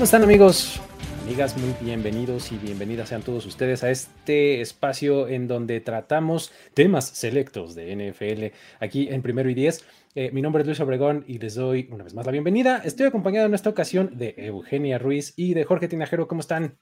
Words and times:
¿Cómo 0.00 0.06
están 0.06 0.22
amigos? 0.22 0.80
Amigas, 1.24 1.58
muy 1.58 1.74
bienvenidos 1.78 2.52
y 2.52 2.56
bienvenidas 2.56 3.10
sean 3.10 3.20
todos 3.20 3.44
ustedes 3.44 3.84
a 3.84 3.90
este 3.90 4.62
espacio 4.62 5.28
en 5.28 5.46
donde 5.46 5.78
tratamos 5.80 6.54
temas 6.72 7.06
selectos 7.06 7.74
de 7.74 7.94
NFL 7.94 8.56
aquí 8.82 9.08
en 9.10 9.20
Primero 9.20 9.50
y 9.50 9.54
Diez. 9.54 9.84
Eh, 10.14 10.30
mi 10.32 10.40
nombre 10.40 10.62
es 10.62 10.66
Luis 10.66 10.80
Obregón 10.80 11.22
y 11.28 11.38
les 11.38 11.54
doy 11.54 11.86
una 11.92 12.02
vez 12.02 12.14
más 12.14 12.24
la 12.24 12.32
bienvenida. 12.32 12.80
Estoy 12.82 13.08
acompañado 13.08 13.46
en 13.46 13.52
esta 13.52 13.68
ocasión 13.68 14.16
de 14.16 14.34
Eugenia 14.38 14.98
Ruiz 14.98 15.34
y 15.36 15.52
de 15.52 15.64
Jorge 15.64 15.86
Tinajero. 15.86 16.26
¿Cómo 16.26 16.40
están? 16.40 16.78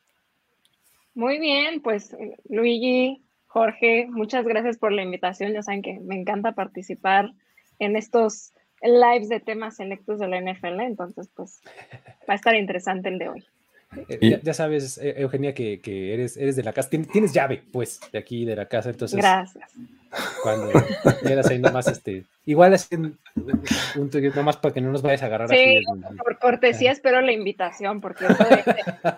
Muy 1.13 1.41
bien, 1.41 1.83
pues 1.83 2.17
Luigi, 2.49 3.25
Jorge, 3.49 4.07
muchas 4.09 4.45
gracias 4.45 4.79
por 4.79 4.93
la 4.93 5.03
invitación. 5.03 5.55
Ya 5.55 5.65
saben 5.65 5.83
que 5.83 5.99
me 5.99 6.15
encanta 6.15 6.53
participar 6.53 7.33
en 7.81 7.97
estos 7.97 8.53
lives 8.83 9.29
de 9.29 9.41
temas 9.41 9.77
selectos 9.77 10.19
de 10.19 10.29
la 10.29 10.41
NFL, 10.41 10.81
entonces 10.81 11.29
pues 11.35 11.61
va 12.29 12.35
a 12.35 12.37
estar 12.37 12.55
interesante 12.55 13.09
el 13.09 13.19
de 13.19 13.29
hoy. 13.29 13.45
Eh, 14.09 14.41
ya, 14.43 14.53
sabes, 14.55 14.99
eh, 14.99 15.15
Eugenia, 15.17 15.55
que, 15.55 15.81
eres, 16.13 16.37
eres 16.37 16.57
de 16.57 16.63
la 16.63 16.73
casa, 16.73 16.91
tienes, 16.91 17.33
llave, 17.33 17.63
pues, 17.73 18.01
de 18.13 18.19
aquí, 18.19 18.45
de 18.45 18.55
la 18.55 18.67
casa, 18.67 18.91
entonces. 18.91 19.17
Gracias. 19.17 19.73
Cuando 20.43 20.73
quieras 21.23 21.49
ahí 21.49 21.59
nomás, 21.59 21.89
este, 21.89 22.25
igual 22.49 22.73
es 22.73 22.89
un, 22.93 23.19
nomás 24.35 24.57
para 24.57 24.73
que 24.73 24.81
no 24.81 24.91
nos 24.91 25.03
vayas 25.03 25.23
a 25.23 25.27
agarrar. 25.27 25.51
Sí, 25.51 25.83
por 26.17 26.39
cortesía 26.39 26.93
espero 26.93 27.21
la 27.21 27.33
invitación, 27.33 28.01
porque 28.01 28.25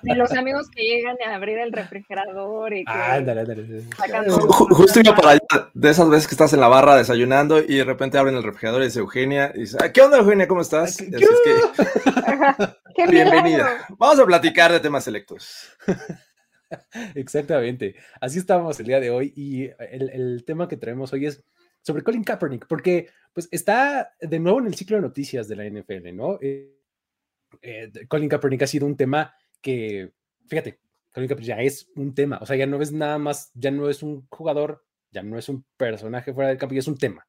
de, 0.03 0.15
los 0.17 0.33
amigos 0.33 0.69
que 0.69 0.83
llegan 0.83 1.17
a 1.25 1.37
abrir 1.37 1.59
el 1.59 1.73
refrigerador 1.73 2.75
y 2.75 2.85
que 2.85 2.91
ándale, 2.93 3.43
ándale. 3.43 3.85
Justo 4.49 4.99
iba 4.99 5.15
para 5.15 5.31
allá, 5.31 5.71
de 5.73 5.91
esas 5.91 6.11
veces 6.11 6.27
que 6.27 6.35
estás 6.35 6.53
en 6.55 6.61
la 6.61 6.67
barra 6.67 6.97
desayunando 6.97 7.61
y 7.61 7.77
de 7.77 7.85
repente 7.85 8.19
abren 8.19 8.35
el 8.35 8.43
refrigerador 8.43 8.83
y 8.83 8.87
dice 8.87 8.99
Eugenia, 8.99 9.53
y 9.55 9.61
dice, 9.61 9.79
¿qué 9.95 10.03
onda 10.03 10.19
Eugenia? 10.19 10.49
¿Cómo 10.49 10.63
estás? 10.63 11.01
Así 11.01 11.09
es 11.15 11.31
que, 12.97 13.07
bienvenida. 13.09 13.87
Vamos 13.91 14.19
a 14.19 14.27
platicar 14.27 14.73
de 14.73 14.81
temas 14.81 15.05
selectos. 15.05 15.71
Exactamente. 17.15 17.95
Así 18.21 18.39
estábamos 18.39 18.81
el 18.81 18.87
día 18.87 18.99
de 18.99 19.11
hoy 19.11 19.33
y 19.37 19.71
el, 19.79 20.43
tema 20.45 20.67
que 20.67 20.77
traemos 20.77 21.13
hoy 21.13 21.27
es 21.27 21.45
sobre 21.83 22.03
Colin 22.03 22.25
Kaepernick, 22.25 22.67
porque 22.67 23.09
pues 23.33 23.49
está 23.51 24.13
de 24.21 24.39
nuevo 24.39 24.61
en 24.61 24.67
el 24.67 24.75
ciclo 24.75 24.97
de 24.97 25.03
noticias 25.03 25.49
de 25.49 25.57
la 25.57 25.65
NFL, 25.65 26.15
¿no? 26.15 26.39
Eh, 26.41 26.77
eh, 27.63 27.93
Colin 28.09 28.29
Kaepernick 28.29 28.63
ha 28.63 28.67
sido 28.67 28.87
un 28.87 28.97
tema 28.97 29.35
que, 29.61 30.13
fíjate, 30.47 30.81
Colin 31.13 31.29
Kaepernick 31.29 31.49
ya 31.49 31.63
es 31.63 31.91
un 31.97 32.15
tema, 32.15 32.39
o 32.41 32.47
sea, 32.47 32.57
ya 32.57 32.67
no 32.67 32.81
es 32.81 32.93
nada 32.93 33.19
más, 33.19 33.51
ya 33.55 33.71
no 33.71 33.89
es 33.89 34.03
un 34.03 34.27
jugador, 34.29 34.85
ya 35.11 35.23
no 35.23 35.39
es 35.39 35.49
un 35.49 35.65
personaje 35.77 36.33
fuera 36.33 36.49
del 36.49 36.59
campo, 36.59 36.75
ya 36.75 36.81
es 36.81 36.89
un 36.89 36.99
tema. 36.99 37.27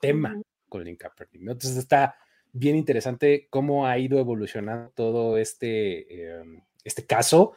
Tema 0.00 0.40
Colin 0.68 0.96
Kaepernick, 0.96 1.42
¿no? 1.42 1.52
Entonces 1.52 1.78
está 1.78 2.16
bien 2.52 2.76
interesante 2.76 3.48
cómo 3.50 3.86
ha 3.86 3.98
ido 3.98 4.18
evolucionando 4.18 4.90
todo 4.94 5.36
este, 5.36 6.40
em, 6.40 6.62
este 6.84 7.04
caso 7.06 7.54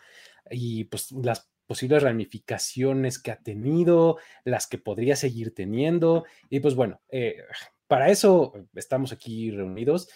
y 0.50 0.86
pues 0.86 1.12
las 1.12 1.50
posibles 1.70 2.02
ramificaciones 2.02 3.20
que 3.20 3.30
ha 3.30 3.38
tenido, 3.38 4.18
las 4.44 4.66
que 4.66 4.80
podría 4.80 5.16
seguir 5.16 5.54
teniendo. 5.54 6.26
Y 6.50 6.62
pues 6.62 6.74
bueno, 6.74 7.00
eh, 7.10 7.44
para 7.86 8.10
eso 8.10 8.54
estamos 8.74 9.12
aquí 9.12 9.52
reunidos. 9.52 10.10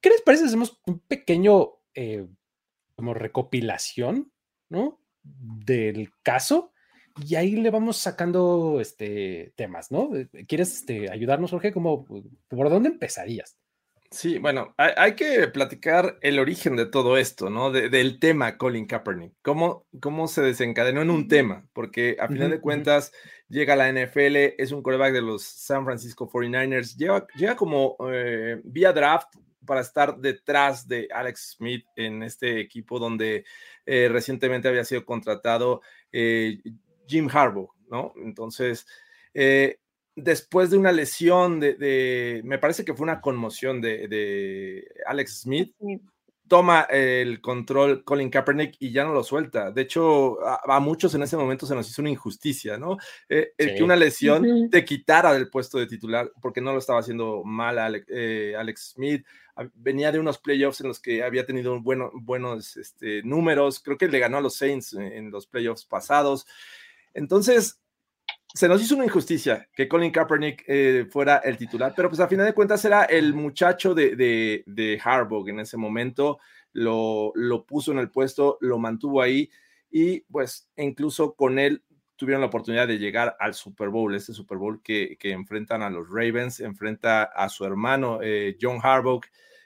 ¿Qué 0.00 0.10
les 0.10 0.20
parece? 0.22 0.46
Hacemos 0.46 0.80
un 0.84 0.98
pequeño 0.98 1.74
eh, 1.94 2.26
como 2.96 3.14
recopilación, 3.14 4.32
¿no? 4.68 5.00
Del 5.22 6.10
caso 6.24 6.72
y 7.24 7.36
ahí 7.36 7.52
le 7.52 7.70
vamos 7.70 7.98
sacando 7.98 8.80
este, 8.80 9.52
temas, 9.54 9.92
¿no? 9.92 10.10
¿Quieres 10.48 10.74
este, 10.74 11.08
ayudarnos, 11.08 11.52
Jorge? 11.52 11.72
¿Cómo, 11.72 12.04
¿Por 12.04 12.68
dónde 12.68 12.88
empezarías? 12.88 13.56
Sí, 14.14 14.38
bueno, 14.38 14.72
hay, 14.78 15.16
que 15.16 15.48
platicar 15.48 16.18
el 16.20 16.38
origen 16.38 16.76
de 16.76 16.86
todo 16.86 17.16
esto, 17.18 17.50
¿no? 17.50 17.72
del 17.72 18.20
tema 18.20 18.56
Colin 18.56 18.86
Kaepernick, 18.86 19.32
cómo, 19.42 19.88
cómo 20.00 20.28
se 20.28 20.40
desencadenó 20.40 21.02
en 21.02 21.10
un 21.10 21.26
tema, 21.26 21.66
porque 21.72 22.16
a 22.20 22.28
final 22.28 22.50
de 22.50 22.60
cuentas 22.60 23.10
llega 23.48 23.72
a 23.72 23.76
la 23.76 23.90
NFL, 23.90 24.54
es 24.56 24.70
un 24.70 24.82
quarterback 24.82 25.14
de 25.14 25.20
los 25.20 25.42
San 25.42 25.84
Francisco 25.84 26.30
49ers, 26.30 26.96
llega, 26.96 27.56
como 27.56 27.96
eh, 28.08 28.60
vía 28.62 28.92
draft 28.92 29.34
para 29.66 29.80
estar 29.80 30.16
detrás 30.18 30.86
de 30.86 31.08
Alex 31.12 31.56
Smith 31.56 31.84
en 31.96 32.22
este 32.22 32.60
equipo 32.60 33.00
donde 33.00 33.44
eh, 33.84 34.08
recientemente 34.08 34.68
había 34.68 34.84
sido 34.84 35.04
contratado 35.04 35.80
eh, 36.12 36.60
Jim 37.08 37.28
Harbaugh, 37.32 37.72
¿no? 37.88 38.12
Entonces, 38.22 38.86
después 40.16 40.70
de 40.70 40.78
una 40.78 40.92
lesión 40.92 41.60
de, 41.60 42.40
me 42.44 42.58
parece 42.58 42.84
que 42.84 42.94
fue 42.94 43.04
una 43.04 43.20
conmoción 43.20 43.80
de, 43.80 44.86
Alex 45.06 45.40
Smith, 45.42 45.74
toma 46.46 46.82
el 46.82 47.40
control 47.40 48.04
Colin 48.04 48.30
Kaepernick 48.30 48.76
y 48.78 48.92
ya 48.92 49.04
no 49.04 49.14
lo 49.14 49.24
suelta. 49.24 49.70
De 49.70 49.82
hecho, 49.82 50.38
a, 50.46 50.78
muchos 50.80 51.14
en 51.14 51.22
ese 51.22 51.36
momento 51.36 51.66
se 51.66 51.74
nos 51.74 51.88
hizo 51.88 52.02
una 52.02 52.10
injusticia, 52.10 52.76
¿no? 52.76 52.98
Eh, 53.28 53.52
el 53.56 53.74
que 53.74 53.82
una 53.82 53.96
lesión 53.96 54.68
te 54.70 54.84
quitara 54.84 55.32
del 55.32 55.48
puesto 55.48 55.78
de 55.78 55.86
titular 55.86 56.30
porque 56.40 56.60
no 56.60 56.72
lo 56.72 56.78
estaba 56.78 57.00
haciendo 57.00 57.42
mal 57.44 58.04
eh, 58.08 58.54
Alex, 58.56 58.92
Smith. 58.94 59.24
Venía 59.74 60.10
de 60.10 60.18
unos 60.18 60.38
playoffs 60.38 60.80
en 60.80 60.88
los 60.88 61.00
que 61.00 61.22
había 61.22 61.46
tenido 61.46 61.80
buenos 61.80 62.76
este, 62.76 63.22
números. 63.22 63.80
Creo 63.80 63.96
que 63.96 64.08
le 64.08 64.18
ganó 64.18 64.38
a 64.38 64.42
los 64.42 64.56
Saints 64.56 64.94
en 64.94 65.30
los 65.30 65.46
playoffs 65.46 65.84
pasados. 65.86 66.46
Entonces, 67.14 67.80
se 68.54 68.68
nos 68.68 68.80
hizo 68.80 68.94
una 68.94 69.04
injusticia 69.04 69.68
que 69.74 69.88
Colin 69.88 70.12
Kaepernick 70.12 70.64
eh, 70.68 71.06
fuera 71.10 71.38
el 71.38 71.58
titular, 71.58 71.92
pero 71.96 72.08
pues 72.08 72.20
a 72.20 72.28
final 72.28 72.46
de 72.46 72.54
cuentas 72.54 72.84
era 72.84 73.02
el 73.02 73.34
muchacho 73.34 73.94
de, 73.94 74.14
de, 74.14 74.62
de 74.66 75.00
Harbaugh 75.04 75.48
en 75.48 75.58
ese 75.58 75.76
momento, 75.76 76.38
lo, 76.72 77.32
lo 77.34 77.64
puso 77.66 77.90
en 77.90 77.98
el 77.98 78.10
puesto, 78.10 78.56
lo 78.60 78.78
mantuvo 78.78 79.20
ahí 79.20 79.50
y 79.90 80.20
pues 80.20 80.68
incluso 80.76 81.34
con 81.34 81.58
él 81.58 81.82
tuvieron 82.14 82.42
la 82.42 82.46
oportunidad 82.46 82.86
de 82.86 82.98
llegar 82.98 83.36
al 83.40 83.54
Super 83.54 83.88
Bowl, 83.88 84.14
este 84.14 84.32
Super 84.32 84.56
Bowl 84.56 84.80
que, 84.84 85.16
que 85.18 85.32
enfrentan 85.32 85.82
a 85.82 85.90
los 85.90 86.08
Ravens, 86.08 86.60
enfrenta 86.60 87.24
a 87.24 87.48
su 87.48 87.64
hermano 87.64 88.20
eh, 88.22 88.56
John 88.60 88.78
Harbaugh 88.80 89.22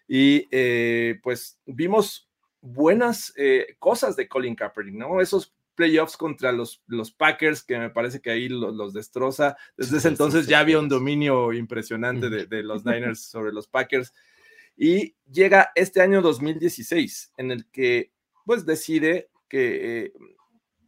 y 0.06 0.48
eh, 0.50 1.20
pues 1.22 1.60
vimos 1.66 2.30
buenas 2.62 3.34
cosas 3.78 4.16
de 4.16 4.26
Colin 4.26 4.56
Kaepernick, 4.56 4.94
¿no? 4.94 5.20
Esos 5.20 5.54
playoffs 5.78 6.16
contra 6.16 6.50
los, 6.50 6.82
los 6.88 7.12
Packers, 7.12 7.62
que 7.62 7.78
me 7.78 7.90
parece 7.90 8.20
que 8.20 8.32
ahí 8.32 8.48
los, 8.48 8.92
destroza. 8.92 9.56
Desde 9.76 9.98
ese 9.98 10.08
entonces 10.08 10.48
ya 10.48 10.58
había 10.58 10.80
un 10.80 10.88
dominio 10.88 11.52
impresionante 11.52 12.28
de, 12.28 12.62
los 12.64 12.84
Niners 12.84 13.20
sobre 13.22 13.52
los 13.52 13.68
Packers. 13.68 14.12
Y 14.76 15.14
llega 15.30 15.70
este 15.76 16.00
año 16.00 16.20
2016, 16.20 17.32
en 17.36 17.52
el 17.52 17.70
que 17.70 18.12
pues 18.44 18.66
decide 18.66 19.30
que, 19.48 20.12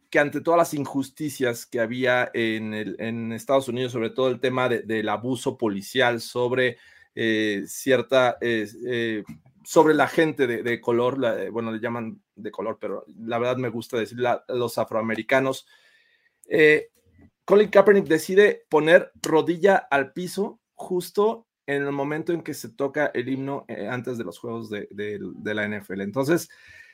que 0.09 0.19
ante 0.19 0.41
todas 0.41 0.57
las 0.57 0.73
injusticias 0.73 1.65
que 1.65 1.79
había 1.79 2.29
en, 2.33 2.73
el, 2.73 2.97
en 2.99 3.31
Estados 3.31 3.69
Unidos, 3.69 3.93
sobre 3.93 4.09
todo 4.09 4.27
el 4.27 4.41
tema 4.41 4.67
del 4.67 5.07
abuso 5.07 5.57
policial 5.57 6.19
sobre 6.19 6.77
eh, 7.15 7.63
cierta 7.67 8.37
eh, 8.39 8.65
eh, 8.87 9.23
sobre 9.63 9.93
la 9.93 10.07
gente 10.07 10.47
de, 10.47 10.81
color, 10.81 11.51
bueno, 11.51 11.71
le 11.71 11.79
llaman 11.79 12.21
de 12.35 12.51
color, 12.51 12.77
pero 12.79 13.05
la 13.17 13.37
verdad 13.37 13.57
me 13.57 13.69
gusta 13.69 13.97
decir 13.97 14.17
los 14.47 14.77
afroamericanos. 14.77 15.67
Eh, 16.47 16.89
Colin 17.45 17.69
Kaepernick 17.69 18.07
decide 18.07 18.65
poner 18.69 19.11
rodilla 19.21 19.75
al 19.75 20.13
piso 20.13 20.59
justo 20.73 21.47
en 21.67 21.83
el 21.83 21.91
momento 21.91 22.33
en 22.33 22.41
que 22.41 22.53
se 22.53 22.69
toca 22.69 23.11
el 23.13 23.29
himno 23.29 23.65
eh, 23.67 23.87
antes 23.87 24.17
de 24.17 24.23
los 24.23 24.39
juegos 24.39 24.69
de, 24.69 24.87
la 25.43 25.67
NFL. 25.67 26.01
Entonces, 26.01 26.49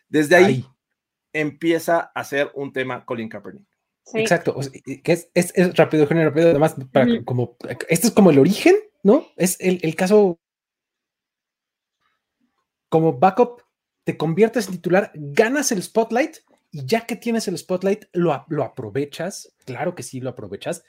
desde 0.10 0.36
ahí, 0.36 0.66
empieza 1.34 2.12
a 2.14 2.24
ser 2.24 2.52
un 2.54 2.74
tema 2.74 3.06
Colin 3.06 3.30
Kaepernick. 3.30 3.68
Exacto, 4.14 4.58
que 5.04 5.12
es, 5.12 5.30
es, 5.34 5.54
rápido, 5.75 6.06
rápido, 6.06 6.52
además, 6.52 6.75
para, 6.94 7.24
como, 7.25 7.58
este 7.90 8.08
es 8.08 8.14
como 8.14 8.31
el 8.31 8.40
origen, 8.40 8.75
¿no? 9.04 9.28
Es 9.36 9.58
el, 9.60 9.80
el 9.84 9.96
caso 9.96 10.40
como 12.89 13.19
backup 13.19 13.62
te 14.04 14.18
conviertes 14.18 14.68
en 14.68 14.75
titular, 14.75 15.12
ganas 15.13 15.72
el 15.72 15.84
spotlight 15.84 16.38
y 16.72 16.86
ya 16.86 17.01
que 17.01 17.16
tienes 17.16 17.48
el 17.48 17.57
spotlight, 17.57 18.06
lo, 18.13 18.45
lo 18.48 18.63
aprovechas, 18.63 19.54
claro 19.66 19.95
que 19.95 20.04
sí 20.04 20.22
lo 20.22 20.30
aprovechas, 20.30 20.84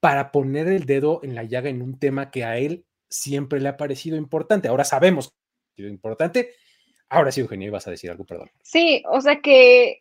para 0.00 0.32
poner 0.32 0.68
el 0.68 0.84
dedo 0.84 1.20
en 1.22 1.34
la 1.34 1.44
llaga 1.44 1.68
en 1.68 1.82
un 1.82 1.98
tema 1.98 2.30
que 2.30 2.44
a 2.44 2.58
él 2.58 2.84
siempre 3.08 3.60
le 3.60 3.68
ha 3.68 3.76
parecido 3.76 4.16
importante. 4.16 4.68
Ahora 4.68 4.84
sabemos 4.84 5.28
que 5.28 5.34
ha 5.34 5.76
sido 5.76 5.88
importante. 5.88 6.50
Ahora 7.08 7.32
sí, 7.32 7.40
Eugenio, 7.40 7.68
ibas 7.68 7.86
a 7.86 7.90
decir 7.90 8.10
algo, 8.10 8.24
perdón. 8.24 8.50
Sí, 8.62 9.02
o 9.10 9.20
sea 9.20 9.40
que 9.40 10.00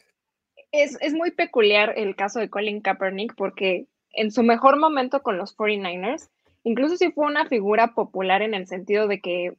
es, 0.71 0.97
es 1.01 1.13
muy 1.13 1.31
peculiar 1.31 1.93
el 1.95 2.15
caso 2.15 2.39
de 2.39 2.49
Colin 2.49 2.81
Kaepernick 2.81 3.35
porque 3.35 3.87
en 4.11 4.31
su 4.31 4.43
mejor 4.43 4.77
momento 4.77 5.21
con 5.21 5.37
los 5.37 5.55
49ers, 5.55 6.29
incluso 6.63 6.97
si 6.97 7.11
fue 7.11 7.25
una 7.25 7.47
figura 7.47 7.93
popular 7.93 8.41
en 8.41 8.53
el 8.53 8.67
sentido 8.67 9.07
de 9.07 9.21
que 9.21 9.53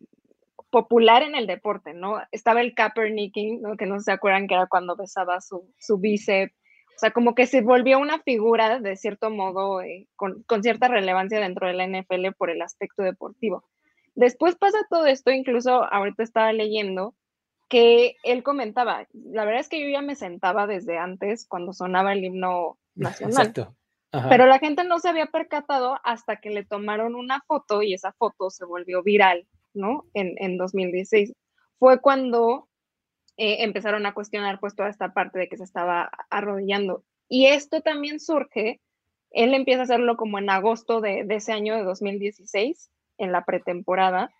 popular 0.75 1.23
en 1.23 1.37
el 1.37 1.47
deporte, 1.47 1.95
¿no? 1.95 2.21
Estaba 2.33 2.61
el 2.61 2.75
Kaepernicking, 2.75 3.63
¿no? 3.63 3.77
Que 3.77 3.87
no 3.87 4.01
se 4.01 4.11
acuerdan 4.11 4.49
que 4.49 4.55
era 4.55 4.67
cuando 4.67 4.97
besaba 4.97 5.41
su, 5.41 5.73
su 5.79 5.99
bíceps. 5.99 6.53
O 6.53 6.99
sea, 6.99 7.13
como 7.13 7.37
que 7.37 7.47
se 7.47 7.61
volvió 7.61 8.01
una 8.01 8.19
figura 8.19 8.81
de 8.81 8.97
cierto 8.97 9.31
modo 9.31 9.83
eh, 9.83 10.09
con, 10.17 10.43
con, 10.43 10.65
cierta 10.65 10.89
relevancia 10.89 11.39
dentro 11.39 11.69
de 11.69 11.75
la 11.75 11.87
NFL 11.87 12.33
por 12.37 12.51
el 12.51 12.61
aspecto 12.61 13.05
deportivo. 13.05 13.63
Después 14.17 14.57
pasa 14.57 14.79
todo 14.91 15.07
esto, 15.07 15.31
incluso 15.31 15.85
ahorita 15.85 16.25
estaba 16.25 16.53
leyendo 16.53 17.15
que 17.69 18.17
él 18.25 18.43
comentaba, 18.43 19.07
la 19.13 19.45
verdad 19.45 19.61
es 19.61 19.69
que 19.69 19.81
yo 19.81 19.89
ya 19.89 20.03
me 20.03 20.17
sentaba 20.17 20.67
desde 20.67 20.99
antes 20.99 21.47
cuando 21.47 21.73
sonaba 21.73 22.15
el 22.15 22.25
himno 22.25 22.79
nacional. 22.97 23.47
Exacto. 23.47 23.77
Pero 24.29 24.47
la 24.47 24.59
gente 24.59 24.83
no 24.83 24.99
se 24.99 25.09
había 25.09 25.27
percatado 25.27 25.99
hasta 26.03 26.37
que 26.37 26.51
le 26.51 26.65
tomaron 26.65 27.15
una 27.15 27.43
foto 27.47 27.83
y 27.83 27.95
esa 27.95 28.13
foto 28.13 28.51
se 28.51 28.65
volvió 28.65 29.05
viral 29.05 29.47
¿no? 29.75 30.07
En, 30.15 30.35
en 30.39 30.57
2016. 30.57 31.33
Fue 31.79 32.01
cuando 32.01 32.69
eh, 33.37 33.65
empezaron 33.65 34.07
a 34.07 34.15
cuestionar 34.15 34.61
pues 34.61 34.77
toda 34.77 34.89
esta 34.89 35.13
parte 35.13 35.41
de 35.41 35.49
que 35.49 35.57
se 35.57 35.65
estaba 35.65 36.11
arrodillando. 36.31 37.05
Y 37.29 37.47
esto 37.47 37.81
también 37.81 38.21
surge, 38.21 38.81
él 39.31 39.55
empieza 39.55 39.81
a 39.81 39.85
hacerlo 39.85 40.17
como 40.17 40.39
en 40.39 40.51
agosto 40.51 41.01
de, 41.01 41.27
ese 41.29 41.53
año 41.53 41.75
de 41.75 41.83
2016, 41.83 42.91
en 43.19 43.33
la 43.33 43.45
pretemporada, 43.45 44.31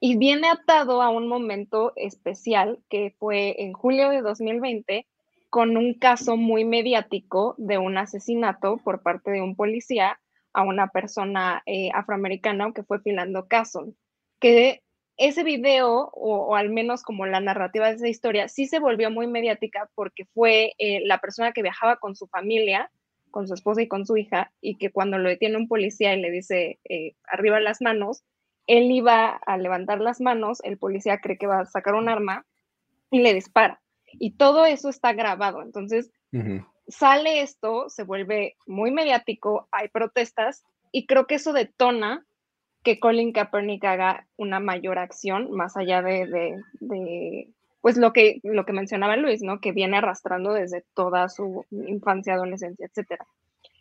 y 0.00 0.18
viene 0.18 0.48
atado 0.48 1.00
a 1.00 1.08
un 1.08 1.28
momento 1.28 1.94
especial 1.96 2.78
que 2.90 3.14
fue 3.18 3.62
en 3.62 3.72
julio 3.72 4.10
de 4.10 4.20
2020 4.20 5.06
con 5.48 5.78
un 5.78 5.94
caso 5.94 6.36
muy 6.36 6.66
mediático 6.66 7.54
de 7.56 7.78
un 7.78 7.96
asesinato 7.96 8.76
por 8.76 9.02
parte 9.02 9.30
de 9.30 9.40
un 9.40 9.56
policía 9.56 10.20
a 10.52 10.62
una 10.62 10.88
persona 10.88 11.62
eh, 11.64 11.88
afroamericana 11.94 12.72
que 12.74 12.82
fue 12.82 13.00
Philando 13.00 13.46
Casson 13.48 13.96
que 14.40 14.82
ese 15.16 15.44
video, 15.44 16.10
o, 16.12 16.56
al 16.56 16.70
menos 16.70 17.02
como 17.02 17.26
la 17.26 17.40
narrativa 17.40 17.88
de 17.88 17.96
esa 17.96 18.08
historia, 18.08 18.48
sí 18.48 18.66
se 18.66 18.80
volvió 18.80 19.10
muy 19.10 19.26
mediática 19.26 19.90
porque 19.94 20.26
fue 20.26 20.74
eh, 20.78 21.00
la 21.06 21.18
persona 21.18 21.52
que 21.52 21.62
viajaba 21.62 21.96
con 21.96 22.16
su 22.16 22.26
familia, 22.26 22.90
con 23.30 23.48
su 23.48 23.54
esposa 23.54 23.82
y 23.82 23.88
con 23.88 24.06
su 24.06 24.16
hija, 24.16 24.52
y 24.60 24.76
que 24.76 24.90
cuando 24.90 25.18
lo 25.18 25.28
detiene 25.28 25.56
un 25.56 25.68
policía 25.68 26.14
y 26.14 26.20
le 26.20 26.30
dice 26.30 26.78
eh, 26.88 27.14
arriba 27.24 27.60
las 27.60 27.80
manos, 27.80 28.24
él 28.66 28.90
iba 28.90 29.28
a 29.28 29.56
levantar 29.56 30.00
las 30.00 30.20
manos, 30.20 30.58
el 30.64 30.76
policía 30.76 31.20
cree 31.20 31.38
que 31.38 31.46
va 31.46 31.60
a 31.60 31.66
sacar 31.66 31.94
un 31.94 32.08
arma 32.08 32.44
y 33.10 33.20
le 33.20 33.32
dispara. 33.32 33.80
Y 34.18 34.32
todo 34.32 34.66
eso 34.66 34.88
está 34.88 35.12
grabado. 35.12 35.62
Entonces, 35.62 36.10
sale 36.88 37.40
esto, 37.40 37.88
se 37.88 38.02
vuelve 38.02 38.56
muy 38.66 38.90
mediático, 38.90 39.68
hay 39.70 39.88
protestas 39.88 40.64
y 40.92 41.06
creo 41.06 41.26
que 41.26 41.36
eso 41.36 41.52
detona 41.52 42.26
que 42.86 43.00
Colin 43.00 43.32
Kaepernick 43.32 43.84
haga 43.84 44.28
una 44.36 44.60
mayor 44.60 45.00
acción 45.00 45.50
más 45.50 45.76
allá 45.76 46.02
de, 46.02 46.62
pues 47.80 47.96
lo 47.96 48.12
que, 48.12 48.38
lo 48.44 48.64
que 48.64 48.72
mencionaba 48.72 49.16
Luis, 49.16 49.42
¿no? 49.42 49.60
Que 49.60 49.72
viene 49.72 49.96
arrastrando 49.96 50.52
desde 50.52 50.84
toda 50.94 51.28
su 51.28 51.66
infancia, 51.72 52.34
adolescencia, 52.34 52.86
etcétera. 52.86 53.26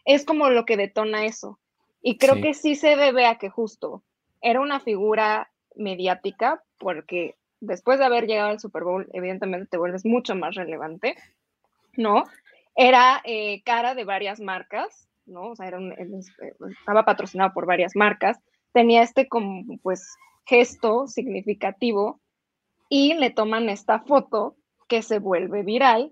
Es 0.05 0.25
como 0.25 0.49
lo 0.49 0.65
que 0.65 0.75
detona 0.75 1.25
eso. 1.25 1.59
Y 2.01 2.17
creo 2.17 2.41
que 2.41 2.55
sí 2.55 2.73
se 2.73 2.95
debe 2.95 3.27
a 3.27 3.35
que 3.35 3.51
justo 3.51 4.01
era 4.41 4.59
una 4.59 4.79
figura 4.79 5.51
mediática, 5.75 6.63
porque 6.79 7.35
después 7.59 7.99
de 7.99 8.05
haber 8.05 8.25
llegado 8.25 8.49
al 8.49 8.59
Super 8.59 8.85
Bowl, 8.85 9.07
evidentemente 9.13 9.67
te 9.67 9.77
vuelves 9.77 10.03
mucho 10.03 10.33
más 10.33 10.55
relevante, 10.55 11.15
¿no? 11.95 12.23
Era 12.75 13.21
eh, 13.23 13.61
cara 13.63 13.93
de 13.93 14.03
varias 14.03 14.39
marcas, 14.39 15.07
¿no? 15.27 15.51
O 15.51 15.55
sea, 15.55 15.67
era 15.67 15.77
estaba 16.79 17.05
patrocinado 17.05 17.53
por 17.53 17.67
varias 17.67 17.95
marcas 17.95 18.39
tenía 18.75 19.03
este 19.03 19.29
como 19.29 19.63
pues 19.81 20.17
gesto 20.45 21.07
significativo 21.07 22.19
y 22.89 23.13
le 23.13 23.29
toman 23.29 23.69
esta 23.69 24.01
foto 24.01 24.57
que 24.89 25.01
se 25.01 25.19
vuelve 25.19 25.63
viral. 25.63 26.11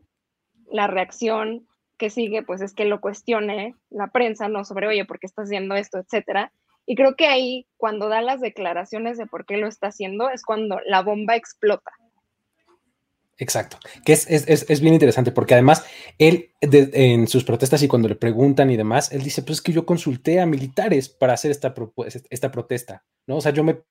La 0.71 0.87
reacción 0.87 1.67
que 1.97 2.09
sigue 2.09 2.41
pues 2.41 2.61
es 2.61 2.73
que 2.73 2.85
lo 2.85 3.01
cuestione 3.01 3.75
la 3.89 4.07
prensa, 4.07 4.47
no 4.47 4.63
sobre, 4.63 4.87
oye, 4.87 5.03
¿por 5.03 5.19
qué 5.19 5.27
estás 5.27 5.47
haciendo 5.47 5.75
esto? 5.75 5.99
etcétera. 5.99 6.53
Y 6.85 6.95
creo 6.95 7.17
que 7.17 7.27
ahí, 7.27 7.67
cuando 7.75 8.07
da 8.07 8.21
las 8.21 8.39
declaraciones 8.39 9.17
de 9.17 9.25
por 9.25 9.45
qué 9.45 9.57
lo 9.57 9.67
está 9.67 9.87
haciendo, 9.87 10.29
es 10.29 10.41
cuando 10.45 10.79
la 10.85 11.01
bomba 11.01 11.35
explota. 11.35 11.91
Exacto, 13.37 13.77
que 14.05 14.13
es, 14.13 14.29
es, 14.29 14.69
es, 14.69 14.79
bien 14.79 14.93
interesante 14.93 15.31
porque 15.31 15.55
además 15.55 15.83
él 16.19 16.51
en 16.61 17.27
sus 17.27 17.43
protestas 17.43 17.81
y 17.81 17.87
cuando 17.87 18.07
le 18.07 18.15
preguntan 18.15 18.69
y 18.69 18.77
demás, 18.77 19.11
él 19.11 19.23
dice, 19.23 19.41
pues 19.41 19.57
es 19.57 19.61
que 19.61 19.71
yo 19.71 19.87
consulté 19.87 20.39
a 20.39 20.45
militares 20.45 21.09
para 21.09 21.33
hacer 21.33 21.49
esta, 21.49 21.73
esta 22.29 22.51
protesta, 22.51 23.03
¿no? 23.25 23.37
O 23.37 23.41
sea, 23.41 23.51
yo 23.51 23.63
me, 23.63 23.81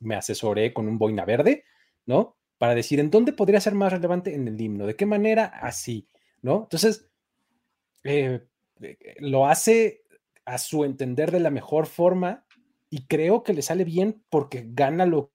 me 0.00 0.14
asesoré 0.14 0.72
con 0.72 0.86
un 0.86 0.98
boina 0.98 1.24
verde, 1.24 1.64
¿no? 2.06 2.36
Para 2.58 2.76
decir 2.76 3.00
en 3.00 3.10
dónde 3.10 3.32
podría 3.32 3.60
ser 3.60 3.74
más 3.74 3.92
relevante 3.92 4.32
en 4.34 4.46
el 4.46 4.60
himno, 4.60 4.86
de 4.86 4.94
qué 4.94 5.04
manera 5.04 5.46
así, 5.46 6.08
¿no? 6.40 6.62
Entonces, 6.62 7.10
eh, 8.04 8.46
eh, 8.80 9.16
lo 9.18 9.46
hace 9.46 10.02
a 10.44 10.58
su 10.58 10.84
entender 10.84 11.32
de 11.32 11.40
la 11.40 11.50
mejor 11.50 11.86
forma 11.86 12.46
y 12.88 13.06
creo 13.06 13.42
que 13.42 13.52
le 13.52 13.62
sale 13.62 13.84
bien 13.84 14.22
porque 14.30 14.64
gana 14.68 15.06
la 15.06 15.26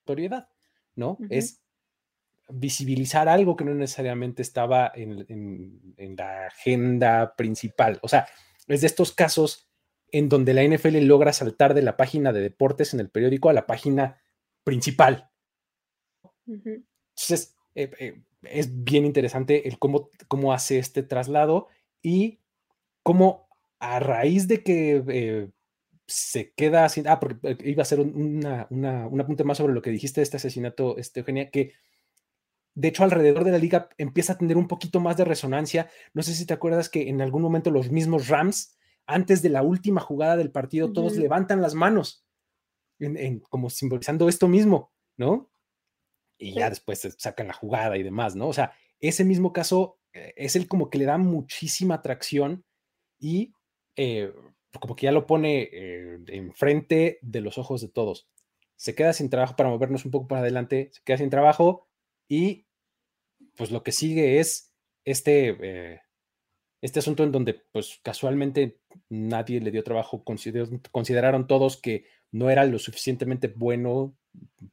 autoridad, 0.00 0.48
¿no? 0.94 1.18
Es 1.28 1.60
visibilizar 2.48 3.28
algo 3.28 3.56
que 3.56 3.64
no 3.64 3.74
necesariamente 3.74 4.42
estaba 4.42 4.92
en, 4.94 6.16
la 6.16 6.46
agenda 6.46 7.34
principal. 7.36 7.98
O 8.02 8.08
sea, 8.08 8.26
es 8.68 8.80
de 8.80 8.86
estos 8.86 9.12
casos 9.12 9.68
en 10.12 10.28
donde 10.28 10.54
la 10.54 10.64
NFL 10.64 10.98
logra 11.00 11.32
saltar 11.32 11.74
de 11.74 11.82
la 11.82 11.96
página 11.96 12.32
de 12.32 12.40
deportes 12.40 12.94
en 12.94 13.00
el 13.00 13.10
periódico 13.10 13.48
a 13.48 13.52
la 13.52 13.66
página 13.66 14.20
principal. 14.64 15.30
Entonces, 16.46 17.56
eh, 17.74 17.90
eh, 17.98 18.22
es 18.42 18.84
bien 18.84 19.04
interesante 19.04 19.68
el 19.68 19.78
cómo, 19.78 20.10
cómo 20.28 20.52
hace 20.52 20.78
este 20.78 21.02
traslado 21.02 21.68
y 22.02 22.38
cómo 23.02 23.48
a 23.80 23.98
raíz 23.98 24.48
de 24.48 24.62
que 24.62 25.02
eh, 25.08 25.50
se 26.06 26.52
queda 26.52 26.84
así, 26.84 27.02
ah, 27.06 27.18
porque 27.18 27.56
iba 27.64 27.82
a 27.82 27.86
ser 27.86 28.00
una, 28.00 28.66
una, 28.70 29.06
un 29.08 29.20
apunte 29.20 29.44
más 29.44 29.58
sobre 29.58 29.74
lo 29.74 29.82
que 29.82 29.90
dijiste 29.90 30.20
de 30.20 30.24
este 30.24 30.36
asesinato, 30.36 30.96
este, 30.98 31.20
Eugenia, 31.20 31.50
que 31.50 31.72
de 32.76 32.88
hecho, 32.88 33.04
alrededor 33.04 33.44
de 33.44 33.52
la 33.52 33.58
liga 33.58 33.88
empieza 33.96 34.34
a 34.34 34.38
tener 34.38 34.58
un 34.58 34.68
poquito 34.68 35.00
más 35.00 35.16
de 35.16 35.24
resonancia. 35.24 35.88
No 36.12 36.22
sé 36.22 36.34
si 36.34 36.44
te 36.44 36.52
acuerdas 36.52 36.90
que 36.90 37.08
en 37.08 37.22
algún 37.22 37.40
momento 37.40 37.70
los 37.70 37.90
mismos 37.90 38.28
Rams, 38.28 38.76
antes 39.06 39.40
de 39.40 39.48
la 39.48 39.62
última 39.62 40.02
jugada 40.02 40.36
del 40.36 40.50
partido, 40.50 40.92
todos 40.92 41.16
levantan 41.16 41.62
las 41.62 41.72
manos, 41.72 42.26
como 43.48 43.70
simbolizando 43.70 44.28
esto 44.28 44.46
mismo, 44.46 44.92
¿no? 45.16 45.50
Y 46.36 46.52
ya 46.52 46.68
después 46.68 47.00
sacan 47.16 47.48
la 47.48 47.54
jugada 47.54 47.96
y 47.96 48.02
demás, 48.02 48.36
¿no? 48.36 48.46
O 48.46 48.52
sea, 48.52 48.74
ese 49.00 49.24
mismo 49.24 49.54
caso 49.54 49.98
eh, 50.12 50.34
es 50.36 50.54
el 50.54 50.68
como 50.68 50.90
que 50.90 50.98
le 50.98 51.06
da 51.06 51.16
muchísima 51.16 51.94
atracción 51.94 52.62
y 53.18 53.54
eh, 53.96 54.34
como 54.78 54.96
que 54.96 55.06
ya 55.06 55.12
lo 55.12 55.26
pone 55.26 55.70
eh, 55.72 56.18
enfrente 56.26 57.20
de 57.22 57.40
los 57.40 57.56
ojos 57.56 57.80
de 57.80 57.88
todos. 57.88 58.28
Se 58.74 58.94
queda 58.94 59.14
sin 59.14 59.30
trabajo 59.30 59.56
para 59.56 59.70
movernos 59.70 60.04
un 60.04 60.10
poco 60.10 60.28
para 60.28 60.42
adelante, 60.42 60.90
se 60.92 61.00
queda 61.04 61.16
sin 61.16 61.30
trabajo 61.30 61.88
y 62.28 62.65
pues 63.56 63.70
lo 63.70 63.82
que 63.82 63.92
sigue 63.92 64.40
es 64.40 64.72
este, 65.04 65.56
eh, 65.60 66.00
este 66.82 66.98
asunto 66.98 67.22
en 67.22 67.32
donde 67.32 67.54
pues 67.72 68.00
casualmente 68.02 68.78
nadie 69.08 69.60
le 69.60 69.70
dio 69.70 69.84
trabajo, 69.84 70.24
consideraron 70.24 71.46
todos 71.46 71.76
que 71.76 72.06
no 72.32 72.50
era 72.50 72.64
lo 72.64 72.78
suficientemente 72.78 73.48
bueno 73.48 74.16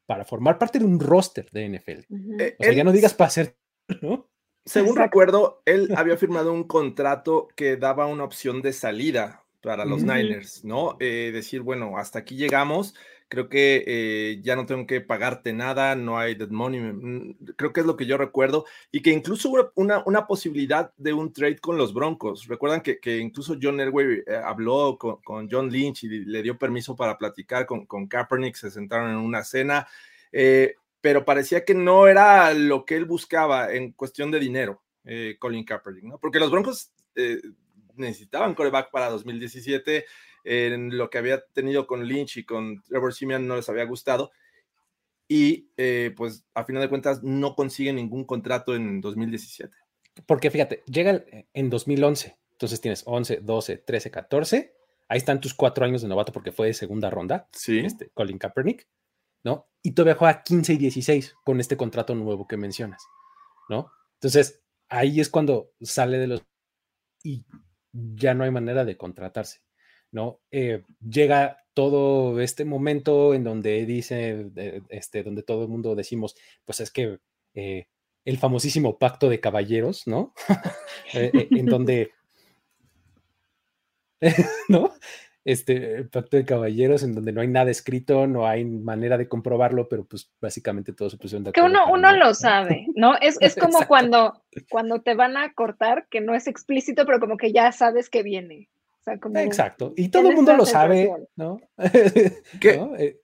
para 0.05 0.25
formar 0.25 0.57
parte 0.57 0.79
de 0.79 0.85
un 0.85 0.99
roster 0.99 1.49
de 1.51 1.69
NFL. 1.69 2.41
Eh, 2.41 2.55
o 2.59 2.63
sea, 2.63 2.73
ya 2.73 2.83
no 2.83 2.91
digas 2.91 3.13
para 3.13 3.27
hacer, 3.29 3.55
¿no? 4.01 4.29
Según 4.65 4.95
recuerdo, 4.95 5.61
él 5.65 5.89
había 5.97 6.17
firmado 6.17 6.53
un 6.53 6.65
contrato 6.65 7.47
que 7.55 7.77
daba 7.77 8.07
una 8.07 8.23
opción 8.23 8.61
de 8.61 8.73
salida 8.73 9.43
para 9.61 9.85
los 9.85 10.03
Niners, 10.03 10.65
¿no? 10.65 10.97
Eh, 10.99 11.31
decir, 11.33 11.61
bueno, 11.61 11.97
hasta 11.97 12.19
aquí 12.19 12.35
llegamos, 12.35 12.95
creo 13.27 13.49
que 13.49 13.83
eh, 13.87 14.39
ya 14.41 14.55
no 14.55 14.65
tengo 14.65 14.85
que 14.85 15.01
pagarte 15.01 15.53
nada, 15.53 15.95
no 15.95 16.17
hay 16.17 16.35
dead 16.35 16.49
money, 16.49 16.79
mm, 16.79 17.35
creo 17.55 17.73
que 17.73 17.81
es 17.81 17.85
lo 17.85 17.95
que 17.95 18.05
yo 18.05 18.17
recuerdo, 18.17 18.65
y 18.91 19.01
que 19.01 19.11
incluso 19.11 19.49
hubo 19.49 19.71
una, 19.75 20.03
una 20.05 20.27
posibilidad 20.27 20.93
de 20.97 21.13
un 21.13 21.33
trade 21.33 21.59
con 21.59 21.77
los 21.77 21.93
Broncos. 21.93 22.47
Recuerdan 22.47 22.81
que, 22.81 22.99
que 22.99 23.17
incluso 23.17 23.57
John 23.61 23.79
Elway 23.79 24.23
eh, 24.25 24.35
habló 24.43 24.97
con, 24.97 25.21
con, 25.21 25.49
John 25.49 25.69
Lynch 25.69 26.03
y 26.03 26.09
le 26.25 26.43
dio 26.43 26.57
permiso 26.57 26.95
para 26.95 27.17
platicar 27.17 27.65
con, 27.65 27.85
con 27.85 28.07
Kaepernick, 28.07 28.55
se 28.55 28.71
sentaron 28.71 29.11
en 29.11 29.17
una 29.17 29.43
cena, 29.43 29.87
eh, 30.31 30.75
pero 31.01 31.25
parecía 31.25 31.65
que 31.65 31.73
no 31.73 32.07
era 32.07 32.53
lo 32.53 32.85
que 32.85 32.95
él 32.95 33.05
buscaba 33.05 33.73
en 33.73 33.91
cuestión 33.91 34.31
de 34.31 34.39
dinero, 34.39 34.81
Colin 35.37 35.65
Kaepernick, 35.65 36.05
¿no? 36.05 36.17
Porque 36.17 36.39
los 36.39 36.49
Broncos 36.49 36.91
necesitaban 37.95 38.55
coreback 38.55 38.89
para 38.89 39.09
2017 39.09 40.05
en 40.43 40.97
lo 40.97 41.09
que 41.09 41.17
había 41.17 41.43
tenido 41.53 41.87
con 41.87 42.05
Lynch 42.05 42.37
y 42.37 42.45
con 42.45 42.81
Trevor 42.83 43.13
Simeon 43.13 43.47
no 43.47 43.55
les 43.55 43.69
había 43.69 43.85
gustado 43.85 44.31
y 45.27 45.71
eh, 45.77 46.13
pues 46.15 46.45
a 46.53 46.65
final 46.65 46.81
de 46.81 46.89
cuentas 46.89 47.23
no 47.23 47.55
consigue 47.55 47.93
ningún 47.93 48.25
contrato 48.25 48.75
en 48.75 49.01
2017. 49.01 49.75
Porque 50.27 50.51
fíjate, 50.51 50.83
llega 50.85 51.23
en 51.53 51.69
2011, 51.69 52.37
entonces 52.51 52.81
tienes 52.81 53.03
11, 53.05 53.39
12, 53.41 53.77
13, 53.77 54.11
14, 54.11 54.75
ahí 55.07 55.17
están 55.17 55.41
tus 55.41 55.53
cuatro 55.53 55.85
años 55.85 56.01
de 56.01 56.07
novato 56.07 56.31
porque 56.31 56.51
fue 56.51 56.67
de 56.67 56.73
segunda 56.73 57.09
ronda, 57.09 57.49
sí. 57.51 57.79
este, 57.79 58.09
Colin 58.13 58.37
Kaepernick, 58.37 58.87
¿no? 59.43 59.67
Y 59.81 59.91
todavía 59.93 60.15
juega 60.15 60.43
15 60.43 60.73
y 60.73 60.77
16 60.77 61.35
con 61.43 61.59
este 61.59 61.77
contrato 61.77 62.13
nuevo 62.15 62.47
que 62.47 62.57
mencionas, 62.57 63.03
¿no? 63.69 63.91
Entonces, 64.15 64.61
ahí 64.87 65.19
es 65.19 65.29
cuando 65.29 65.71
sale 65.81 66.19
de 66.19 66.27
los... 66.27 66.43
y 67.23 67.43
ya 67.91 68.33
no 68.33 68.43
hay 68.43 68.51
manera 68.51 68.85
de 68.85 68.97
contratarse, 68.97 69.61
¿no? 70.13 70.39
Eh, 70.51 70.83
llega 71.01 71.57
todo 71.73 72.39
este 72.39 72.65
momento 72.65 73.33
en 73.33 73.43
donde 73.43 73.85
dice, 73.85 74.49
este, 74.89 75.23
donde 75.23 75.43
todo 75.43 75.63
el 75.63 75.69
mundo 75.69 75.95
decimos, 75.95 76.35
pues 76.65 76.79
es 76.79 76.91
que 76.91 77.19
eh, 77.55 77.87
el 78.25 78.37
famosísimo 78.37 78.97
pacto 78.97 79.29
de 79.29 79.39
caballeros, 79.39 80.07
¿no? 80.07 80.33
Eh, 81.13 81.29
eh, 81.31 81.47
en 81.51 81.67
donde, 81.67 82.11
¿no? 84.69 84.93
Este 85.45 86.05
pacto 86.05 86.37
de 86.37 86.45
caballeros 86.45 87.03
en 87.03 87.13
donde 87.13 87.31
no 87.33 87.41
hay 87.41 87.47
nada 87.47 87.69
escrito, 87.69 88.25
no 88.25 88.47
hay 88.47 88.65
manera 88.65 89.17
de 89.17 89.27
comprobarlo, 89.27 89.87
pero 89.89 90.05
pues 90.05 90.31
básicamente 90.41 90.93
todo 90.93 91.11
se 91.11 91.17
pusieron 91.17 91.43
de 91.43 91.49
acuerdo. 91.51 91.67
Que 91.67 91.71
uno, 91.71 91.91
uno 91.91 92.17
lo 92.17 92.33
sabe, 92.33 92.87
¿no? 92.95 93.15
Es, 93.19 93.37
es 93.41 93.55
como 93.55 93.85
cuando, 93.85 94.41
cuando 94.69 95.01
te 95.01 95.13
van 95.13 95.37
a 95.37 95.53
cortar, 95.53 96.07
que 96.09 96.21
no 96.21 96.33
es 96.33 96.47
explícito, 96.47 97.05
pero 97.05 97.19
como 97.19 97.37
que 97.37 97.51
ya 97.51 97.71
sabes 97.71 98.09
que 98.09 98.23
viene. 98.23 98.69
Exacto. 99.05 99.93
Y 99.95 100.09
todo 100.09 100.29
el 100.29 100.35
mundo 100.35 100.55
lo 100.55 100.65
sabe, 100.65 101.11
¿no? 101.35 101.59
Eh, 101.77 103.19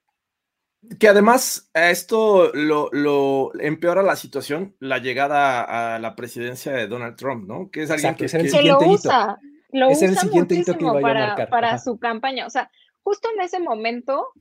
que, 0.98 1.08
además 1.08 1.70
esto 1.74 2.52
lo, 2.54 3.52
empeora 3.60 4.02
la 4.02 4.16
situación, 4.16 4.76
la 4.78 4.98
llegada 4.98 5.94
a 5.94 5.98
la 5.98 6.16
presidencia 6.16 6.72
de 6.72 6.86
Donald 6.86 7.16
Trump, 7.16 7.46
¿no? 7.46 7.70
Que 7.70 7.82
es 7.82 7.90
alguien 7.90 8.14
que, 8.14 8.26
lo 8.62 8.78
usa, 8.80 9.38
lo 9.72 9.90
usa 9.90 10.24
muchísimo 10.32 11.00
para, 11.00 11.48
para 11.48 11.78
su 11.78 11.98
campaña. 11.98 12.46
O 12.46 12.50
sea, 12.50 12.70
justo 13.02 13.28
en 13.34 13.42
ese 13.42 13.60
momento 13.60 14.32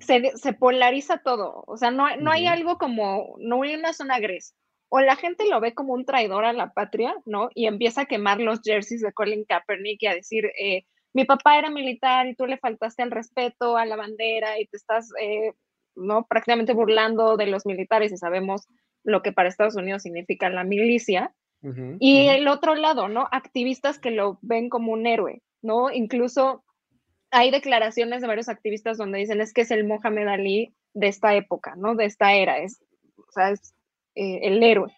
se, 0.00 0.52
polariza 0.52 1.18
todo. 1.18 1.64
O 1.66 1.76
sea, 1.76 1.90
no, 1.90 2.16
no 2.16 2.30
hay 2.30 2.46
algo 2.46 2.78
como, 2.78 3.36
no 3.38 3.62
hay 3.62 3.74
una 3.74 3.92
zona 3.92 4.18
gris 4.18 4.54
o 4.88 5.00
la 5.00 5.16
gente 5.16 5.48
lo 5.48 5.60
ve 5.60 5.74
como 5.74 5.92
un 5.92 6.04
traidor 6.04 6.44
a 6.44 6.52
la 6.52 6.72
patria, 6.72 7.14
¿no? 7.26 7.48
Y 7.54 7.66
empieza 7.66 8.02
a 8.02 8.06
quemar 8.06 8.40
los 8.40 8.60
jerseys 8.62 9.02
de 9.02 9.12
Colin 9.12 9.44
Kaepernick 9.44 10.02
y 10.02 10.06
a 10.06 10.14
decir, 10.14 10.50
eh, 10.58 10.84
mi 11.12 11.24
papá 11.24 11.58
era 11.58 11.70
militar 11.70 12.26
y 12.26 12.34
tú 12.34 12.46
le 12.46 12.58
faltaste 12.58 13.02
el 13.02 13.10
respeto 13.10 13.76
a 13.76 13.86
la 13.86 13.96
bandera 13.96 14.58
y 14.58 14.66
te 14.66 14.76
estás, 14.76 15.10
eh, 15.20 15.52
¿no? 15.96 16.26
Prácticamente 16.26 16.74
burlando 16.74 17.36
de 17.36 17.46
los 17.46 17.66
militares 17.66 18.12
y 18.12 18.16
sabemos 18.16 18.68
lo 19.04 19.22
que 19.22 19.32
para 19.32 19.48
Estados 19.48 19.76
Unidos 19.76 20.02
significa 20.02 20.48
la 20.50 20.64
milicia. 20.64 21.34
y 21.98 22.28
el 22.28 22.46
otro 22.46 22.74
lado, 22.74 23.08
¿no? 23.08 23.26
Activistas 23.32 23.98
que 23.98 24.10
lo 24.10 24.38
ven 24.42 24.68
como 24.68 24.92
un 24.92 25.06
héroe, 25.06 25.40
¿no? 25.62 25.90
Incluso 25.90 26.62
hay 27.30 27.50
declaraciones 27.50 28.20
de 28.20 28.28
varios 28.28 28.48
activistas 28.48 28.98
donde 28.98 29.18
dicen 29.18 29.40
es 29.40 29.52
que 29.52 29.62
es 29.62 29.70
el 29.70 29.84
Mohamed 29.84 30.28
Ali 30.28 30.74
de 30.92 31.08
esta 31.08 31.34
época, 31.34 31.74
¿no? 31.76 31.94
De 31.94 32.04
esta 32.04 32.34
era, 32.34 32.58
es, 32.58 32.80
o 33.16 33.32
sea, 33.32 33.50
es 33.50 33.73
eh, 34.14 34.40
el 34.42 34.62
héroe. 34.62 34.92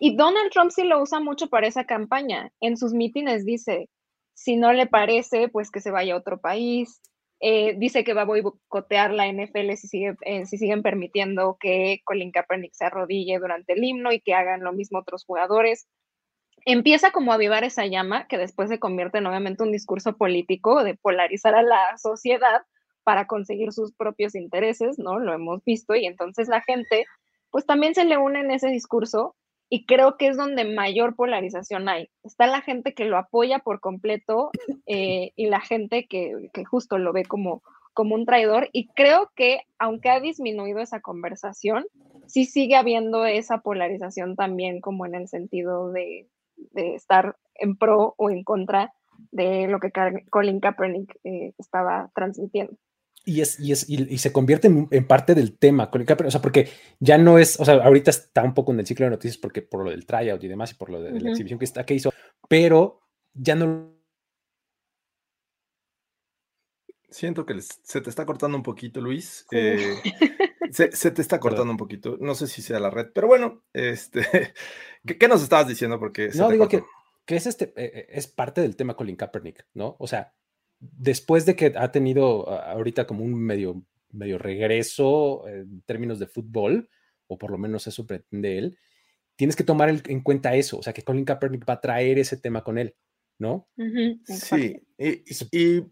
Y 0.00 0.16
Donald 0.16 0.50
Trump 0.50 0.72
sí 0.72 0.82
lo 0.84 1.00
usa 1.00 1.20
mucho 1.20 1.48
para 1.48 1.68
esa 1.68 1.84
campaña. 1.84 2.52
En 2.60 2.76
sus 2.76 2.92
mítines 2.92 3.44
dice, 3.44 3.88
si 4.34 4.56
no 4.56 4.72
le 4.72 4.86
parece, 4.86 5.48
pues 5.48 5.70
que 5.70 5.80
se 5.80 5.92
vaya 5.92 6.14
a 6.14 6.18
otro 6.18 6.40
país. 6.40 7.00
Eh, 7.40 7.74
dice 7.76 8.04
que 8.04 8.14
va 8.14 8.22
a 8.22 8.24
boicotear 8.24 9.12
la 9.12 9.26
NFL 9.26 9.72
si, 9.76 9.88
sigue, 9.88 10.14
eh, 10.22 10.46
si 10.46 10.58
siguen 10.58 10.82
permitiendo 10.82 11.56
que 11.58 12.00
Colin 12.04 12.30
Kaepernick 12.30 12.72
se 12.72 12.84
arrodille 12.84 13.38
durante 13.38 13.72
el 13.72 13.82
himno 13.82 14.12
y 14.12 14.20
que 14.20 14.34
hagan 14.34 14.62
lo 14.62 14.72
mismo 14.72 14.98
otros 14.98 15.24
jugadores. 15.24 15.88
Empieza 16.64 17.10
como 17.10 17.32
a 17.32 17.36
avivar 17.36 17.64
esa 17.64 17.86
llama 17.86 18.28
que 18.28 18.38
después 18.38 18.68
se 18.68 18.78
convierte 18.78 19.18
en 19.18 19.26
obviamente 19.26 19.64
un 19.64 19.72
discurso 19.72 20.16
político 20.16 20.84
de 20.84 20.94
polarizar 20.94 21.54
a 21.54 21.62
la 21.62 21.96
sociedad 21.98 22.62
para 23.04 23.26
conseguir 23.26 23.72
sus 23.72 23.92
propios 23.92 24.36
intereses, 24.36 24.98
¿no? 24.98 25.18
Lo 25.18 25.32
hemos 25.32 25.64
visto 25.64 25.96
y 25.96 26.06
entonces 26.06 26.48
la 26.48 26.60
gente 26.60 27.06
pues 27.52 27.66
también 27.66 27.94
se 27.94 28.04
le 28.04 28.16
une 28.16 28.40
en 28.40 28.50
ese 28.50 28.68
discurso 28.68 29.36
y 29.68 29.86
creo 29.86 30.16
que 30.16 30.26
es 30.28 30.36
donde 30.36 30.64
mayor 30.64 31.14
polarización 31.14 31.88
hay. 31.88 32.10
Está 32.24 32.46
la 32.46 32.62
gente 32.62 32.94
que 32.94 33.04
lo 33.04 33.16
apoya 33.16 33.60
por 33.60 33.80
completo 33.80 34.50
eh, 34.86 35.32
y 35.36 35.46
la 35.46 35.60
gente 35.60 36.06
que, 36.06 36.50
justo 36.68 36.98
lo 36.98 37.12
ve 37.12 37.24
como, 37.24 37.62
como 37.94 38.14
un 38.14 38.26
traidor 38.26 38.68
y 38.72 38.88
creo 38.88 39.30
que 39.36 39.60
aunque 39.78 40.10
ha 40.10 40.18
disminuido 40.18 40.80
esa 40.80 41.00
conversación, 41.00 41.86
sí 42.26 42.46
sigue 42.46 42.74
habiendo 42.74 43.26
esa 43.26 43.58
polarización 43.58 44.34
también 44.34 44.80
como 44.80 45.06
en 45.06 45.14
el 45.14 45.28
sentido 45.28 45.92
de, 45.92 46.28
estar 46.74 47.36
en 47.54 47.76
pro 47.76 48.14
o 48.16 48.30
en 48.30 48.44
contra 48.44 48.92
de 49.30 49.68
lo 49.68 49.78
que 49.78 49.90
Colin 50.30 50.60
Kaepernick 50.60 51.18
eh, 51.24 51.52
estaba 51.58 52.10
transmitiendo. 52.14 52.76
Y, 53.24 53.40
es, 53.40 53.60
y, 53.60 53.70
es, 53.70 53.88
y, 53.88 54.18
se 54.18 54.32
convierte 54.32 54.66
en, 54.66 55.06
parte 55.06 55.36
del 55.36 55.56
tema, 55.56 55.90
o 55.92 56.30
sea, 56.30 56.42
porque 56.42 56.68
ya 56.98 57.18
no 57.18 57.38
es, 57.38 57.60
o 57.60 57.64
sea, 57.64 57.74
ahorita 57.74 58.10
está 58.10 58.42
un 58.42 58.52
poco 58.52 58.72
en 58.72 58.80
el 58.80 58.86
ciclo 58.86 59.06
de 59.06 59.10
noticias 59.10 59.38
porque 59.38 59.62
por 59.62 59.84
lo 59.84 59.90
del 59.90 60.06
tryout 60.06 60.42
y 60.42 60.48
demás 60.48 60.72
y 60.72 60.74
por 60.74 60.90
lo 60.90 61.00
de, 61.00 61.20
la 61.20 61.30
exhibición 61.30 61.58
que, 61.60 61.64
está, 61.64 61.86
que 61.86 61.94
hizo, 61.94 62.12
pero 62.48 63.00
ya 63.32 63.54
no... 63.54 63.92
Siento 67.08 67.46
que 67.46 67.60
se 67.60 68.00
te 68.00 68.10
está 68.10 68.26
cortando 68.26 68.56
un 68.56 68.62
poquito, 68.62 69.00
Luis. 69.00 69.46
Eh, 69.52 69.96
se, 70.72 71.10
te 71.10 71.22
está 71.22 71.38
cortando 71.40 71.70
un 71.70 71.76
poquito. 71.76 72.16
No 72.20 72.34
sé 72.34 72.46
si 72.46 72.62
sea 72.62 72.80
la 72.80 72.90
red, 72.90 73.08
pero 73.14 73.26
bueno, 73.26 73.62
este, 73.72 74.54
¿qué, 75.18 75.28
nos 75.28 75.42
estabas 75.42 75.68
diciendo? 75.68 75.98
Porque 75.98 76.30
no, 76.34 76.48
digo 76.50 76.68
que, 76.68 76.82
que, 77.24 77.36
es, 77.36 77.46
este, 77.46 77.66
eh, 77.76 77.92
eh, 77.94 78.06
es 78.10 78.26
parte 78.26 78.62
del 78.62 78.76
tema 78.76 78.96
Colin 78.96 79.16
Kaepernick, 79.16 79.66
¿no? 79.74 79.96
O 79.98 80.06
sea, 80.06 80.34
después 80.82 81.46
de 81.46 81.54
que 81.54 81.72
ha 81.76 81.92
tenido 81.92 82.48
ahorita 82.50 83.06
como 83.06 83.24
un 83.24 83.34
medio, 83.34 83.84
medio 84.10 84.38
regreso 84.38 85.46
en 85.46 85.82
términos 85.82 86.18
de 86.18 86.26
fútbol, 86.26 86.88
o 87.28 87.38
por 87.38 87.50
lo 87.50 87.58
menos 87.58 87.86
eso 87.86 88.06
pretende 88.06 88.58
él, 88.58 88.78
tienes 89.36 89.56
que 89.56 89.64
tomar 89.64 90.02
en 90.06 90.20
cuenta 90.20 90.54
eso, 90.56 90.78
o 90.78 90.82
sea, 90.82 90.92
que 90.92 91.02
Colin 91.02 91.24
Kaepernick 91.24 91.68
va 91.68 91.74
a 91.74 91.80
traer 91.80 92.18
ese 92.18 92.36
tema 92.36 92.64
con 92.64 92.78
él, 92.78 92.96
¿no? 93.38 93.68
sí, 94.24 94.82
y, 94.98 95.84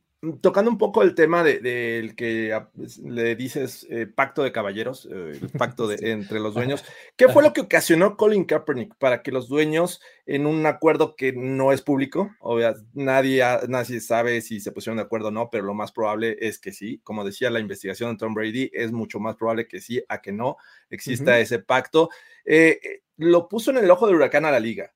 tocando 0.43 0.71
un 0.71 0.77
poco 0.77 1.03
el 1.03 1.15
tema 1.15 1.43
del 1.43 1.63
de, 1.63 2.15
que 2.15 2.61
le 3.05 3.37
dices 3.37 3.87
eh, 3.89 4.07
pacto 4.07 4.43
de 4.43 4.53
caballeros, 4.53 5.09
eh, 5.11 5.39
el 5.41 5.49
pacto 5.49 5.89
de, 5.89 5.97
entre 6.13 6.41
los 6.41 6.55
dueños, 6.55 6.85
¿qué 7.17 7.29
fue 7.29 7.43
lo 7.43 7.55
que 7.55 7.63
ocasionó 7.63 8.17
Colin 8.17 8.45
Kaepernick 8.45 8.95
para 8.97 9.23
que 9.23 9.33
los 9.33 9.49
dueños, 9.49 10.03
en 10.27 10.47
un 10.47 10.67
acuerdo 10.67 11.17
que 11.17 11.33
no 11.33 11.73
es 11.73 11.81
público, 11.81 12.31
obvio, 12.41 12.75
nadie, 12.93 13.43
nadie 13.69 14.01
sabe 14.01 14.43
si 14.43 14.61
se 14.61 14.73
pusieron 14.73 14.99
de 14.99 15.05
acuerdo 15.05 15.29
o 15.29 15.31
no, 15.33 15.49
pero 15.51 15.65
lo 15.65 15.75
más 15.75 15.91
probable 15.91 16.37
es 16.41 16.59
que 16.59 16.73
sí, 16.73 17.01
como 17.03 17.25
decía 17.25 17.49
la 17.51 17.61
investigación 17.61 18.13
de 18.13 18.19
Tom 18.19 18.35
Brady, 18.35 18.71
es 18.75 18.93
mucho 18.93 19.21
más 19.21 19.37
probable 19.37 19.67
que 19.67 19.81
sí 19.81 20.03
a 20.09 20.21
que 20.21 20.33
no 20.33 20.57
exista 20.91 21.39
ese 21.39 21.61
pacto, 21.61 22.11
eh, 22.45 23.03
lo 23.17 23.49
puso 23.49 23.71
en 23.71 23.79
el 23.79 23.91
ojo 23.91 24.07
del 24.07 24.17
huracán 24.17 24.45
a 24.45 24.51
la 24.51 24.61
liga. 24.61 24.93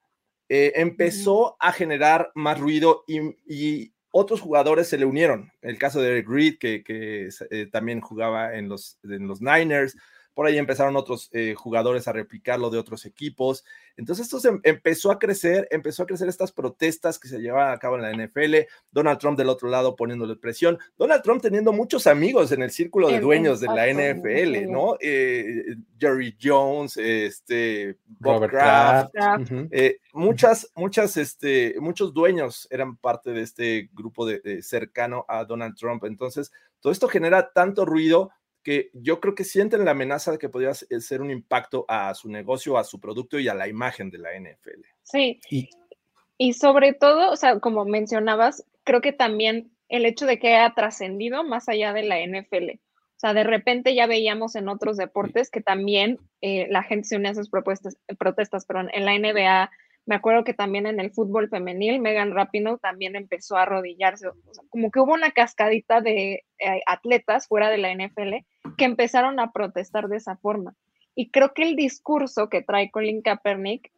empezó 0.49 1.57
a 1.59 1.73
generar 1.73 2.31
más 2.35 2.61
ruido 2.61 3.05
y 3.07 3.94
otros 4.17 4.41
jugadores 4.41 4.89
se 4.89 4.97
le 4.97 5.05
unieron. 5.05 5.51
El 5.61 5.77
caso 5.77 6.01
de 6.01 6.13
Eric 6.13 6.29
Reed, 6.29 6.59
que, 6.59 7.29
eh, 7.51 7.67
también 7.67 8.01
jugaba 8.01 8.55
en 8.55 8.69
los, 8.69 8.97
en 9.03 9.27
los 9.27 9.43
Niners. 9.43 9.97
Por 10.35 10.47
ahí 10.47 10.59
empezaron 10.59 10.97
otros 10.97 11.31
eh, 11.33 11.55
jugadores 11.57 12.09
a 12.09 12.13
replicarlo 12.13 12.69
de 12.69 12.79
otros 12.79 13.07
equipos. 13.07 13.65
Entonces 13.97 14.27
esto 14.27 14.41
se 14.41 14.51
empezó 14.65 15.13
a 15.13 15.19
crecer, 15.19 15.69
empezó 15.71 16.03
a 16.03 16.07
crecer 16.07 16.29
estas 16.29 16.53
protestas 16.53 17.19
que 17.19 17.29
se 17.29 17.39
llevaban 17.39 17.73
a 17.73 17.79
cabo 17.79 17.97
en 17.97 18.03
la 18.03 18.13
NFL, 18.13 18.67
Donald 18.91 19.19
Trump 19.19 19.39
del 19.39 19.49
otro 19.49 19.69
lado 19.69 19.95
poniéndole 19.95 20.37
presión, 20.37 20.79
Donald 20.99 21.23
Trump 21.23 21.41
teniendo 21.41 21.73
muchos 21.73 22.07
amigos 22.07 22.51
en 22.53 22.63
el 22.63 22.71
círculo 22.71 23.09
de 23.09 23.21
dueños 23.21 23.61
de 23.61 23.69
la 23.69 23.87
NFL, 23.87 24.71
¿no? 24.71 24.97
Eh, 25.01 25.77
Jerry 25.99 26.37
Jones, 26.43 26.97
este, 26.97 27.99
Bob 28.05 28.49
Kraft, 28.49 29.15
eh, 29.71 29.99
muchas, 30.13 30.71
muchas, 30.75 31.17
este, 31.17 31.77
muchos 31.79 32.13
dueños 32.13 32.67
eran 32.71 32.97
parte 32.97 33.31
de 33.31 33.43
este 33.43 33.89
grupo 33.93 34.27
de 34.27 34.63
cercano 34.63 35.25
a 35.29 35.45
Donald 35.45 35.77
Trump. 35.77 36.05
Entonces, 36.05 36.51
todo 36.81 36.93
esto 36.93 37.09
genera 37.09 37.51
tanto 37.53 37.87
ruido 37.87 38.31
que 38.65 38.91
yo 38.95 39.21
creo 39.21 39.35
que 39.35 39.45
sienten 39.45 39.85
la 39.85 39.93
amenaza 39.93 40.33
de 40.33 40.39
que 40.39 40.49
podría 40.49 40.71
eh, 40.71 41.01
ser 41.01 41.21
un 41.21 41.31
impacto 41.31 41.85
a 41.87 42.13
su 42.15 42.31
negocio, 42.31 42.79
a 42.79 42.83
su 42.83 42.99
producto 42.99 43.39
y 43.39 43.47
a 43.47 43.55
la 43.55 43.69
imagen 43.69 44.11
de 44.11 44.19
la 44.19 44.31
NFL. 44.33 44.81
Sí. 45.03 45.39
Y, 46.39 46.55
sobre 46.55 46.95
todo, 46.95 47.31
o 47.31 47.37
sea, 47.37 47.61
como 47.61 47.85
mencionabas, 47.85 48.65
creo 48.83 49.01
que 49.01 49.13
también 49.13 49.71
el 49.89 50.07
hecho 50.07 50.27
de 50.27 50.39
que 50.39 50.57
haya 50.57 50.75
trascendido 50.75 51.45
más 51.45 51.69
allá 51.69 51.93
de 51.93 52.03
la 52.03 52.19
NFL. 52.19 52.71
O 52.71 53.21
sea, 53.21 53.35
de 53.35 53.45
repente 53.45 53.95
ya 53.95 54.07
veíamos 54.07 54.57
en 54.57 54.69
otros 54.69 54.97
deportes 54.97 55.51
que 55.51 55.61
también 55.61 56.19
eh, 56.41 56.67
la 56.71 56.83
gente 56.83 57.07
se 57.07 57.17
une 57.17 57.29
a 57.29 57.35
sus 57.35 57.51
propuestas, 57.51 57.97
protestas, 58.19 58.67
perdón, 58.67 58.91
en 58.93 59.05
la 59.05 59.17
NBA 59.17 59.71
Me 60.07 60.15
acuerdo 60.15 60.45
que 60.45 60.53
también 60.53 60.87
en 60.87 61.01
el 61.01 61.13
fútbol 61.13 61.49
femenil, 61.49 62.01
Megan 62.01 62.35
Rapinoe 62.35 62.79
también 62.79 63.17
empezó 63.17 63.57
a 63.57 63.63
arrodillarse. 63.63 64.29
como 64.69 64.91
que 64.91 65.01
hubo 65.01 65.15
una 65.15 65.31
cascadita 65.31 66.01
de 66.01 66.45
eh, 66.59 66.83
atletas 66.87 67.49
fuera 67.49 67.71
de 67.71 67.79
la 67.79 67.93
NFL 67.95 68.45
que 68.77 68.85
empezaron 68.85 69.41
a 69.41 69.53
protestar 69.53 70.09
de 70.09 70.19
esa 70.19 70.37
forma. 70.37 70.75
Y 71.15 71.31
creo 71.31 71.55
que 71.55 71.63
el 71.63 71.77
discurso 71.77 72.49
que 72.49 72.63
trae 72.63 72.91
Colin 72.91 73.23
Kaepernick 73.23 73.91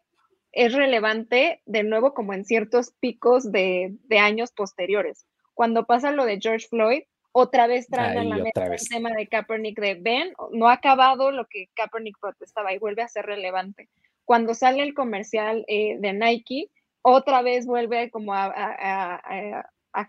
es 0.52 0.72
relevante 0.74 1.60
de 1.66 1.82
nuevo 1.82 2.14
como 2.14 2.34
en 2.34 2.44
ciertos 2.44 2.92
picos 3.00 3.50
de, 3.50 3.96
años 4.18 4.52
posteriores. 4.52 5.26
Cuando 5.54 5.86
pasa 5.86 6.12
lo 6.12 6.24
de 6.24 6.38
George 6.40 6.66
Floyd, 6.68 7.02
otra 7.32 7.66
vez 7.66 7.88
traen 7.88 8.18
a 8.18 8.24
la 8.24 8.36
mesa 8.36 8.66
el 8.66 8.88
tema 8.88 9.10
de 9.10 9.26
Kaepernick 9.26 9.78
de 9.78 9.94
Ben, 10.00 10.32
no 10.52 10.68
ha 10.68 10.74
acabado 10.74 11.30
lo 11.30 11.46
que 11.46 11.68
Kaepernick 11.74 12.18
protestaba 12.18 12.72
y 12.72 12.78
vuelve 12.78 13.02
a 13.02 13.08
ser 13.08 13.26
relevante. 13.26 13.88
Cuando 14.26 14.54
sale 14.54 14.82
el 14.82 14.92
comercial 14.92 15.64
eh, 15.68 15.96
de 16.00 16.12
Nike, 16.12 16.68
otra 17.00 17.42
vez 17.42 17.64
vuelve 17.64 18.10
como 18.10 18.34
a, 18.34 18.50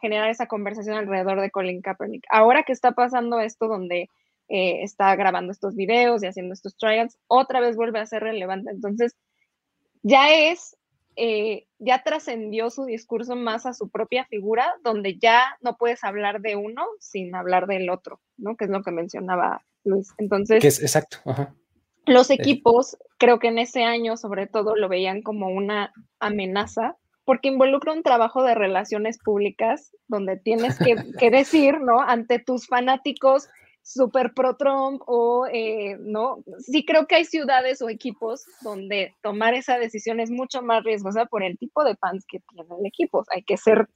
generar 0.01 0.29
esa 0.29 0.47
conversación 0.47 0.97
alrededor 0.97 1.39
de 1.39 1.51
Colin 1.51 1.81
Kaepernick. 1.81 2.25
Ahora 2.29 2.63
que 2.63 2.73
está 2.73 2.91
pasando 2.91 3.39
esto 3.39 3.67
donde 3.67 4.09
eh, 4.49 4.83
está 4.83 5.15
grabando 5.15 5.51
estos 5.51 5.75
videos 5.75 6.23
y 6.23 6.27
haciendo 6.27 6.53
estos 6.53 6.75
trials, 6.75 7.17
otra 7.27 7.61
vez 7.61 7.75
vuelve 7.75 7.99
a 7.99 8.05
ser 8.05 8.23
relevante. 8.23 8.71
Entonces, 8.71 9.15
ya 10.01 10.33
es, 10.33 10.75
eh, 11.15 11.67
ya 11.77 12.03
trascendió 12.03 12.71
su 12.71 12.85
discurso 12.85 13.35
más 13.35 13.67
a 13.67 13.73
su 13.73 13.89
propia 13.89 14.25
figura, 14.25 14.73
donde 14.83 15.19
ya 15.19 15.57
no 15.61 15.77
puedes 15.77 16.03
hablar 16.03 16.41
de 16.41 16.55
uno 16.55 16.83
sin 16.99 17.35
hablar 17.35 17.67
del 17.67 17.89
otro, 17.91 18.19
¿no? 18.37 18.57
Que 18.57 18.65
es 18.65 18.71
lo 18.71 18.81
que 18.81 18.91
mencionaba 18.91 19.63
Luis. 19.83 20.09
Entonces, 20.17 20.59
que 20.59 20.67
es 20.67 20.81
exacto. 20.81 21.19
Los 22.07 22.29
equipos, 22.29 22.97
creo 23.17 23.39
que 23.39 23.47
en 23.47 23.59
ese 23.59 23.83
año 23.83 24.17
sobre 24.17 24.47
todo 24.47 24.75
lo 24.75 24.89
veían 24.89 25.21
como 25.21 25.47
una 25.49 25.93
amenaza 26.19 26.97
porque 27.25 27.49
involucra 27.49 27.91
un 27.91 28.03
trabajo 28.03 28.43
de 28.43 28.55
relaciones 28.55 29.17
públicas 29.19 29.91
donde 30.07 30.37
tienes 30.37 30.79
que, 30.79 30.95
que 31.19 31.29
decir, 31.29 31.81
¿no? 31.81 32.01
Ante 32.01 32.39
tus 32.39 32.67
fanáticos 32.67 33.49
super 33.87 34.33
pro 34.33 34.57
Trump 34.57 35.01
o 35.05 35.47
eh, 35.51 35.97
no. 35.99 36.43
Sí 36.59 36.85
creo 36.85 37.07
que 37.07 37.15
hay 37.15 37.25
ciudades 37.25 37.81
o 37.81 37.89
equipos 37.89 38.43
donde 38.61 39.15
tomar 39.23 39.53
esa 39.53 39.79
decisión 39.79 40.19
es 40.19 40.29
mucho 40.29 40.61
más 40.61 40.83
riesgosa 40.83 41.25
por 41.25 41.41
el 41.41 41.57
tipo 41.57 41.85
de 41.85 41.95
fans 41.95 42.25
que 42.27 42.41
tiene 42.49 42.69
el 42.77 42.85
equipo. 42.85 43.23
Hay 43.33 43.43
que 43.43 43.55
ser 43.55 43.87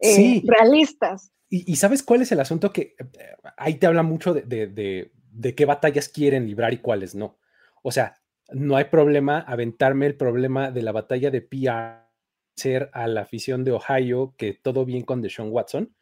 eh, 0.00 0.42
realistas. 0.44 1.32
Y, 1.50 1.76
sabes 1.76 2.02
cuál 2.02 2.20
es 2.20 2.30
el 2.30 2.40
asunto 2.40 2.72
que 2.72 2.94
eh, 2.98 3.36
ahí 3.56 3.76
te 3.76 3.86
habla 3.86 4.02
mucho 4.02 4.34
de, 4.34 4.42
de, 4.44 5.54
qué 5.54 5.64
batallas 5.64 6.10
quieren 6.10 6.46
librar 6.46 6.74
y 6.74 6.78
cuáles 6.78 7.14
no. 7.14 7.38
O 7.82 7.92
sea, 7.92 8.14
no 8.50 8.76
hay 8.76 8.84
problema 8.84 9.40
aventarme 9.40 10.06
el 10.06 10.16
problema 10.16 10.70
de 10.70 10.82
la 10.82 10.92
batalla 10.92 11.30
de 11.30 11.42
PR 11.42 12.08
ser 12.56 12.90
a 12.92 13.06
la 13.06 13.22
afición 13.22 13.64
de 13.64 13.72
Ohio 13.72 14.34
que 14.36 14.52
todo 14.52 14.84
bien 14.84 15.02
con 15.02 15.22
Deshaun 15.22 15.50
Watson, 15.50 15.94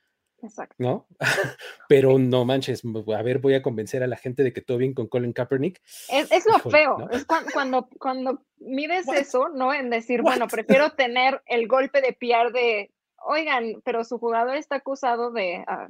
Exacto. 0.42 0.76
¿No? 0.78 1.06
Pero 1.88 2.18
no 2.18 2.44
manches, 2.44 2.82
a 2.84 3.22
ver, 3.22 3.38
voy 3.38 3.54
a 3.54 3.62
convencer 3.62 4.02
a 4.02 4.06
la 4.06 4.16
gente 4.16 4.42
de 4.42 4.52
que 4.52 4.60
todo 4.60 4.78
bien 4.78 4.94
con 4.94 5.08
Colin 5.08 5.32
Kaepernick. 5.32 5.80
Es, 6.08 6.46
lo 6.46 6.58
feo, 6.70 7.08
es 7.10 7.24
cuando, 7.24 7.88
cuando, 7.98 8.42
mides 8.58 9.08
eso, 9.08 9.48
¿no? 9.48 9.72
En 9.72 9.90
decir, 9.90 10.22
bueno, 10.22 10.46
prefiero 10.46 10.90
tener 10.92 11.42
el 11.46 11.66
golpe 11.66 12.00
de 12.00 12.12
piar 12.12 12.52
de, 12.52 12.92
oigan, 13.24 13.80
pero 13.84 14.04
su 14.04 14.18
jugador 14.18 14.56
está 14.56 14.76
acusado 14.76 15.30
de 15.32 15.64
ah, 15.66 15.88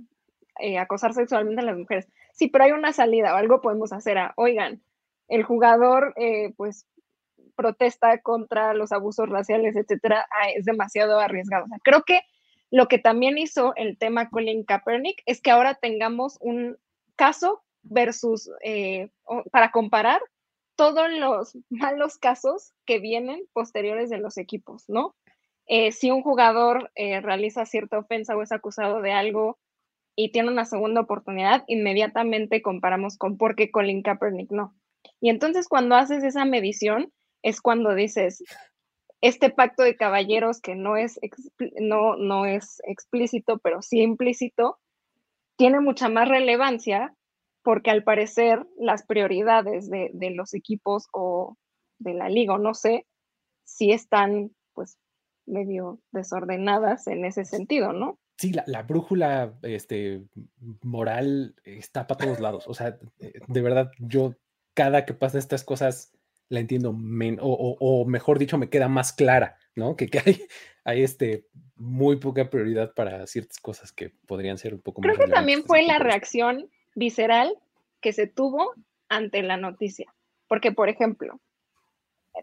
eh, 0.61 0.79
acosar 0.79 1.13
sexualmente 1.13 1.63
a 1.63 1.65
las 1.65 1.77
mujeres. 1.77 2.09
Sí, 2.33 2.49
pero 2.49 2.65
hay 2.65 2.73
una 2.73 2.93
salida 2.93 3.35
o 3.35 3.37
algo 3.37 3.61
podemos 3.61 3.93
hacer 3.93 4.19
a, 4.19 4.33
oigan, 4.37 4.81
el 5.29 5.43
jugador, 5.43 6.15
eh, 6.17 6.53
pues 6.57 6.87
protesta 7.57 8.21
contra 8.21 8.75
los 8.75 8.93
abusos 8.93 9.29
raciales, 9.29 9.77
etcétera, 9.77 10.27
ah, 10.31 10.51
es 10.55 10.65
demasiado 10.65 11.19
arriesgado. 11.19 11.65
O 11.65 11.69
sea, 11.69 11.79
creo 11.83 12.03
que 12.05 12.21
lo 12.71 12.89
que 12.89 12.99
también 12.99 13.39
hizo 13.39 13.75
el 13.77 13.97
tema 13.97 14.29
Colin 14.29 14.65
Kaepernick 14.65 15.23
es 15.27 15.41
que 15.41 15.51
ahora 15.51 15.75
tengamos 15.75 16.37
un 16.41 16.77
caso 17.17 17.63
versus, 17.83 18.51
eh, 18.63 19.11
para 19.51 19.71
comparar 19.71 20.21
todos 20.77 21.11
los 21.11 21.57
malos 21.71 22.19
casos 22.19 22.73
que 22.85 22.99
vienen 22.99 23.41
posteriores 23.53 24.11
de 24.11 24.19
los 24.19 24.37
equipos, 24.37 24.85
¿no? 24.89 25.15
Eh, 25.69 25.91
si 25.91 26.11
un 26.11 26.23
jugador 26.23 26.93
realiza 26.95 27.67
cierta 27.67 27.99
ofensa 27.99 28.37
o 28.37 28.43
es 28.43 28.53
acusado 28.53 29.01
de 29.01 29.11
algo 29.11 29.59
y 30.15 30.31
tiene 30.31 30.51
una 30.51 30.65
segunda 30.65 31.01
oportunidad, 31.01 31.65
inmediatamente 31.67 32.63
comparamos 32.63 33.19
con 33.19 33.37
por 33.37 33.57
qué 33.57 33.71
Colin 33.71 34.03
Kaepernick 34.03 34.53
no. 34.53 34.75
Y 35.21 35.31
entonces 35.31 35.69
cuando 35.69 35.95
haces 35.95 36.25
esa 36.25 36.45
medición 36.45 37.13
es 37.43 37.61
cuando 37.61 37.95
dices, 37.95 38.43
este 39.21 39.51
pacto 39.51 39.83
de 39.83 39.97
caballeros 39.97 40.61
que 40.61 40.75
no 40.75 40.97
es, 40.97 41.19
no, 41.81 42.17
no 42.17 42.47
es 42.47 42.81
explícito, 42.85 43.59
pero 43.59 43.83
sí 43.83 44.01
implícito, 44.01 44.79
tiene 45.57 45.81
mucha 45.81 46.09
más 46.09 46.29
relevancia 46.29 47.15
porque 47.63 47.91
al 47.91 48.05
parecer 48.05 48.65
las 48.79 49.05
prioridades 49.05 49.91
de, 49.91 50.31
los 50.31 50.55
equipos 50.55 51.09
o 51.13 51.57
de 51.99 52.15
la 52.15 52.29
liga, 52.29 52.59
no 52.59 52.75
sé, 52.75 53.07
sí 53.65 53.91
están 53.91 54.53
pues 54.73 54.99
medio 55.47 55.99
desordenadas 56.13 57.09
en 57.09 57.25
ese 57.25 57.45
sentido, 57.45 57.93
¿no? 57.93 58.19
Sí, 58.39 58.53
la, 58.67 58.83
brújula 58.83 59.59
este, 59.63 60.23
moral 60.83 61.57
está 61.65 62.07
para 62.07 62.27
todos 62.27 62.39
lados. 62.39 62.69
O 62.69 62.75
sea, 62.75 62.99
de 63.19 63.63
verdad, 63.63 63.91
yo 63.99 64.35
cada 64.77 65.07
que 65.07 65.15
pasan 65.15 65.39
estas 65.39 65.65
cosas 65.65 66.13
la 66.49 66.61
entiendo, 66.61 66.95
o, 67.41 68.05
mejor 68.07 68.39
dicho, 68.39 68.57
me 68.57 68.69
queda 68.69 68.89
más 68.89 69.13
clara, 69.13 69.59
¿no? 69.75 69.97
Que, 69.97 70.09
hay, 70.25 70.43
hay 70.85 71.03
este, 71.03 71.47
muy 71.75 72.17
poca 72.17 72.49
prioridad 72.51 72.95
para 72.95 73.27
ciertas 73.27 73.59
cosas 73.59 73.91
que 73.91 74.13
podrían 74.27 74.59
ser 74.59 74.75
un 74.75 74.81
poco 74.81 75.01
más. 75.01 75.11
Creo 75.11 75.27
que 75.27 75.33
también 75.33 75.65
fue 75.65 75.83
la 75.83 75.99
reacción 75.99 76.71
visceral 76.95 77.57
que 78.01 78.13
se 78.13 78.29
tuvo 78.29 78.75
ante 79.09 79.43
la 79.43 79.57
noticia. 79.57 80.13
Porque, 80.47 80.71
por 80.71 80.89
ejemplo, 80.89 81.41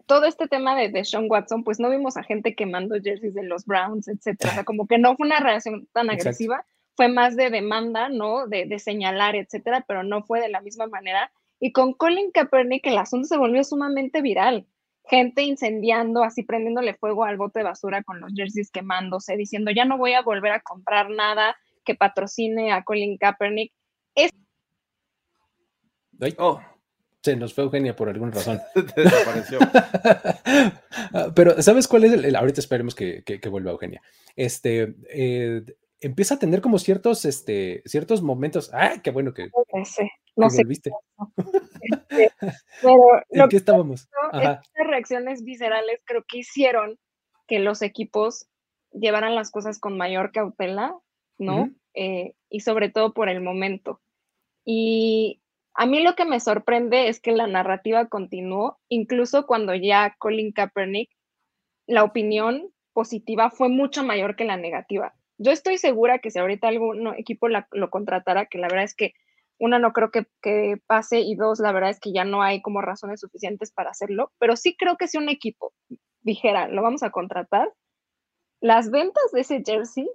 todo 0.04 0.26
este 0.26 0.48
tema 0.48 0.76
de, 0.76 0.90
de 0.90 1.04
Sean 1.04 1.26
Watson, 1.30 1.64
pues 1.64 1.80
no 1.80 1.88
vimos 1.88 2.18
a 2.18 2.22
gente 2.22 2.54
quemando 2.54 3.00
jerseys 3.00 3.32
de 3.32 3.44
los 3.44 3.64
Browns, 3.64 4.08
etcétera. 4.08 4.50
O 4.50 4.54
sea, 4.54 4.64
como 4.64 4.86
que 4.86 4.98
no 4.98 5.16
fue 5.16 5.26
una 5.26 5.40
reacción 5.40 5.88
tan 5.92 6.10
agresiva, 6.10 6.66
fue 6.94 7.08
más 7.08 7.36
de 7.36 7.48
demanda, 7.48 8.10
¿no? 8.10 8.46
De, 8.46 8.66
de 8.66 8.78
señalar, 8.78 9.34
etcétera, 9.34 9.84
pero 9.88 10.02
no 10.02 10.22
fue 10.22 10.40
de 10.40 10.50
la 10.50 10.60
misma 10.60 10.86
manera 10.88 11.32
y 11.60 11.72
con 11.72 11.94
Colin 11.94 12.30
Kaepernick 12.30 12.86
el 12.86 12.98
asunto 12.98 13.26
se 13.26 13.36
volvió 13.36 13.64
sumamente 13.64 14.22
viral. 14.22 14.66
Gente 15.06 15.42
incendiando, 15.42 16.22
así 16.22 16.42
prendiéndole 16.42 16.94
fuego 16.94 17.24
al 17.24 17.36
bote 17.36 17.60
de 17.60 17.64
basura 17.64 18.02
con 18.02 18.20
los 18.20 18.32
jerseys 18.34 18.70
quemándose, 18.70 19.36
diciendo 19.36 19.70
ya 19.70 19.84
no 19.84 19.98
voy 19.98 20.14
a 20.14 20.22
volver 20.22 20.52
a 20.52 20.60
comprar 20.60 21.10
nada 21.10 21.56
que 21.84 21.94
patrocine 21.94 22.72
a 22.72 22.82
Colin 22.82 23.18
Kaepernick. 23.18 23.72
Es... 24.14 24.30
Oh. 26.38 26.60
Se 27.22 27.36
nos 27.36 27.54
fue 27.54 27.64
Eugenia 27.64 27.96
por 27.96 28.10
alguna 28.10 28.32
razón. 28.32 28.60
Desapareció. 28.96 29.58
Pero, 31.34 31.62
¿sabes 31.62 31.88
cuál 31.88 32.04
es 32.04 32.12
el, 32.12 32.36
ahorita 32.36 32.60
esperemos 32.60 32.94
que, 32.94 33.40
vuelva 33.50 33.70
Eugenia. 33.70 34.02
Este, 34.36 34.94
eh, 35.08 35.62
empieza 36.00 36.34
a 36.34 36.38
tener 36.38 36.60
como 36.60 36.78
ciertos, 36.78 37.24
este, 37.24 37.82
ciertos 37.86 38.20
momentos. 38.20 38.70
¡Ay, 38.74 39.00
qué 39.02 39.10
bueno 39.10 39.32
que, 39.32 39.48
no 40.36 40.50
sé. 40.50 40.62
Volviste. 40.62 40.90
Este, 41.86 42.32
pero 42.80 42.96
¿En 43.28 43.48
qué 43.48 43.56
estábamos? 43.56 44.08
Estas 44.32 44.86
reacciones 44.86 45.44
viscerales 45.44 46.00
creo 46.06 46.24
que 46.26 46.38
hicieron 46.38 46.98
que 47.46 47.58
los 47.58 47.82
equipos 47.82 48.46
llevaran 48.90 49.34
las 49.34 49.50
cosas 49.50 49.78
con 49.78 49.98
mayor 49.98 50.32
cautela, 50.32 50.96
¿no? 51.36 51.70
Eh, 51.92 52.34
y 52.48 52.60
sobre 52.60 52.88
todo 52.88 53.12
por 53.12 53.28
el 53.28 53.42
momento. 53.42 54.00
Y 54.64 55.42
a 55.74 55.86
mí 55.86 56.02
lo 56.02 56.14
que 56.14 56.24
me 56.24 56.40
sorprende 56.40 57.08
es 57.08 57.20
que 57.20 57.32
la 57.32 57.46
narrativa 57.46 58.08
continuó, 58.08 58.78
incluso 58.88 59.46
cuando 59.46 59.74
ya 59.74 60.14
Colin 60.18 60.52
Kaepernick, 60.52 61.10
la 61.86 62.04
opinión 62.04 62.70
positiva 62.92 63.50
fue 63.50 63.68
mucho 63.68 64.04
mayor 64.04 64.36
que 64.36 64.44
la 64.44 64.56
negativa. 64.56 65.14
Yo 65.36 65.50
estoy 65.50 65.78
segura 65.78 66.20
que 66.20 66.30
si 66.30 66.38
ahorita 66.38 66.68
algún 66.68 67.08
equipo 67.16 67.48
lo 67.48 67.90
contratara, 67.90 68.46
que 68.46 68.58
la 68.58 68.68
verdad 68.68 68.84
es 68.84 68.94
que 68.94 69.14
una, 69.58 69.78
no 69.78 69.92
creo 69.92 70.10
que, 70.10 70.76
pase 70.86 71.20
y 71.20 71.34
dos, 71.36 71.60
la 71.60 71.72
verdad 71.72 71.90
es 71.90 72.00
que 72.00 72.12
ya 72.12 72.24
no 72.24 72.42
hay 72.42 72.60
como 72.62 72.80
razones 72.80 73.20
suficientes 73.20 73.72
para 73.72 73.90
hacerlo, 73.90 74.32
pero 74.38 74.56
sí 74.56 74.76
creo 74.76 74.96
que 74.96 75.08
si 75.08 75.18
un 75.18 75.28
equipo 75.28 75.72
dijera, 76.22 76.68
lo 76.68 76.82
vamos 76.82 77.02
a 77.02 77.10
contratar, 77.10 77.72
las 78.60 78.90
ventas 78.90 79.30
de 79.32 79.40
ese 79.40 79.62
jersey 79.64 80.08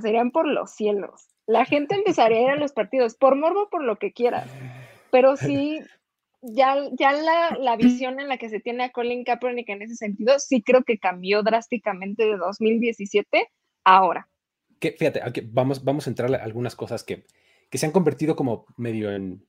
serían 0.00 0.30
por 0.30 0.46
los 0.46 0.72
cielos. 0.72 1.28
La 1.46 1.64
gente 1.64 1.94
empezaría 1.94 2.38
a 2.38 2.42
ir 2.42 2.50
a 2.50 2.56
los 2.56 2.72
partidos, 2.72 3.16
por 3.16 3.36
morbo, 3.36 3.68
por 3.70 3.82
lo 3.82 3.96
que 3.96 4.12
quiera. 4.12 4.46
Pero 5.10 5.36
sí, 5.36 5.80
ya, 6.42 6.76
ya 6.98 7.12
la, 7.12 7.56
la, 7.58 7.76
visión 7.76 8.20
en 8.20 8.28
la 8.28 8.36
que 8.36 8.48
se 8.48 8.60
tiene 8.60 8.84
a 8.84 8.90
Colin 8.90 9.24
Kaepernick 9.24 9.68
en 9.68 9.82
ese 9.82 9.94
sentido, 9.94 10.38
sí 10.38 10.62
creo 10.62 10.82
que 10.84 10.98
cambió 10.98 11.42
drásticamente 11.42 12.24
de 12.24 12.36
2017 12.36 13.48
a 13.84 13.96
ahora. 13.96 14.28
Que, 14.80 14.92
fíjate, 14.92 15.22
vamos, 15.46 15.84
vamos 15.84 16.06
a 16.06 16.10
entrar 16.10 16.34
a 16.34 16.42
algunas 16.42 16.76
cosas 16.76 17.04
que, 17.04 17.24
que 17.70 17.78
se 17.78 17.86
han 17.86 17.92
convertido 17.92 18.36
como 18.36 18.66
medio 18.76 19.10
en, 19.12 19.46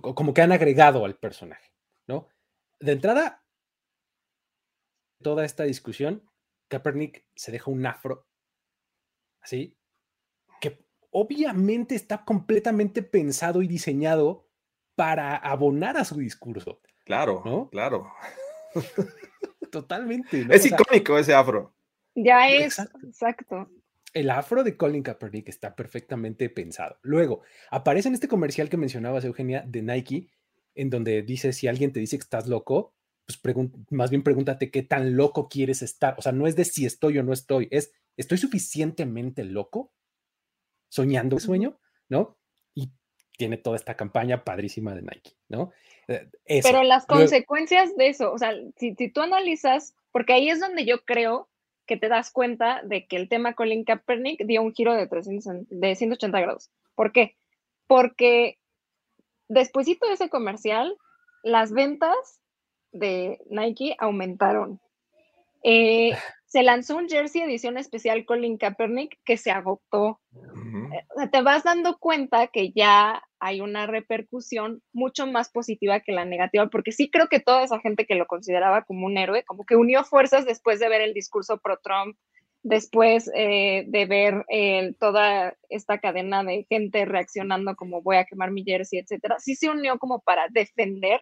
como 0.00 0.34
que 0.34 0.42
han 0.42 0.52
agregado 0.52 1.04
al 1.04 1.16
personaje, 1.16 1.72
¿no? 2.06 2.28
De 2.80 2.92
entrada, 2.92 3.44
toda 5.22 5.44
esta 5.44 5.64
discusión, 5.64 6.28
Kaepernick 6.68 7.24
se 7.34 7.52
deja 7.52 7.70
un 7.70 7.86
afro, 7.86 8.26
así, 9.40 9.76
que 10.60 10.84
obviamente 11.10 11.94
está 11.94 12.24
completamente 12.24 13.02
pensado 13.02 13.62
y 13.62 13.68
diseñado 13.68 14.48
para 14.94 15.36
abonar 15.36 15.96
a 15.96 16.04
su 16.04 16.16
discurso. 16.16 16.80
Claro, 17.04 17.42
¿no? 17.44 17.68
Claro. 17.70 18.12
Totalmente. 19.70 20.46
Es 20.50 20.66
icónico 20.66 21.18
ese 21.18 21.34
afro. 21.34 21.74
Ya 22.14 22.48
es, 22.48 22.78
exacto. 22.78 23.68
El 24.12 24.30
afro 24.30 24.62
de 24.62 24.76
Colin 24.76 25.02
Kaepernick 25.02 25.48
está 25.48 25.74
perfectamente 25.74 26.50
pensado. 26.50 26.98
Luego, 27.02 27.42
aparece 27.70 28.08
en 28.08 28.14
este 28.14 28.28
comercial 28.28 28.68
que 28.68 28.76
mencionabas, 28.76 29.24
Eugenia, 29.24 29.64
de 29.66 29.82
Nike, 29.82 30.28
en 30.74 30.90
donde 30.90 31.22
dice, 31.22 31.52
si 31.52 31.68
alguien 31.68 31.92
te 31.92 32.00
dice 32.00 32.18
que 32.18 32.22
estás 32.22 32.46
loco, 32.46 32.94
pues 33.26 33.56
más 33.90 34.10
bien 34.10 34.22
pregúntate 34.22 34.70
qué 34.70 34.82
tan 34.82 35.16
loco 35.16 35.48
quieres 35.48 35.82
estar. 35.82 36.14
O 36.18 36.22
sea, 36.22 36.32
no 36.32 36.46
es 36.46 36.56
de 36.56 36.64
si 36.64 36.84
estoy 36.84 37.18
o 37.18 37.22
no 37.22 37.32
estoy, 37.32 37.68
es, 37.70 37.92
¿estoy 38.16 38.38
suficientemente 38.38 39.44
loco? 39.44 39.92
Soñando 40.88 41.36
el 41.36 41.42
sueño, 41.42 41.78
¿no? 42.08 42.36
Y 42.74 42.92
tiene 43.38 43.56
toda 43.56 43.76
esta 43.76 43.96
campaña 43.96 44.44
padrísima 44.44 44.94
de 44.94 45.02
Nike, 45.02 45.36
¿no? 45.48 45.72
Eh, 46.08 46.60
Pero 46.62 46.82
las 46.82 47.06
consecuencias 47.06 47.96
de 47.96 48.08
eso, 48.08 48.32
o 48.32 48.38
sea, 48.38 48.52
si, 48.76 48.94
si, 48.94 49.08
tú 49.08 49.20
analizas, 49.20 49.94
porque 50.10 50.34
ahí 50.34 50.50
es 50.50 50.60
donde 50.60 50.84
yo 50.84 51.04
creo 51.04 51.48
que 51.86 51.96
te 51.96 52.08
das 52.08 52.30
cuenta 52.30 52.82
de 52.84 53.06
que 53.06 53.16
el 53.16 53.28
tema 53.28 53.54
Colin 53.54 53.84
Kaepernick 53.84 54.44
dio 54.44 54.62
un 54.62 54.72
giro 54.72 54.94
de, 54.94 55.06
300, 55.06 55.68
de 55.68 55.96
180 55.96 56.40
grados. 56.40 56.70
¿Por 56.94 57.12
qué? 57.12 57.36
Porque 57.86 58.58
despuésito 59.48 60.06
de 60.06 60.14
ese 60.14 60.28
comercial, 60.28 60.96
las 61.42 61.72
ventas 61.72 62.40
de 62.92 63.38
Nike 63.50 63.96
aumentaron. 63.98 64.80
Eh, 65.62 66.10
se 66.46 66.62
lanzó 66.62 66.96
un 66.96 67.08
jersey 67.08 67.42
edición 67.42 67.78
especial 67.78 68.24
Colin 68.26 68.58
Kaepernick 68.58 69.18
que 69.24 69.36
se 69.36 69.50
agotó. 69.50 70.20
Eh, 70.32 71.28
te 71.30 71.42
vas 71.42 71.64
dando 71.64 71.98
cuenta 71.98 72.48
que 72.48 72.72
ya 72.72 73.22
hay 73.44 73.60
una 73.60 73.88
repercusión 73.88 74.82
mucho 74.92 75.26
más 75.26 75.50
positiva 75.50 75.98
que 75.98 76.12
la 76.12 76.24
negativa, 76.24 76.68
porque 76.68 76.92
sí 76.92 77.10
creo 77.10 77.26
que 77.26 77.40
toda 77.40 77.64
esa 77.64 77.80
gente 77.80 78.06
que 78.06 78.14
lo 78.14 78.26
consideraba 78.26 78.84
como 78.84 79.04
un 79.04 79.18
héroe, 79.18 79.42
como 79.42 79.64
que 79.64 79.74
unió 79.74 80.04
fuerzas 80.04 80.46
después 80.46 80.78
de 80.78 80.88
ver 80.88 81.00
el 81.00 81.12
discurso 81.12 81.58
pro-Trump, 81.58 82.16
después 82.62 83.28
eh, 83.34 83.84
de 83.88 84.06
ver 84.06 84.46
toda 85.00 85.56
esta 85.70 85.98
cadena 85.98 86.44
de 86.44 86.66
gente 86.68 87.04
reaccionando 87.04 87.74
como 87.74 88.00
voy 88.00 88.14
a 88.14 88.26
quemar 88.26 88.52
mi 88.52 88.62
jersey, 88.62 89.00
etcétera, 89.00 89.40
sí 89.40 89.56
se 89.56 89.68
unió 89.68 89.98
como 89.98 90.20
para 90.20 90.46
defender 90.48 91.20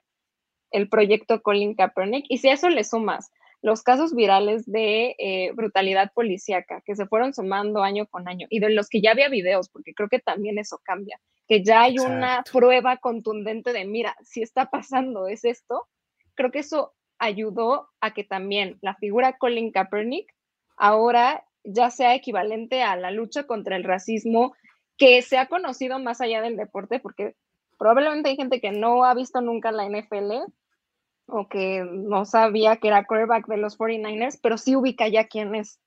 el 0.73 0.91
proyecto 0.91 1.41
Colin 1.41 1.75
Kaepernick. 1.75 2.27
Y 2.29 2.37
si 2.37 2.51
a 2.51 2.53
eso 2.53 2.69
le 2.69 2.85
sumas 2.85 3.31
los 3.63 3.83
casos 3.83 4.15
virales 4.15 4.67
de 4.67 5.17
eh, 5.19 5.53
brutalidad 5.55 6.13
policíaca 6.13 6.83
que 6.85 6.97
se 6.97 7.07
fueron 7.07 7.33
sumando 7.33 7.83
año 7.83 8.07
con 8.07 8.29
año 8.29 8.47
y 8.51 8.61
de 8.61 8.69
los 8.69 8.91
que 8.91 9.01
ya 9.01 9.13
había 9.13 9.31
videos, 9.31 9.71
porque 9.71 9.95
creo 9.95 10.11
que 10.11 10.19
también 10.19 10.59
eso 10.59 10.79
cambia, 10.85 11.19
que 11.51 11.65
ya 11.65 11.83
hay 11.83 11.99
una 11.99 12.45
prueba 12.53 12.99
contundente 12.99 13.73
de, 13.73 13.85
mira, 13.85 14.17
si 14.23 14.41
está 14.41 14.71
pasando, 14.71 15.27
es 15.27 15.45
esto, 15.45 15.89
creo 16.37 16.53
que 16.53 16.61
eso 16.61 16.95
ayudó 17.19 17.89
a 18.01 18.15
que 18.15 18.23
también 18.23 18.79
la 18.83 18.95
figura 18.95 19.37
Colin 19.37 19.73
Kaepernick 19.73 20.33
ahora 20.77 21.45
ya 21.65 21.91
sea 21.91 22.15
equivalente 22.15 22.85
a 22.85 22.95
la 22.95 23.11
lucha 23.11 23.49
contra 23.49 23.75
el 23.75 23.83
racismo 23.83 24.55
que 24.97 25.23
se 25.23 25.39
ha 25.39 25.49
conocido 25.49 25.99
más 25.99 26.21
allá 26.21 26.41
del 26.41 26.57
deporte, 26.57 27.01
porque 27.01 27.35
probablemente 27.81 28.29
hay 28.29 28.37
gente 28.37 28.61
que 28.61 28.71
no 28.71 29.03
ha 29.05 29.13
visto 29.15 29.41
nunca 29.41 29.73
la 29.73 29.89
NFL, 29.89 30.53
o 31.27 31.49
que 31.49 31.85
no 31.85 32.27
sabía 32.27 32.77
que 32.77 32.87
era 32.87 33.07
quarterback 33.07 33.49
de 33.49 33.57
los 33.57 33.77
49ers, 33.77 34.39
pero 34.41 34.57
sí 34.57 34.77
ubica 34.77 35.09
ya 35.09 35.27
quién 35.27 35.57
es. 35.57 35.81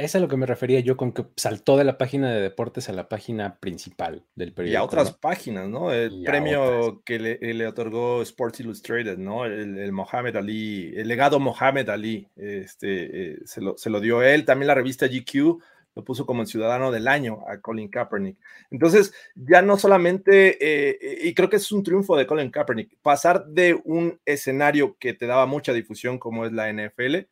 Es 0.00 0.14
a 0.14 0.18
lo 0.18 0.28
que 0.28 0.38
me 0.38 0.46
refería 0.46 0.80
yo 0.80 0.96
con 0.96 1.12
que 1.12 1.26
saltó 1.36 1.76
de 1.76 1.84
la 1.84 1.98
página 1.98 2.32
de 2.32 2.40
deportes 2.40 2.88
a 2.88 2.92
la 2.92 3.08
página 3.08 3.58
principal 3.58 4.24
del 4.34 4.54
periódico. 4.54 4.72
Y 4.72 4.76
a 4.76 4.82
otras 4.82 5.12
páginas, 5.12 5.68
¿no? 5.68 5.92
El 5.92 6.22
premio 6.24 7.02
que 7.04 7.18
le, 7.18 7.66
otorgó 7.66 8.22
Sports 8.22 8.60
Illustrated, 8.60 9.18
¿no? 9.18 9.44
El, 9.44 9.92
Mohamed 9.92 10.36
Ali, 10.36 10.94
el 10.96 11.06
legado 11.06 11.38
Mohamed 11.38 11.90
Ali, 11.90 12.26
este, 12.36 13.32
eh, 13.32 13.38
se, 13.44 13.60
lo, 13.60 13.76
se, 13.76 13.90
lo, 13.90 14.00
dio 14.00 14.22
él. 14.22 14.46
También 14.46 14.68
la 14.68 14.74
revista 14.74 15.06
GQ 15.06 15.60
lo 15.94 16.04
puso 16.04 16.24
como 16.24 16.40
el 16.40 16.48
ciudadano 16.48 16.90
del 16.90 17.06
año 17.06 17.40
a 17.46 17.60
Colin 17.60 17.90
Kaepernick. 17.90 18.38
Entonces, 18.70 19.12
ya 19.34 19.60
no 19.60 19.76
solamente, 19.76 20.56
eh, 20.60 21.18
y 21.24 21.34
creo 21.34 21.50
que 21.50 21.56
es 21.56 21.72
un 21.72 21.82
triunfo 21.82 22.16
de 22.16 22.26
Colin 22.26 22.50
Kaepernick, 22.50 22.96
pasar 23.02 23.44
de 23.46 23.78
un 23.84 24.18
escenario 24.24 24.96
que 24.98 25.12
te 25.12 25.26
daba 25.26 25.44
mucha 25.44 25.74
difusión 25.74 26.18
como 26.18 26.46
es 26.46 26.52
la 26.52 26.72
NFL, 26.72 27.26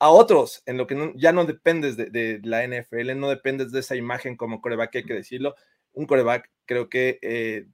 a 0.00 0.08
otros, 0.08 0.62
en 0.64 0.78
lo 0.78 0.86
que 0.86 1.12
ya 1.16 1.32
no 1.32 1.44
dependes 1.44 1.96
de, 1.96 2.40
la 2.42 2.66
NFL, 2.66 3.18
no 3.18 3.28
dependes 3.28 3.70
de 3.70 3.80
esa 3.80 3.96
imagen 3.96 4.34
como 4.34 4.62
coreback, 4.62 4.96
hay 4.96 5.04
que 5.04 5.14
decirlo. 5.14 5.54
Un 5.92 6.06
coreback 6.06 6.50
creo 6.64 6.88
que 6.88 7.18
eh, 7.20 7.66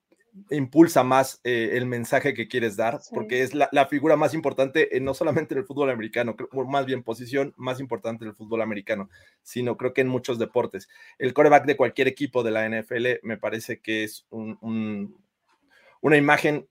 impulsa 0.50 1.04
más 1.04 1.40
eh, 1.44 1.70
el 1.74 1.86
mensaje 1.86 2.34
que 2.34 2.48
quieres 2.48 2.76
dar, 2.76 3.00
porque 3.14 3.42
es 3.42 3.54
la, 3.54 3.86
figura 3.88 4.16
más 4.16 4.34
importante, 4.34 4.90
no 5.00 5.14
solamente 5.14 5.54
en 5.54 5.60
el 5.60 5.66
fútbol 5.66 5.88
americano, 5.88 6.34
más 6.68 6.84
bien 6.84 7.04
posición 7.04 7.54
más 7.56 7.78
importante 7.78 8.24
en 8.24 8.30
el 8.30 8.36
fútbol 8.36 8.60
americano, 8.60 9.08
sino 9.42 9.76
creo 9.76 9.94
que 9.94 10.00
en 10.00 10.08
muchos 10.08 10.40
deportes. 10.40 10.88
El 11.18 11.32
coreback 11.32 11.64
de 11.64 11.76
cualquier 11.76 12.08
equipo 12.08 12.42
de 12.42 12.50
la 12.50 12.68
NFL 12.68 13.06
me 13.22 13.38
parece 13.38 13.78
que 13.78 14.02
es 14.02 14.26
un, 14.30 15.16
una 16.00 16.16
imagen 16.16 16.66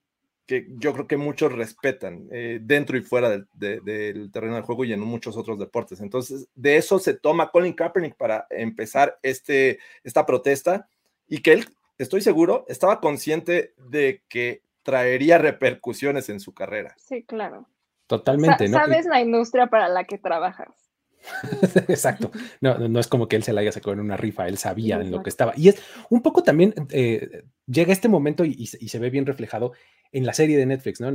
que 0.46 0.68
yo 0.78 0.94
creo 0.94 1.08
que 1.08 1.18
muchos 1.18 1.52
respetan 1.52 2.28
eh, 2.32 2.60
dentro 2.62 2.98
y 2.98 3.02
fuera 3.02 3.30
del, 3.30 3.48
del, 3.54 4.32
terreno 4.32 4.56
del 4.56 4.64
juego 4.64 4.86
y 4.86 4.94
en 4.94 5.00
muchos 5.00 5.38
otros 5.38 5.58
deportes. 5.58 6.02
Entonces, 6.02 6.48
de 6.56 6.78
eso 6.78 7.00
se 7.00 7.16
toma 7.16 7.50
Colin 7.50 7.74
Kaepernick 7.74 8.16
para 8.16 8.46
empezar 8.50 9.18
este, 9.24 9.80
esta 10.04 10.26
protesta 10.26 10.88
y 11.28 11.40
que 11.42 11.54
él 11.54 11.66
estoy 11.98 12.22
seguro, 12.22 12.66
estaba 12.68 13.00
consciente 13.00 13.74
de 13.90 14.22
que 14.30 14.62
traería 14.84 15.38
repercusiones 15.38 16.30
en 16.30 16.40
su 16.40 16.54
carrera. 16.54 16.96
Sí, 16.98 17.24
claro. 17.24 17.68
Totalmente, 18.08 18.70
¿no? 18.70 18.78
Sabes 18.78 19.08
la 19.08 19.22
industria 19.22 19.68
para 19.68 19.90
la 19.90 20.04
que 20.04 20.20
trabajas. 20.20 20.85
Exacto. 21.88 22.32
No, 22.62 22.78
no 22.78 23.00
es 23.00 23.08
como 23.08 23.28
que 23.28 23.36
él 23.36 23.44
se 23.44 23.54
la 23.54 23.62
haya 23.62 23.72
sacado 23.72 23.94
en 23.94 24.00
una 24.00 24.18
rifa, 24.18 24.48
él 24.48 24.58
sabía 24.58 25.00
en 25.00 25.12
lo 25.12 25.24
que 25.24 25.30
estaba. 25.30 25.54
Y 25.56 25.70
es 25.70 25.82
un 26.10 26.22
poco 26.22 26.44
también, 26.44 26.74
eh, 26.92 27.44
llega 27.66 27.94
este 27.94 28.10
momento 28.10 28.46
y, 28.46 28.68
se 28.68 29.00
ve 29.00 29.10
bien 29.10 29.26
reflejado 29.26 29.74
en 30.12 30.26
la 30.26 30.34
serie 30.34 30.58
de 30.58 30.66
Netflix, 30.66 31.02
¿no? 31.02 31.14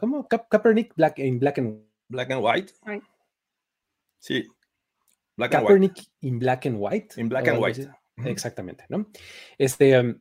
¿Cómo? 0.00 0.28
Kaepernick 0.28 0.94
Black, 0.94 1.18
en 1.18 1.38
Black 1.38 1.58
and, 1.58 1.82
Black 2.08 2.30
and 2.30 2.44
White. 2.44 2.72
Sí. 4.18 4.46
Black 5.36 5.52
Kaepernick 5.52 5.98
and 5.98 5.98
white. 5.98 6.26
in 6.26 6.38
Black 6.38 6.66
and 6.66 6.76
White. 6.78 7.20
En 7.20 7.28
Black 7.28 7.48
and 7.48 7.62
White. 7.62 7.88
Exactamente, 8.24 8.84
¿no? 8.88 9.10
Este, 9.56 9.94
em, 9.94 10.20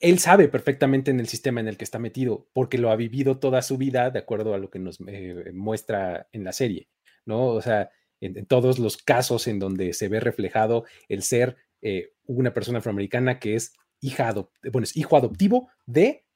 él 0.00 0.18
sabe 0.18 0.48
perfectamente 0.48 1.10
en 1.10 1.20
el 1.20 1.28
sistema 1.28 1.60
en 1.60 1.68
el 1.68 1.76
que 1.76 1.84
está 1.84 1.98
metido, 1.98 2.48
porque 2.52 2.78
lo 2.78 2.90
ha 2.90 2.96
vivido 2.96 3.38
toda 3.38 3.62
su 3.62 3.76
vida, 3.76 4.10
de 4.10 4.18
acuerdo 4.18 4.54
a 4.54 4.58
lo 4.58 4.70
que 4.70 4.78
nos 4.78 4.98
eh, 5.06 5.52
muestra 5.52 6.28
en 6.32 6.44
la 6.44 6.52
serie, 6.52 6.88
¿no? 7.30 7.46
O 7.46 7.62
sea, 7.62 7.90
en, 8.20 8.44
todos 8.44 8.78
los 8.78 8.98
casos 8.98 9.46
en 9.46 9.58
donde 9.58 9.94
se 9.94 10.08
ve 10.08 10.20
reflejado 10.20 10.84
el 11.08 11.22
ser 11.22 11.56
eh, 11.80 12.12
una 12.26 12.52
persona 12.52 12.80
afroamericana 12.80 13.38
que 13.38 13.54
es 13.54 13.72
hija 14.00 14.32
bueno, 14.72 14.84
es 14.84 14.96
hijo 14.96 15.16
adoptivo 15.16 15.70
de 15.86 16.26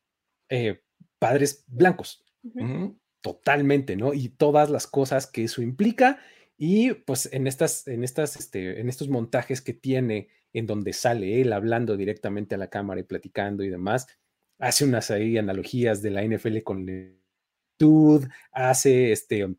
eh, 0.49 0.81
padres 1.19 1.65
blancos. 1.67 2.25
Totalmente, 3.21 3.97
¿no? 3.97 4.13
Y 4.13 4.31
todas 4.31 4.71
las 4.71 4.87
cosas 4.87 5.27
que 5.27 5.45
eso 5.45 5.63
implica. 5.63 6.21
Y 6.57 6.93
pues 6.93 7.29
en 7.33 7.47
estas, 7.47 7.87
en 7.89 8.05
estas, 8.05 8.37
este, 8.37 8.81
en 8.81 8.89
estos 8.89 9.09
montajes 9.09 9.61
que 9.63 9.73
tiene 9.73 10.29
en 10.53 10.67
donde 10.67 10.93
sale 10.93 11.41
él 11.41 11.53
hablando 11.53 11.97
directamente 11.97 12.55
a 12.55 12.59
la 12.59 12.69
cámara 12.69 13.01
y 13.01 13.05
platicando 13.05 13.65
y 13.65 13.71
demás. 13.71 14.07
Hace 14.59 14.85
unas 14.85 15.11
ahí 15.11 15.37
analogías 15.37 16.01
de 16.01 16.11
la 16.11 16.23
NFL 16.23 16.63
con 16.63 16.87
lentitud, 16.87 18.29
hace 18.53 19.13
este, 19.13 19.57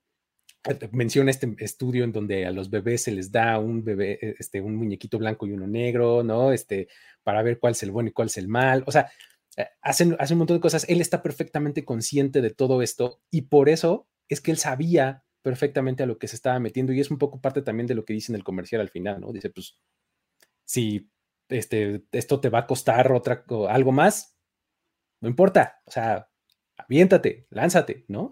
menciona 0.91 1.31
este 1.31 1.55
estudio 1.59 2.03
en 2.03 2.11
donde 2.11 2.45
a 2.45 2.51
los 2.51 2.69
bebés 2.69 3.03
se 3.03 3.11
les 3.11 3.31
da 3.31 3.59
un 3.59 3.83
bebé, 3.83 4.19
eh, 4.21 4.35
este, 4.39 4.61
un 4.61 4.75
muñequito 4.75 5.17
blanco 5.17 5.45
y 5.45 5.51
uno 5.51 5.67
negro, 5.67 6.23
¿no? 6.23 6.51
Este, 6.51 6.87
para 7.23 7.43
ver 7.43 7.59
cuál 7.59 7.71
es 7.71 7.83
el 7.83 7.91
bueno 7.91 8.09
y 8.09 8.13
cuál 8.13 8.27
es 8.27 8.37
el 8.37 8.47
mal. 8.47 8.83
O 8.87 8.91
sea, 8.91 9.11
eh, 9.57 9.67
hace, 9.81 10.15
hace 10.19 10.33
un 10.33 10.39
montón 10.39 10.57
de 10.57 10.61
cosas. 10.61 10.85
Él 10.89 11.01
está 11.01 11.21
perfectamente 11.21 11.85
consciente 11.85 12.41
de 12.41 12.51
todo 12.51 12.81
esto 12.81 13.21
y 13.31 13.43
por 13.43 13.69
eso 13.69 14.07
es 14.29 14.41
que 14.41 14.51
él 14.51 14.57
sabía 14.57 15.23
perfectamente 15.41 16.01
a 16.03 16.07
lo 16.07 16.17
que 16.17 16.27
se 16.27 16.35
estaba 16.35 16.59
metiendo 16.59 16.91
y 16.91 16.99
es 16.99 17.11
un 17.11 17.19
poco 17.19 17.39
parte 17.39 17.61
también 17.61 17.85
de 17.85 17.93
lo 17.93 18.03
que 18.03 18.13
dice 18.13 18.31
en 18.31 18.35
el 18.35 18.43
comercial 18.43 18.81
al 18.81 18.89
final, 18.89 19.21
¿no? 19.21 19.31
Dice, 19.31 19.51
pues 19.51 19.77
si 20.63 21.11
este, 21.49 22.03
esto 22.11 22.39
te 22.39 22.49
va 22.49 22.59
a 22.59 22.67
costar 22.67 23.11
otra, 23.11 23.45
algo 23.69 23.91
más, 23.91 24.35
no 25.21 25.29
importa, 25.29 25.81
o 25.85 25.91
sea, 25.91 26.29
aviéntate, 26.77 27.45
lánzate, 27.51 28.05
¿no? 28.07 28.31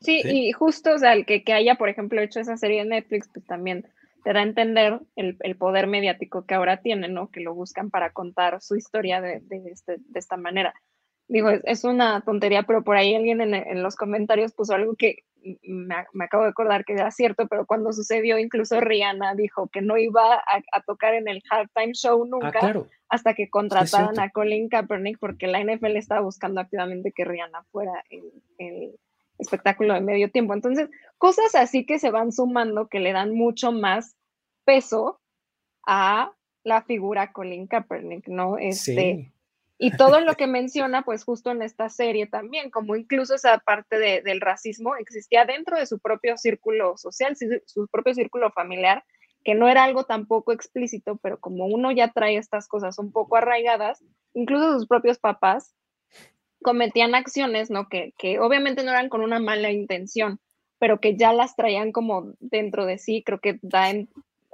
Sí, 0.00 0.20
y 0.24 0.52
justo, 0.52 0.94
o 0.94 0.98
sea, 0.98 1.14
el 1.14 1.24
que, 1.24 1.42
que, 1.42 1.52
haya, 1.52 1.76
por 1.76 1.88
ejemplo, 1.88 2.20
hecho 2.20 2.40
esa 2.40 2.56
serie 2.56 2.80
de 2.82 2.90
Netflix, 2.90 3.28
pues 3.32 3.44
también 3.46 3.86
te 4.26 4.32
da 4.32 4.40
a 4.40 4.42
entender 4.42 5.00
el, 5.14 5.56
poder 5.56 5.86
mediático 5.86 6.46
que 6.46 6.54
ahora 6.54 6.82
tiene, 6.82 7.08
¿no? 7.08 7.30
Que 7.30 7.40
lo 7.40 7.54
buscan 7.54 7.90
para 7.90 8.10
contar 8.10 8.60
su 8.60 8.76
historia 8.76 9.20
de, 9.20 9.40
de, 9.40 9.62
este, 9.70 9.98
de 9.98 10.18
esta 10.18 10.36
manera. 10.36 10.74
digo, 11.28 11.48
es, 11.50 11.84
una 11.84 12.20
tontería, 12.22 12.64
pero 12.64 12.82
por 12.82 12.96
ahí 12.96 13.14
alguien 13.14 13.40
en, 13.40 13.82
los 13.84 13.94
comentarios 13.94 14.52
puso 14.52 14.74
algo 14.74 14.96
que 14.96 15.18
me, 15.62 15.94
acabo 16.24 16.42
de 16.42 16.50
acordar 16.50 16.84
que 16.84 16.94
era 16.94 17.10
cierto, 17.12 17.46
pero 17.46 17.66
cuando 17.66 17.92
sucedió, 17.92 18.36
incluso 18.36 18.80
Rihanna 18.80 19.36
dijo 19.36 19.68
que 19.68 19.80
no 19.80 19.96
iba 19.96 20.34
a, 20.34 20.80
tocar 20.82 21.14
en 21.14 21.28
el 21.28 21.40
halftime 21.48 21.94
show 21.94 22.24
ah, 22.24 22.26
nunca 22.28 22.88
hasta 23.08 23.34
que 23.34 23.48
contrataran 23.48 24.18
a 24.18 24.30
Colin 24.30 24.68
Kaepernick, 24.68 25.18
porque 25.20 25.46
la 25.46 25.62
NFL 25.62 25.96
estaba 25.96 26.22
buscando 26.22 26.60
activamente 26.60 27.12
que 27.12 27.24
Rihanna 27.24 27.62
fuera 27.70 28.02
el, 28.58 28.96
espectáculo 29.38 29.94
de 29.94 30.00
medio 30.00 30.30
tiempo. 30.30 30.54
Entonces, 30.54 30.88
cosas 31.18 31.54
así 31.54 31.86
que 31.86 31.98
se 31.98 32.10
van 32.10 32.32
sumando 32.32 32.88
que 32.88 33.00
le 33.00 33.12
dan 33.12 33.34
mucho 33.34 33.72
más 33.72 34.16
peso 34.64 35.20
a 35.86 36.32
la 36.64 36.82
figura 36.82 37.32
Colin 37.32 37.66
Kaepernick, 37.66 38.28
¿no? 38.28 38.58
Este, 38.58 39.32
y 39.78 39.96
todo 39.96 40.20
lo 40.20 40.34
que 40.34 40.46
menciona, 40.46 41.02
pues 41.02 41.24
justo 41.24 41.50
en 41.50 41.62
esta 41.62 41.88
serie 41.88 42.26
también, 42.26 42.70
como 42.70 42.96
incluso 42.96 43.34
esa 43.34 43.58
parte 43.58 44.22
del 44.22 44.40
racismo 44.40 44.96
existía 44.96 45.44
dentro 45.44 45.78
de 45.78 45.86
su 45.86 45.98
propio 45.98 46.36
círculo 46.36 46.96
social, 46.96 47.36
su 47.66 47.86
propio 47.88 48.14
círculo 48.14 48.50
familiar, 48.50 49.04
que 49.44 49.54
no 49.54 49.68
era 49.68 49.84
algo 49.84 50.04
tampoco 50.04 50.52
explícito, 50.52 51.18
pero 51.22 51.38
como 51.38 51.66
uno 51.66 51.92
ya 51.92 52.10
trae 52.10 52.36
estas 52.36 52.66
cosas 52.66 52.98
un 52.98 53.12
poco 53.12 53.36
arraigadas, 53.36 54.02
incluso 54.34 54.72
sus 54.72 54.88
propios 54.88 55.18
papás 55.18 55.72
cometían 56.66 57.14
acciones, 57.14 57.70
¿no? 57.70 57.88
Que, 57.88 58.12
que 58.18 58.40
obviamente 58.40 58.82
no 58.82 58.90
eran 58.90 59.08
con 59.08 59.20
una 59.20 59.38
mala 59.38 59.70
intención, 59.70 60.40
pero 60.80 60.98
que 60.98 61.16
ya 61.16 61.32
las 61.32 61.54
traían 61.54 61.92
como 61.92 62.32
dentro 62.40 62.86
de 62.86 62.98
sí, 62.98 63.22
creo 63.24 63.38
que 63.38 63.60
da, 63.62 63.92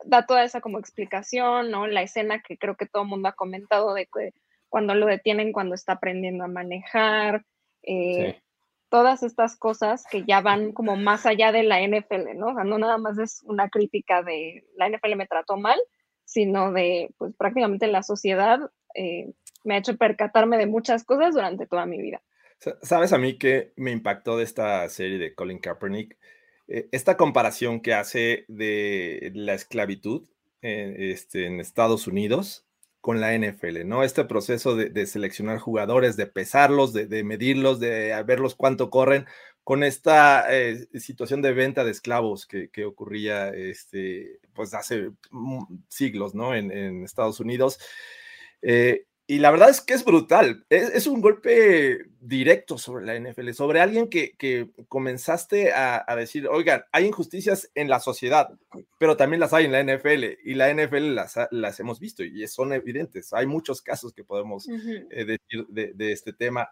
da 0.05 0.27
toda 0.27 0.44
esa 0.44 0.61
como 0.61 0.79
explicación, 0.79 1.70
¿no? 1.70 1.87
La 1.87 2.03
escena 2.03 2.42
que 2.42 2.59
creo 2.59 2.77
que 2.77 2.85
todo 2.85 3.05
el 3.05 3.09
mundo 3.09 3.31
ha 3.31 3.33
comentado 3.33 3.94
de 3.94 4.05
que 4.05 4.35
cuando 4.68 4.94
lo 4.94 5.07
detienen 5.07 5.55
cuando 5.55 5.75
está 5.75 5.94
aprendiendo 5.94 6.44
a 6.44 6.48
manejar, 6.48 7.46
eh, 7.83 8.42
todas 8.90 9.22
estas 9.22 9.57
cosas 9.57 10.05
que 10.11 10.25
ya 10.25 10.42
van 10.42 10.72
como 10.72 10.96
más 10.96 11.25
allá 11.25 11.51
de 11.51 11.62
la 11.62 11.81
NFL, 11.81 12.37
¿no? 12.37 12.48
O 12.48 12.55
sea, 12.55 12.64
no 12.64 12.77
nada 12.77 12.98
más 12.98 13.18
es 13.18 13.40
una 13.44 13.70
crítica 13.70 14.22
de 14.22 14.66
la 14.77 14.87
NFL 14.87 15.16
me 15.16 15.27
trató 15.27 15.57
mal, 15.57 15.81
sino 16.27 16.72
de, 16.72 17.09
pues 17.16 17.35
prácticamente 17.38 17.87
la 17.87 18.03
sociedad 18.03 18.61
eh, 18.95 19.33
me 19.65 19.75
ha 19.75 19.79
hecho 19.79 19.97
percatarme 19.97 20.59
de 20.59 20.67
muchas 20.67 21.05
cosas 21.05 21.35
durante 21.35 21.67
toda 21.67 21.87
mi 21.87 22.01
vida. 22.01 22.23
¿Sabes 22.83 23.13
a 23.13 23.19
mí 23.19 23.39
que 23.39 23.73
me 23.77 23.91
impactó 23.91 24.37
de 24.37 24.45
esta 24.45 24.89
serie 24.89 25.19
de 25.19 25.35
Colin 25.35 25.59
Kaepernick? 25.59 26.17
Eh, 26.69 26.89
esta 26.93 27.17
comparación 27.17 27.81
que 27.81 27.95
hace 27.95 28.45
de 28.49 29.33
la 29.35 29.55
esclavitud 29.55 30.23
este, 30.61 31.47
en 31.47 31.59
Estados 31.59 32.07
Unidos 32.07 32.65
con 33.03 33.21
la 33.21 33.37
NFL, 33.37 33.85
¿no? 33.85 34.05
Este 34.05 34.25
proceso 34.25 34.77
de, 34.77 35.07
seleccionar 35.07 35.59
jugadores, 35.59 36.17
de 36.17 36.29
pesarlos, 36.29 36.93
de, 36.93 37.25
medirlos, 37.25 37.81
de 37.81 38.23
verlos 38.25 38.55
cuánto 38.55 38.91
corren, 38.91 39.27
con 39.65 39.83
esta 39.83 40.47
eh, 40.49 40.87
situación 40.95 41.43
de 41.43 41.53
venta 41.53 41.83
de 41.85 41.91
esclavos 41.91 42.47
que, 42.47 42.85
ocurría 42.85 43.49
este, 43.49 44.39
pues 44.55 44.73
hace 44.73 45.11
siglos, 45.89 46.37
¿no? 46.37 46.55
En, 46.55 47.03
Estados 47.03 47.41
Unidos. 47.41 47.81
Eh, 48.62 49.07
y 49.27 49.38
la 49.38 49.51
verdad 49.51 49.70
es 49.70 49.81
que 49.81 49.94
es 49.94 50.05
brutal. 50.05 50.66
Es, 50.68 51.07
un 51.07 51.20
golpe 51.20 52.05
directo 52.20 52.77
sobre 52.77 53.07
la 53.07 53.18
NFL, 53.18 53.53
sobre 53.53 53.81
alguien 53.81 54.09
que, 54.09 54.35
comenzaste 54.88 55.72
a, 55.72 56.05
decir, 56.16 56.48
oigan, 56.48 56.85
hay 56.92 57.07
injusticias 57.07 57.70
en 57.75 57.88
la 57.88 58.01
sociedad, 58.01 58.51
pero 58.98 59.16
también 59.16 59.40
las 59.40 59.53
hay 59.53 59.64
en 59.64 59.72
la 59.72 59.83
NFL 59.83 60.25
y 60.44 60.55
la 60.55 60.72
NFL 60.75 61.14
las, 61.14 61.38
las 61.51 61.81
hemos 61.81 61.98
visto 61.98 62.25
y 62.25 62.46
son 62.48 62.72
evidentes. 62.72 63.33
Hay 63.33 63.46
muchos 63.46 63.81
casos 63.81 64.12
que 64.12 64.25
podemos 64.25 64.68
eh, 64.68 65.25
decir 65.25 65.66
de, 65.68 66.12
este 66.12 66.33
tema. 66.33 66.68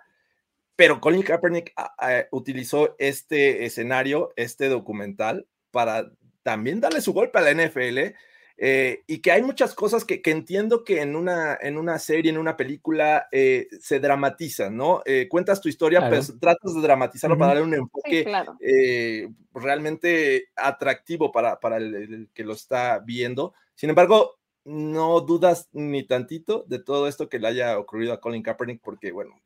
Pero 0.76 1.00
Colin 1.00 1.22
Kaepernick 1.22 1.72
ah, 1.76 1.94
ah, 1.98 2.24
utilizó 2.31 2.96
este 2.98 3.64
escenario, 3.64 4.33
este 4.37 4.68
documental, 4.68 5.46
para 5.70 6.11
también 6.42 6.81
darle 6.81 7.00
su 7.00 7.12
golpe 7.12 7.38
a 7.38 7.42
la 7.42 7.55
NFL 7.55 8.14
eh, 8.62 9.05
y 9.07 9.20
que 9.20 9.33
hay 9.33 9.42
muchas 9.42 9.75
cosas 9.75 10.05
que, 10.05 10.20
entiendo 10.27 10.85
que 10.85 11.01
en 11.01 11.16
una, 11.16 11.57
en 11.62 11.79
una 11.79 11.99
serie, 11.99 12.31
en 12.31 12.37
una 12.37 12.59
película, 12.59 13.27
eh, 13.33 13.68
se 13.81 14.01
dramatizan, 14.01 14.77
¿no? 14.77 15.01
Eh, 15.07 15.29
cuentas 15.31 15.62
tu 15.62 15.70
historia, 15.70 16.11
pero 16.11 16.23
tratas 16.38 16.75
de 16.75 16.83
dramatizarlo 16.83 17.38
para 17.38 17.55
darle 17.55 17.62
un 17.62 17.75
enfoque 17.75 19.27
realmente 19.55 20.51
atractivo 20.57 21.33
para, 21.33 21.59
para 21.59 21.79
el, 21.79 22.29
que 22.35 22.44
lo 22.44 22.53
está 22.53 22.99
viendo. 22.99 23.55
Sin 23.75 23.88
embargo, 23.88 24.37
no 24.66 25.23
dudas 25.23 25.70
ni 25.73 26.03
tantito 26.07 26.66
de 26.68 26.81
todo 26.81 27.09
esto 27.09 27.31
que 27.31 27.38
le 27.38 27.49
haya 27.49 27.79
ocurrido 27.79 28.12
a 28.12 28.20
Colin 28.20 28.42
Kaepernick, 28.42 28.83
porque, 28.83 29.11
bueno, 29.11 29.40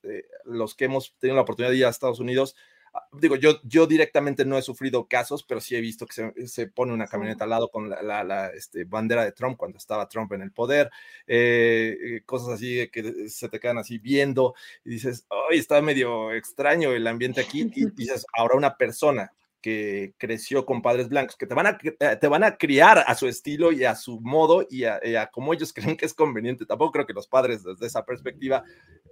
los 0.45 0.75
que 0.75 0.87
hemos 0.87 1.15
tenido 1.21 1.37
la 1.37 1.43
oportunidad 1.43 1.71
de 1.71 1.79
ir 1.79 1.87
a 1.87 1.91
Estados 1.91 2.19
Unidos, 2.19 2.57
digo, 3.13 3.37
yo, 3.37 3.61
yo 3.65 3.87
directamente 3.87 4.45
no 4.45 4.57
he 4.57 4.63
sufrido 4.63 5.07
casos, 5.07 5.43
pero 5.45 5.61
sí 5.61 5.75
he 5.75 5.81
visto 5.81 6.07
que 6.07 6.47
se, 6.47 6.67
pone 6.69 6.93
una 6.93 7.07
camioneta 7.07 7.45
al 7.45 7.51
lado 7.51 7.71
con 7.71 7.91
la, 7.91 8.49
este, 8.55 8.85
bandera 8.85 9.25
de 9.25 9.33
Trump 9.33 9.57
cuando 9.57 9.79
estaba 9.79 10.09
Trump 10.09 10.33
en 10.33 10.43
el 10.43 10.53
poder, 10.53 10.91
eh, 11.27 11.97
eh, 12.01 12.23
cosas 12.25 12.55
así 12.55 12.89
que 12.89 13.29
se 13.29 13.49
te 13.49 13.61
quedan 13.61 13.79
así 13.79 13.99
viendo 13.99 14.55
y 14.85 14.91
dices, 14.91 15.27
ay, 15.51 15.59
está 15.59 15.81
medio 15.83 16.33
extraño 16.33 16.93
el 16.93 17.07
ambiente 17.07 17.41
aquí, 17.41 17.71
y 17.75 17.91
dices, 17.95 18.27
ahora 18.37 18.57
una 18.57 18.77
persona 18.77 19.33
que 19.61 20.13
creció 20.19 20.67
con 20.67 20.83
padres 20.83 21.09
blancos, 21.09 21.37
que 21.37 21.47
te 21.47 21.55
van 21.55 21.67
a, 21.67 21.79
eh, 21.83 22.17
te 22.21 22.29
van 22.29 22.45
a 22.45 22.59
criar 22.59 23.03
a 23.07 23.15
su 23.15 23.27
estilo 23.27 23.73
y 23.73 23.85
a 23.85 23.95
su 23.95 24.21
modo 24.21 24.67
y 24.69 24.85
a, 24.85 25.01
y 25.03 25.15
a 25.15 25.29
como 25.29 25.55
ellos 25.55 25.73
creen 25.75 25.97
que 25.97 26.05
es 26.05 26.13
conveniente. 26.13 26.67
Tampoco 26.67 26.93
creo 26.93 27.07
que 27.07 27.15
los 27.15 27.27
padres 27.27 27.65
desde 27.65 27.87
esa 27.87 28.05
perspectiva 28.05 28.63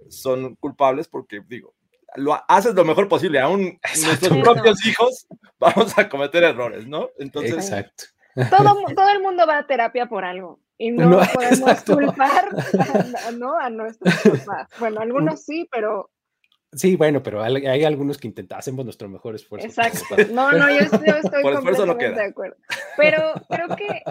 son 0.09 0.55
culpables 0.57 1.07
porque, 1.07 1.41
digo, 1.47 1.73
lo 2.15 2.39
haces 2.47 2.75
lo 2.75 2.85
mejor 2.85 3.07
posible, 3.07 3.39
aún 3.39 3.79
nuestros 4.05 4.37
propios 4.39 4.85
hijos 4.85 5.27
vamos 5.59 5.97
a 5.97 6.09
cometer 6.09 6.43
errores, 6.43 6.87
¿no? 6.87 7.09
Entonces, 7.17 7.53
Exacto. 7.53 8.05
Todo, 8.49 8.75
todo 8.95 9.09
el 9.09 9.21
mundo 9.21 9.45
va 9.45 9.59
a 9.59 9.67
terapia 9.67 10.07
por 10.07 10.25
algo 10.25 10.59
y 10.77 10.91
no, 10.91 11.21
podemos 11.33 11.81
culpar 11.85 12.49
a, 13.27 13.31
¿no? 13.31 13.59
a 13.59 13.69
nuestros 13.69 14.15
papás. 14.15 14.69
Bueno, 14.79 15.01
algunos 15.01 15.43
sí, 15.43 15.67
pero 15.71 16.09
Sí, 16.75 16.95
bueno, 16.95 17.21
pero 17.21 17.43
hay, 17.43 17.83
algunos 17.83 18.17
que 18.17 18.27
intentan, 18.27 18.59
hacemos 18.59 18.83
nuestro 18.83 19.07
mejor 19.07 19.35
esfuerzo. 19.35 19.67
Exacto. 19.67 20.15
No, 20.31 20.51
no, 20.51 20.69
yo, 20.69 20.79
estoy 20.79 21.41
completamente 21.43 22.11
de 22.11 22.23
acuerdo. 22.23 22.55
Pero 22.97 23.33
creo 23.49 23.75
que 23.75 24.01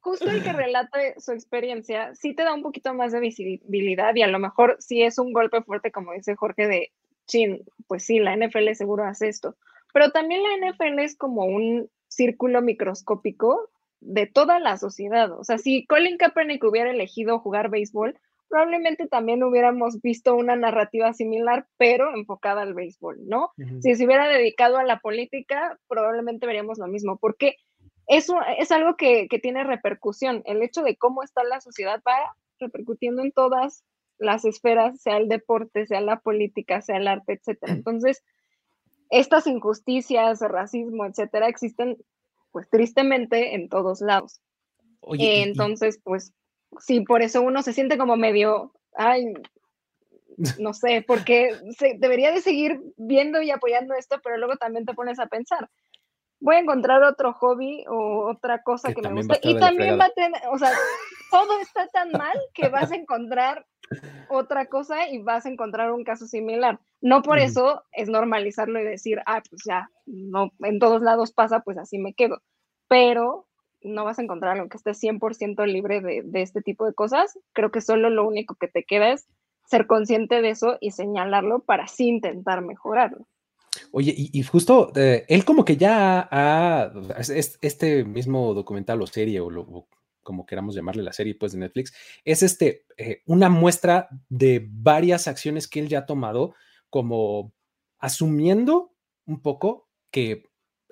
justo 0.00 0.28
el 0.28 0.42
que 0.42 0.52
relata 0.52 0.98
su 1.18 1.32
experiencia 1.32 2.14
sí 2.14 2.34
te 2.34 2.42
da 2.42 2.54
un 2.54 2.62
poquito 2.62 2.94
más 2.94 3.12
de 3.12 3.20
visibilidad 3.20 4.14
y 4.14 4.22
a 4.22 4.26
lo 4.26 4.38
mejor 4.38 4.76
sí 4.80 5.02
es 5.02 5.18
un 5.18 5.32
golpe 5.32 5.62
fuerte, 5.62 5.92
como 5.92 6.12
dice 6.12 6.34
Jorge, 6.34 6.66
de 6.66 6.92
pues 7.86 8.04
sí, 8.04 8.18
la 8.18 8.36
NFL 8.36 8.72
seguro 8.74 9.04
hace 9.04 9.28
esto, 9.28 9.56
pero 9.92 10.10
también 10.10 10.42
la 10.42 10.70
NFL 10.70 10.98
es 11.00 11.16
como 11.16 11.44
un 11.44 11.90
círculo 12.08 12.62
microscópico 12.62 13.70
de 14.00 14.26
toda 14.26 14.58
la 14.58 14.76
sociedad. 14.78 15.30
O 15.32 15.44
sea, 15.44 15.58
si 15.58 15.86
Colin 15.86 16.16
Kaepernick 16.16 16.64
hubiera 16.64 16.90
elegido 16.90 17.38
jugar 17.38 17.70
béisbol, 17.70 18.18
probablemente 18.48 19.06
también 19.06 19.42
hubiéramos 19.44 20.00
visto 20.02 20.34
una 20.34 20.56
narrativa 20.56 21.12
similar, 21.12 21.66
pero 21.76 22.14
enfocada 22.16 22.62
al 22.62 22.74
béisbol, 22.74 23.18
¿no? 23.26 23.52
Si 23.80 23.94
se 23.94 24.04
hubiera 24.04 24.28
dedicado 24.28 24.78
a 24.78 24.84
la 24.84 24.98
política, 24.98 25.78
probablemente 25.86 26.46
veríamos 26.46 26.78
lo 26.78 26.88
mismo, 26.88 27.16
porque 27.16 27.56
eso 28.08 28.38
es 28.58 28.72
algo 28.72 28.96
que, 28.96 29.28
que 29.28 29.38
tiene 29.38 29.62
repercusión. 29.62 30.42
El 30.46 30.62
hecho 30.62 30.82
de 30.82 30.96
cómo 30.96 31.22
está 31.22 31.44
la 31.44 31.60
sociedad 31.60 32.02
va 32.06 32.34
repercutiendo 32.58 33.22
en 33.22 33.30
todas 33.30 33.84
las 34.20 34.44
esferas, 34.44 35.00
sea 35.00 35.16
el 35.16 35.28
deporte, 35.28 35.86
sea 35.86 36.00
la 36.00 36.20
política, 36.20 36.82
sea 36.82 36.98
el 36.98 37.08
arte, 37.08 37.32
etcétera. 37.32 37.72
Entonces, 37.72 38.22
estas 39.08 39.46
injusticias, 39.46 40.40
racismo, 40.40 41.04
etcétera, 41.06 41.48
existen, 41.48 41.96
pues 42.52 42.68
tristemente, 42.70 43.54
en 43.54 43.68
todos 43.68 44.00
lados. 44.00 44.40
Entonces, 45.18 45.98
pues, 46.04 46.32
sí, 46.78 47.00
por 47.00 47.22
eso 47.22 47.42
uno 47.42 47.62
se 47.62 47.72
siente 47.72 47.98
como 47.98 48.16
medio, 48.16 48.72
ay, 48.94 49.32
no 50.60 50.74
sé, 50.74 51.02
porque 51.06 51.56
se, 51.76 51.96
debería 51.98 52.30
de 52.30 52.40
seguir 52.40 52.80
viendo 52.96 53.42
y 53.42 53.50
apoyando 53.50 53.94
esto, 53.94 54.20
pero 54.22 54.36
luego 54.36 54.56
también 54.56 54.84
te 54.84 54.94
pones 54.94 55.18
a 55.18 55.26
pensar, 55.26 55.68
voy 56.40 56.56
a 56.56 56.60
encontrar 56.60 57.02
otro 57.02 57.32
hobby 57.34 57.84
o 57.88 58.28
otra 58.28 58.62
cosa 58.62 58.92
que, 58.92 59.02
me 59.02 59.22
guste. 59.22 59.38
Y 59.42 59.58
también 59.58 59.98
va 59.98 60.06
a 60.06 60.10
tener, 60.10 60.40
o 60.50 60.58
sea, 60.58 60.72
todo 61.30 61.60
está 61.60 61.86
tan 61.88 62.12
mal 62.12 62.36
que 62.54 62.68
vas 62.68 62.90
a 62.90 62.96
encontrar 62.96 63.66
otra 64.28 64.66
cosa 64.66 65.08
y 65.08 65.22
vas 65.22 65.46
a 65.46 65.50
encontrar 65.50 65.92
un 65.92 66.04
caso 66.04 66.26
similar. 66.26 66.80
No 67.00 67.22
por 67.22 67.38
eso 67.38 67.84
es 67.92 68.08
normalizarlo 68.08 68.80
y 68.80 68.84
decir, 68.84 69.20
ah, 69.26 69.42
pues 69.48 69.62
ya, 69.66 69.90
no, 70.06 70.50
en 70.60 70.78
todos 70.78 71.02
lados 71.02 71.32
pasa, 71.32 71.60
pues 71.60 71.78
así 71.78 71.98
me 71.98 72.14
quedo. 72.14 72.42
Pero 72.88 73.46
no 73.82 74.04
vas 74.04 74.18
a 74.18 74.22
encontrar 74.22 74.56
algo 74.56 74.68
que 74.68 74.76
esté 74.76 74.92
100% 74.92 75.66
libre 75.66 76.00
de, 76.00 76.22
de 76.24 76.42
este 76.42 76.62
tipo 76.62 76.86
de 76.86 76.94
cosas. 76.94 77.38
Creo 77.52 77.70
que 77.70 77.80
solo 77.80 78.10
lo 78.10 78.26
único 78.26 78.54
que 78.54 78.68
te 78.68 78.84
queda 78.84 79.12
es 79.12 79.28
ser 79.66 79.86
consciente 79.86 80.42
de 80.42 80.50
eso 80.50 80.76
y 80.80 80.90
señalarlo 80.90 81.60
para 81.60 81.84
así 81.84 82.08
intentar 82.08 82.60
mejorarlo. 82.60 83.26
Oye, 83.92 84.14
y, 84.16 84.42
justo 84.42 84.92
eh, 84.96 85.24
él 85.28 85.44
como 85.44 85.64
que 85.64 85.76
ya 85.76 86.28
ha, 86.30 86.92
este 87.18 88.04
mismo 88.04 88.52
documental 88.54 89.00
o 89.02 89.06
serie 89.06 89.40
o, 89.40 89.50
lo, 89.50 89.86
como 90.22 90.46
queramos 90.46 90.74
llamarle 90.74 91.02
la 91.02 91.12
serie 91.12 91.34
pues 91.34 91.52
de 91.52 91.58
Netflix, 91.58 91.92
es 92.24 92.42
este, 92.42 92.84
eh, 92.96 93.22
una 93.26 93.48
muestra 93.48 94.08
de 94.28 94.66
varias 94.70 95.28
acciones 95.28 95.68
que 95.68 95.80
él 95.80 95.88
ya 95.88 96.00
ha 96.00 96.06
tomado 96.06 96.54
como 96.88 97.52
asumiendo 97.98 98.92
un 99.26 99.40
poco 99.40 99.88
que 100.10 100.44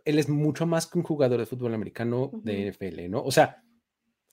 él 0.04 0.18
es 0.18 0.28
mucho 0.28 0.66
más 0.66 0.86
que 0.86 0.98
un 0.98 1.04
jugador 1.04 1.40
de 1.40 1.46
fútbol 1.46 1.74
americano 1.74 2.30
de 2.32 2.70
NFL, 2.70 3.10
¿no? 3.10 3.22
O 3.22 3.30
sea, 3.30 3.62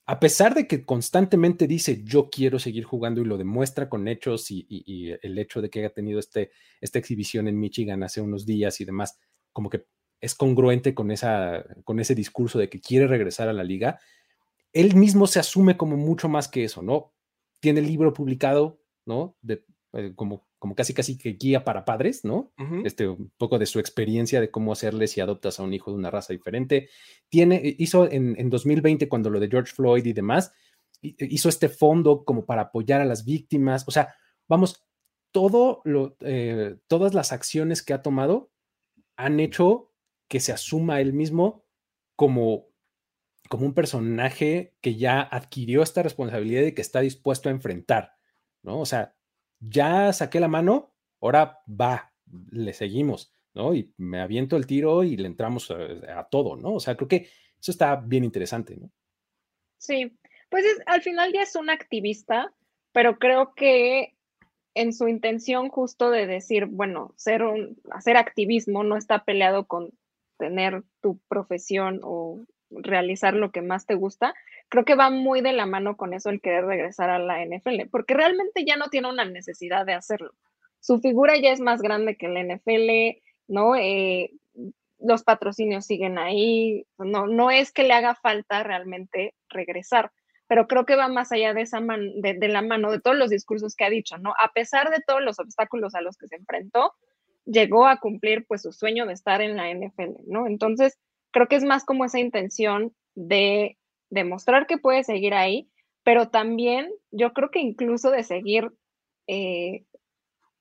a 0.07 0.19
pesar 0.19 0.53
de 0.53 0.67
que 0.67 0.85
constantemente 0.85 1.67
dice 1.67 2.03
yo 2.03 2.29
quiero 2.29 2.59
seguir 2.59 2.83
jugando 2.83 3.21
y 3.21 3.25
lo 3.25 3.37
demuestra 3.37 3.89
con 3.89 4.07
hechos 4.07 4.51
y, 4.51 5.11
el 5.21 5.37
hecho 5.39 5.61
de 5.61 5.69
que 5.69 5.79
haya 5.79 5.93
tenido 5.93 6.19
este, 6.19 6.51
esta 6.79 6.99
exhibición 6.99 7.47
en 7.47 7.59
Michigan 7.59 8.03
hace 8.03 8.21
unos 8.21 8.45
días 8.45 8.79
y 8.81 8.85
demás, 8.85 9.17
como 9.51 9.69
que 9.69 9.85
es 10.21 10.35
congruente 10.35 10.93
con, 10.93 11.11
esa, 11.11 11.65
con 11.83 11.99
ese 11.99 12.15
discurso 12.15 12.59
de 12.59 12.69
que 12.69 12.81
quiere 12.81 13.07
regresar 13.07 13.49
a 13.49 13.53
la 13.53 13.63
liga, 13.63 13.99
él 14.73 14.95
mismo 14.95 15.27
se 15.27 15.39
asume 15.39 15.77
como 15.77 15.97
mucho 15.97 16.29
más 16.29 16.47
que 16.47 16.63
eso, 16.63 16.81
¿no? 16.81 17.13
Tiene 17.59 17.79
el 17.79 17.87
libro 17.87 18.13
publicado, 18.13 18.81
¿no? 19.05 19.37
De, 19.41 19.65
eh, 19.93 20.13
como, 20.15 20.44
como 20.59 20.75
casi 20.75 20.93
casi 20.93 21.17
que 21.17 21.33
guía 21.33 21.63
para 21.63 21.85
padres, 21.85 22.25
¿no? 22.25 22.53
Este, 22.83 23.07
un 23.07 23.31
poco 23.37 23.59
de 23.59 23.65
su 23.65 23.79
experiencia 23.79 24.41
de 24.41 24.51
cómo 24.51 24.71
hacerle 24.71 25.07
si 25.07 25.21
adoptas 25.21 25.59
a 25.59 25.63
un 25.63 25.73
hijo 25.73 25.91
de 25.91 25.97
una 25.97 26.11
raza 26.11 26.33
diferente. 26.33 26.89
Tiene, 27.29 27.57
eh, 27.57 27.75
hizo 27.77 28.09
en, 28.09 28.35
en 28.39 28.49
2020, 28.49 29.07
cuando 29.09 29.29
lo 29.29 29.39
de 29.39 29.49
George 29.49 29.73
Floyd 29.73 30.05
y 30.05 30.13
demás, 30.13 30.53
eh, 31.01 31.15
hizo 31.19 31.49
este 31.49 31.69
fondo 31.69 32.23
como 32.23 32.45
para 32.45 32.63
apoyar 32.63 33.01
a 33.01 33.05
las 33.05 33.25
víctimas. 33.25 33.83
O 33.87 33.91
sea, 33.91 34.15
vamos, 34.47 34.83
todo 35.31 35.81
lo, 35.83 36.17
todas 36.87 37.13
las 37.13 37.33
acciones 37.33 37.83
que 37.83 37.93
ha 37.93 38.01
tomado 38.01 38.51
han 39.17 39.39
hecho 39.39 39.91
que 40.27 40.39
se 40.39 40.51
asuma 40.51 41.01
él 41.01 41.13
mismo 41.13 41.65
como, 42.15 42.67
como 43.49 43.65
un 43.65 43.73
personaje 43.73 44.75
que 44.81 44.95
ya 44.95 45.21
adquirió 45.21 45.83
esta 45.83 46.03
responsabilidad 46.03 46.63
y 46.63 46.73
que 46.73 46.81
está 46.81 47.01
dispuesto 47.01 47.49
a 47.49 47.51
enfrentar, 47.51 48.13
¿no? 48.63 48.79
O 48.79 48.85
sea, 48.85 49.14
ya 49.59 50.13
saqué 50.13 50.39
la 50.39 50.47
mano, 50.47 50.93
ahora 51.21 51.59
va, 51.69 52.13
le 52.51 52.73
seguimos, 52.73 53.33
¿no? 53.53 53.73
Y 53.73 53.93
me 53.97 54.21
aviento 54.21 54.57
el 54.57 54.67
tiro 54.67 55.03
y 55.03 55.17
le 55.17 55.27
entramos 55.27 55.71
a, 55.71 56.27
todo, 56.29 56.55
¿no? 56.55 56.75
O 56.75 56.79
sea, 56.79 56.95
creo 56.95 57.07
que 57.07 57.29
eso 57.59 57.71
está 57.71 57.95
bien 57.95 58.23
interesante, 58.23 58.75
¿no? 58.75 58.91
Sí, 59.77 60.17
pues 60.49 60.65
al 60.85 61.01
final 61.01 61.31
ya 61.33 61.41
es 61.41 61.55
un 61.55 61.69
activista, 61.69 62.53
pero 62.91 63.17
creo 63.17 63.53
que 63.55 64.15
en 64.73 64.93
su 64.93 65.07
intención 65.07 65.69
justo 65.69 66.11
de 66.11 66.27
decir, 66.27 66.65
bueno, 66.65 67.13
ser 67.15 67.43
un, 67.43 67.77
hacer 67.91 68.17
activismo 68.17 68.83
no 68.83 68.97
está 68.97 69.23
peleado 69.23 69.67
con 69.67 69.91
tener 70.37 70.83
tu 71.01 71.19
profesión 71.27 72.01
o 72.03 72.45
realizar 72.69 73.33
lo 73.33 73.51
que 73.51 73.61
más 73.61 73.85
te 73.85 73.95
gusta, 73.95 74.33
creo 74.69 74.85
que 74.85 74.95
va 74.95 75.09
muy 75.09 75.41
de 75.41 75.53
la 75.53 75.65
mano 75.65 75.97
con 75.97 76.13
eso 76.13 76.29
el 76.29 76.41
querer 76.41 76.65
regresar 76.65 77.09
a 77.09 77.19
la 77.19 77.43
NFL, 77.45 77.89
porque 77.91 78.13
realmente 78.13 78.65
ya 78.65 78.77
no 78.77 78.89
tiene 78.89 79.09
una 79.09 79.25
necesidad 79.25 79.85
de 79.85 79.93
hacerlo. 79.93 80.33
Su 80.79 80.99
figura 80.99 81.37
ya 81.37 81.51
es 81.51 81.59
más 81.59 81.81
grande 81.81 82.15
que 82.15 82.27
la 82.27 82.43
NFL, 82.43 83.21
¿no? 83.47 83.75
Eh, 83.75 84.31
los 84.99 85.23
patrocinios 85.23 85.85
siguen 85.85 86.17
ahí, 86.17 86.85
no, 86.97 87.27
no 87.27 87.51
es 87.51 87.71
que 87.71 87.83
le 87.83 87.93
haga 87.93 88.15
falta 88.15 88.63
realmente 88.63 89.33
regresar, 89.49 90.11
pero 90.47 90.67
creo 90.67 90.85
que 90.85 90.95
va 90.95 91.07
más 91.07 91.31
allá 91.31 91.53
de, 91.53 91.61
esa 91.61 91.79
de, 91.79 92.47
la 92.47 92.61
mano 92.61 92.91
de 92.91 93.01
todos 93.01 93.17
los 93.17 93.29
discursos 93.29 93.75
que 93.75 93.83
ha 93.83 93.89
dicho, 93.89 94.17
¿no? 94.17 94.33
A 94.39 94.51
pesar 94.53 94.89
de 94.89 95.01
todos 95.05 95.21
los 95.21 95.39
obstáculos 95.39 95.95
a 95.95 96.01
los 96.01 96.17
que 96.17 96.27
se 96.27 96.35
enfrentó, 96.35 96.93
llegó 97.45 97.87
a 97.87 97.99
cumplir 97.99 98.45
pues 98.47 98.61
su 98.61 98.71
sueño 98.71 99.05
de 99.05 99.13
estar 99.13 99.41
en 99.41 99.55
la 99.55 99.69
NFL, 99.71 100.21
¿no? 100.27 100.47
Entonces, 100.47 100.97
creo 101.35 101.49
que 101.49 101.57
es 101.57 101.65
más 101.65 101.83
como 101.83 102.05
esa 102.05 102.17
intención 102.17 102.95
de 103.13 103.77
demostrar 104.09 104.67
que 104.67 104.77
puede 104.77 105.03
seguir 105.03 105.33
ahí, 105.33 105.69
pero 106.01 106.29
también 106.29 106.89
yo 107.11 107.33
creo 107.33 107.51
que 107.51 107.59
incluso 107.59 108.09
de 108.09 108.23
seguir 108.23 108.71
eh, 109.27 109.83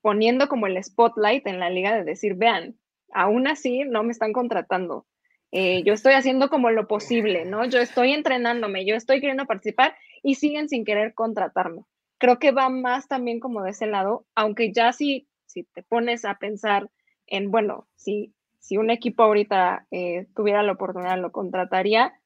poniendo 0.00 0.48
como 0.48 0.66
el 0.66 0.82
spotlight 0.82 1.46
en 1.46 1.60
la 1.60 1.70
liga 1.70 1.94
de 1.94 2.02
decir, 2.02 2.34
vean, 2.34 2.76
aún 3.12 3.46
así 3.46 3.84
no 3.84 4.02
me 4.02 4.10
están 4.10 4.32
contratando. 4.32 5.06
Eh, 5.52 5.84
yo 5.84 5.92
estoy 5.92 6.14
haciendo 6.14 6.48
como 6.48 6.72
lo 6.72 6.88
posible, 6.88 7.44
¿no? 7.44 7.64
Yo 7.66 7.78
estoy 7.78 8.10
entrenándome, 8.10 8.84
yo 8.84 8.96
estoy 8.96 9.20
queriendo 9.20 9.46
participar 9.46 9.94
y 10.24 10.34
siguen 10.34 10.68
sin 10.68 10.84
querer 10.84 11.14
contratarme. 11.14 11.82
Creo 12.18 12.40
que 12.40 12.50
va 12.50 12.68
más 12.68 13.06
también 13.06 13.38
como 13.38 13.62
de 13.62 13.70
ese 13.70 13.86
lado, 13.86 14.26
aunque 14.34 14.72
ya 14.72 14.92
si, 14.92 15.28
si 15.46 15.62
te 15.62 15.84
pones 15.84 16.24
a 16.24 16.34
pensar 16.34 16.90
en, 17.28 17.52
bueno, 17.52 17.86
si, 17.94 18.34
si 18.64 18.78
un 18.78 18.88
equipo 18.88 19.22
ahorita 19.22 19.86
eh, 19.90 20.26
tuviera 20.34 20.62
la 20.62 20.72
oportunidad, 20.72 21.20
lo 21.20 21.32
contrataría, 21.32 22.18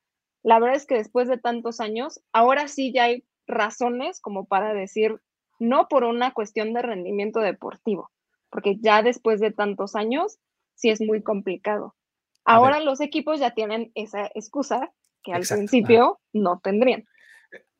la 0.44 0.61
verdad 0.61 0.77
es 0.77 0.87
que 0.87 0.94
después 0.94 1.27
de 1.27 1.37
tantos 1.37 1.81
años, 1.81 2.20
ahora 2.33 2.68
sí 2.68 2.92
ya 2.92 3.05
hay 3.05 3.27
razones 3.48 4.20
como 4.20 4.46
para 4.46 4.72
decir 4.72 5.20
no 5.59 5.88
por 5.88 6.05
una 6.05 6.33
cuestión 6.33 6.74
de 6.74 6.83
rendimiento 6.83 7.40
deportivo, 7.40 8.12
porque 8.51 8.77
ya 8.79 9.03
después 9.03 9.40
de 9.40 9.51
tantos 9.51 9.96
años 9.96 10.38
sí 10.77 10.90
es 10.90 11.01
muy 11.01 11.24
complicado. 11.24 11.96
Ahora 12.44 12.79
los 12.79 13.01
equipos 13.01 13.40
ya 13.40 13.51
tienen 13.51 13.90
esa 13.96 14.27
excusa 14.33 14.92
que 15.24 15.33
al 15.33 15.42
principio 15.42 16.20
no 16.33 16.61
tendrían. 16.62 17.05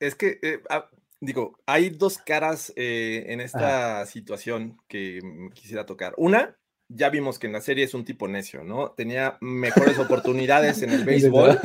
Es 0.01 0.16
que, 0.16 0.40
eh, 0.42 0.62
ah, 0.68 0.90
digo, 1.21 1.57
hay 1.64 1.90
dos 1.90 2.18
caras 2.18 2.73
eh, 2.75 3.27
en 3.29 3.40
esta 3.40 4.05
situación 4.07 4.79
que 4.88 5.21
quisiera 5.55 5.87
tocar. 5.87 6.12
Una, 6.16 6.58
ya 6.88 7.11
vimos 7.11 7.38
que 7.38 7.46
en 7.46 7.53
la 7.53 7.61
serie 7.61 7.85
es 7.85 7.94
un 7.94 8.05
tipo 8.05 8.29
necio, 8.29 8.64
¿no? 8.64 8.92
Tenía 8.92 9.38
mejores 9.40 9.98
oportunidades 9.98 10.83
en 10.83 10.90
el 10.90 11.05
béisbol. 11.05 11.59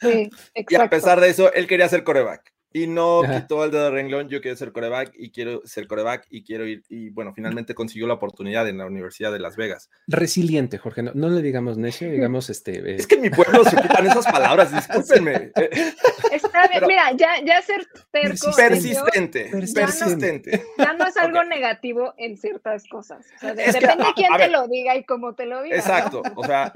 Sí, 0.00 0.30
y 0.54 0.74
a 0.74 0.88
pesar 0.88 1.20
de 1.20 1.30
eso, 1.30 1.52
él 1.52 1.66
quería 1.66 1.88
ser 1.88 2.04
coreback 2.04 2.53
y 2.74 2.88
no 2.88 3.22
quitó 3.22 3.64
el 3.64 3.70
dedo 3.70 3.84
de 3.84 3.90
renglón, 3.92 4.28
yo 4.28 4.40
quiero 4.40 4.56
ser 4.56 4.72
coreback 4.72 5.12
y 5.16 5.30
quiero 5.30 5.62
ser 5.64 5.86
coreback 5.86 6.26
y 6.28 6.42
quiero 6.42 6.66
ir, 6.66 6.82
y 6.88 7.08
bueno, 7.10 7.32
finalmente 7.32 7.72
consiguió 7.72 8.08
la 8.08 8.14
oportunidad 8.14 8.68
en 8.68 8.78
la 8.78 8.86
Universidad 8.86 9.30
de 9.30 9.38
Las 9.38 9.54
Vegas. 9.54 9.90
Resiliente, 10.08 10.78
Jorge, 10.78 11.04
no, 11.04 11.28
le 11.28 11.40
digamos 11.40 11.78
necio, 11.78 12.10
digamos 12.10 12.50
este... 12.50 12.80
Eh, 12.80 12.96
es 12.96 13.06
que 13.06 13.14
en 13.14 13.20
mi 13.20 13.30
pueblo 13.30 13.62
se 13.64 13.76
ocupan 13.76 14.06
esas 14.06 14.26
palabras, 14.26 14.74
discúlpenme. 14.74 15.52
Está 16.32 16.66
bien, 16.66 16.82
mira, 16.88 17.12
ya, 17.12 17.40
ya 17.44 17.62
ser 17.62 17.86
terco... 18.10 18.50
Persistente, 18.56 19.50
persistente. 19.52 20.64
Ya 20.76 20.94
no, 20.94 21.06
es 21.06 21.16
algo 21.16 21.44
negativo 21.44 22.12
en 22.18 22.36
ciertas 22.36 22.88
cosas, 22.88 23.24
o 23.36 23.38
sea, 23.38 23.54
depende 23.54 24.04
de 24.04 24.12
quién 24.16 24.32
te 24.36 24.48
lo 24.48 24.66
diga 24.66 24.96
y 24.96 25.04
cómo 25.04 25.36
te 25.36 25.46
lo 25.46 25.62
diga. 25.62 25.76
Exacto, 25.76 26.22
o 26.34 26.44
sea, 26.44 26.72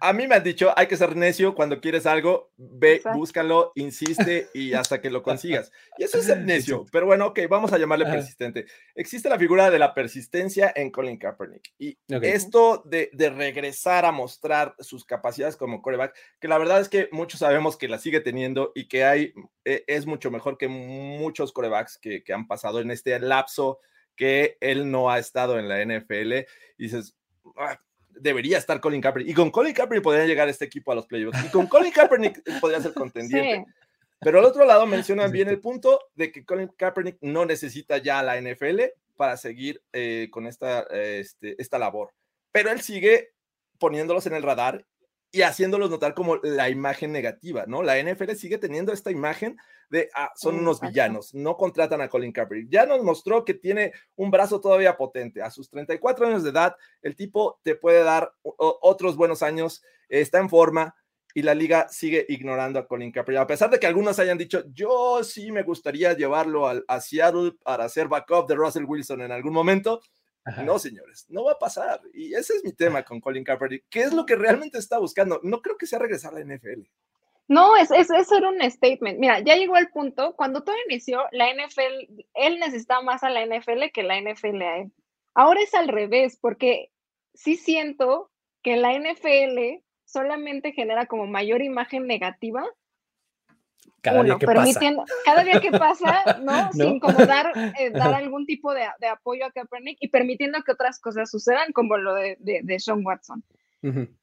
a, 0.00 0.12
mí 0.12 0.26
me 0.26 0.34
han 0.34 0.42
dicho, 0.42 0.72
hay 0.76 0.88
que 0.88 0.96
ser 0.96 1.14
necio 1.14 1.54
cuando 1.54 1.80
quieres 1.80 2.06
algo, 2.06 2.50
ve, 2.56 3.00
búscalo, 3.14 3.70
insiste 3.76 4.48
y 4.52 4.72
hasta 4.72 4.95
que 5.00 5.10
lo 5.10 5.22
consigas. 5.22 5.70
Y 5.98 6.04
eso 6.04 6.18
es 6.18 6.36
necio, 6.38 6.84
pero 6.92 7.06
bueno, 7.06 7.26
ok, 7.26 7.40
vamos 7.48 7.72
a 7.72 7.78
llamarle 7.78 8.04
persistente. 8.04 8.66
Existe 8.94 9.28
la 9.28 9.38
figura 9.38 9.70
de 9.70 9.78
la 9.78 9.94
persistencia 9.94 10.72
en 10.74 10.90
Colin 10.90 11.18
Kaepernick 11.18 11.72
y 11.78 11.98
esto 12.22 12.82
de, 12.84 13.10
regresar 13.36 14.04
a 14.04 14.12
mostrar 14.12 14.74
sus 14.78 15.04
capacidades 15.04 15.56
como 15.56 15.82
coreback, 15.82 16.16
que 16.40 16.48
la 16.48 16.58
verdad 16.58 16.80
es 16.80 16.88
que 16.88 17.08
muchos 17.12 17.40
sabemos 17.40 17.76
que 17.76 17.88
la 17.88 17.98
sigue 17.98 18.20
teniendo 18.20 18.72
y 18.74 18.88
que 18.88 19.04
hay, 19.04 19.34
e, 19.64 19.84
es 19.86 20.06
mucho 20.06 20.30
mejor 20.30 20.58
que 20.58 20.68
muchos 20.68 21.52
corebacks 21.52 21.98
que, 21.98 22.22
han 22.32 22.46
pasado 22.46 22.80
en 22.80 22.90
este 22.90 23.18
lapso 23.18 23.80
que 24.14 24.56
él 24.60 24.90
no 24.90 25.10
ha 25.10 25.18
estado 25.18 25.58
en 25.58 25.68
la 25.68 25.82
NFL 25.84 26.32
y 26.78 26.84
dices, 26.84 27.16
ah, 27.56 27.78
debería 28.20 28.58
estar 28.58 28.80
Colin 28.80 29.00
Kaepernick. 29.00 29.30
Y 29.30 29.34
con 29.34 29.50
Colin 29.50 29.74
Kaepernick 29.74 30.02
podría 30.02 30.26
llegar 30.26 30.48
este 30.48 30.64
equipo 30.64 30.92
a 30.92 30.94
los 30.94 31.06
playoffs. 31.06 31.44
Y 31.44 31.48
con 31.48 31.66
Colin 31.66 31.92
Kaepernick 31.92 32.42
podría 32.60 32.80
ser 32.80 32.94
contendiente. 32.94 33.66
Pero 34.20 34.38
al 34.38 34.44
otro 34.44 34.64
lado 34.64 34.86
mencionan 34.86 35.30
bien 35.30 35.48
el 35.48 35.60
punto 35.60 36.00
de 36.14 36.32
que 36.32 36.44
Colin 36.44 36.68
Kaepernick 36.68 37.18
no 37.20 37.44
necesita 37.44 37.98
ya 37.98 38.22
la 38.22 38.40
NFL 38.40 38.80
para 39.16 39.36
seguir 39.36 39.82
eh, 39.92 40.28
con 40.30 40.46
esta, 40.46 40.82
este, 40.90 41.60
esta 41.60 41.78
labor. 41.78 42.12
Pero 42.52 42.70
él 42.70 42.80
sigue 42.80 43.32
poniéndolos 43.78 44.26
en 44.26 44.34
el 44.34 44.42
radar 44.42 44.86
y 45.32 45.42
haciéndolos 45.42 45.90
notar 45.90 46.14
como 46.14 46.36
la 46.36 46.70
imagen 46.70 47.12
negativa, 47.12 47.64
¿no? 47.66 47.82
La 47.82 48.02
NFL 48.02 48.32
sigue 48.32 48.58
teniendo 48.58 48.92
esta 48.92 49.10
imagen 49.10 49.58
de, 49.90 50.08
ah, 50.14 50.32
son 50.34 50.56
unos 50.56 50.80
villanos, 50.80 51.34
no 51.34 51.56
contratan 51.56 52.00
a 52.00 52.08
Colin 52.08 52.32
Kaepernick. 52.32 52.70
Ya 52.70 52.86
nos 52.86 53.02
mostró 53.02 53.44
que 53.44 53.54
tiene 53.54 53.92
un 54.14 54.30
brazo 54.30 54.60
todavía 54.60 54.96
potente. 54.96 55.42
A 55.42 55.50
sus 55.50 55.68
34 55.68 56.26
años 56.26 56.42
de 56.42 56.50
edad, 56.50 56.76
el 57.02 57.16
tipo 57.16 57.60
te 57.62 57.74
puede 57.74 58.02
dar 58.02 58.32
otros 58.42 59.16
buenos 59.16 59.42
años, 59.42 59.82
está 60.08 60.38
en 60.38 60.48
forma, 60.48 60.94
y 61.36 61.42
la 61.42 61.54
liga 61.54 61.86
sigue 61.90 62.24
ignorando 62.30 62.78
a 62.78 62.86
Colin 62.86 63.12
Kaepernick. 63.12 63.42
A 63.42 63.46
pesar 63.46 63.68
de 63.68 63.78
que 63.78 63.86
algunos 63.86 64.18
hayan 64.18 64.38
dicho, 64.38 64.64
yo 64.72 65.22
sí 65.22 65.52
me 65.52 65.64
gustaría 65.64 66.14
llevarlo 66.14 66.66
al, 66.66 66.82
a 66.88 66.98
Seattle 66.98 67.52
para 67.62 67.86
ser 67.90 68.08
backup 68.08 68.48
de 68.48 68.54
Russell 68.54 68.86
Wilson 68.86 69.20
en 69.20 69.30
algún 69.30 69.52
momento. 69.52 70.00
No, 70.64 70.78
señores, 70.78 71.26
no 71.28 71.44
va 71.44 71.52
a 71.52 71.58
pasar. 71.58 72.00
Y 72.14 72.32
ese 72.32 72.54
es 72.54 72.64
mi 72.64 72.72
tema 72.72 73.02
con 73.02 73.20
Colin 73.20 73.44
Kaepernick. 73.44 73.84
¿Qué 73.90 74.00
es 74.00 74.14
lo 74.14 74.24
que 74.24 74.34
realmente 74.34 74.78
está 74.78 74.98
buscando? 74.98 75.38
No 75.42 75.60
creo 75.60 75.76
que 75.76 75.86
sea 75.86 75.98
regresar 75.98 76.32
a 76.34 76.38
la 76.38 76.56
NFL. 76.56 76.84
No, 77.48 77.76
es, 77.76 77.90
es, 77.90 78.08
es 78.10 78.32
era 78.32 78.48
un 78.48 78.70
statement. 78.70 79.18
Mira, 79.18 79.40
ya 79.40 79.56
llegó 79.56 79.76
el 79.76 79.90
punto, 79.90 80.34
cuando 80.36 80.64
todo 80.64 80.76
inició, 80.88 81.20
la 81.32 81.52
NFL, 81.52 82.22
él 82.32 82.58
necesitaba 82.60 83.02
más 83.02 83.22
a 83.22 83.28
la 83.28 83.44
NFL 83.44 83.90
que 83.92 84.04
la 84.04 84.18
NFL 84.18 84.62
a 84.62 84.78
él. 84.78 84.92
Ahora 85.34 85.60
es 85.60 85.74
al 85.74 85.88
revés, 85.88 86.38
porque 86.40 86.92
sí 87.34 87.56
siento 87.56 88.30
que 88.62 88.78
la 88.78 88.98
NFL 88.98 89.84
solamente 90.06 90.72
genera 90.72 91.04
como 91.04 91.26
mayor 91.26 91.60
imagen 91.60 92.06
negativa 92.06 92.64
cada 94.06 94.22
día 94.22 94.36
que 94.38 94.46
pasa. 94.46 94.80
Cada 95.24 95.44
día 95.44 95.60
que 95.60 95.70
pasa, 95.72 96.24
¿no? 96.42 96.72
Sin 96.72 97.00
como 97.00 97.18
dar, 97.26 97.52
eh, 97.78 97.90
dar 97.90 98.14
algún 98.14 98.46
tipo 98.46 98.72
de, 98.72 98.86
de, 99.00 99.08
apoyo 99.08 99.44
a 99.44 99.50
Kaepernick 99.50 99.98
y 100.00 100.08
permitiendo 100.08 100.62
que 100.62 100.72
otras 100.72 101.00
cosas 101.00 101.30
sucedan, 101.30 101.72
como 101.72 101.96
lo 101.96 102.14
de, 102.14 102.36
de, 102.40 102.60
de 102.62 102.80
Sean 102.80 103.04
Watson. 103.04 103.44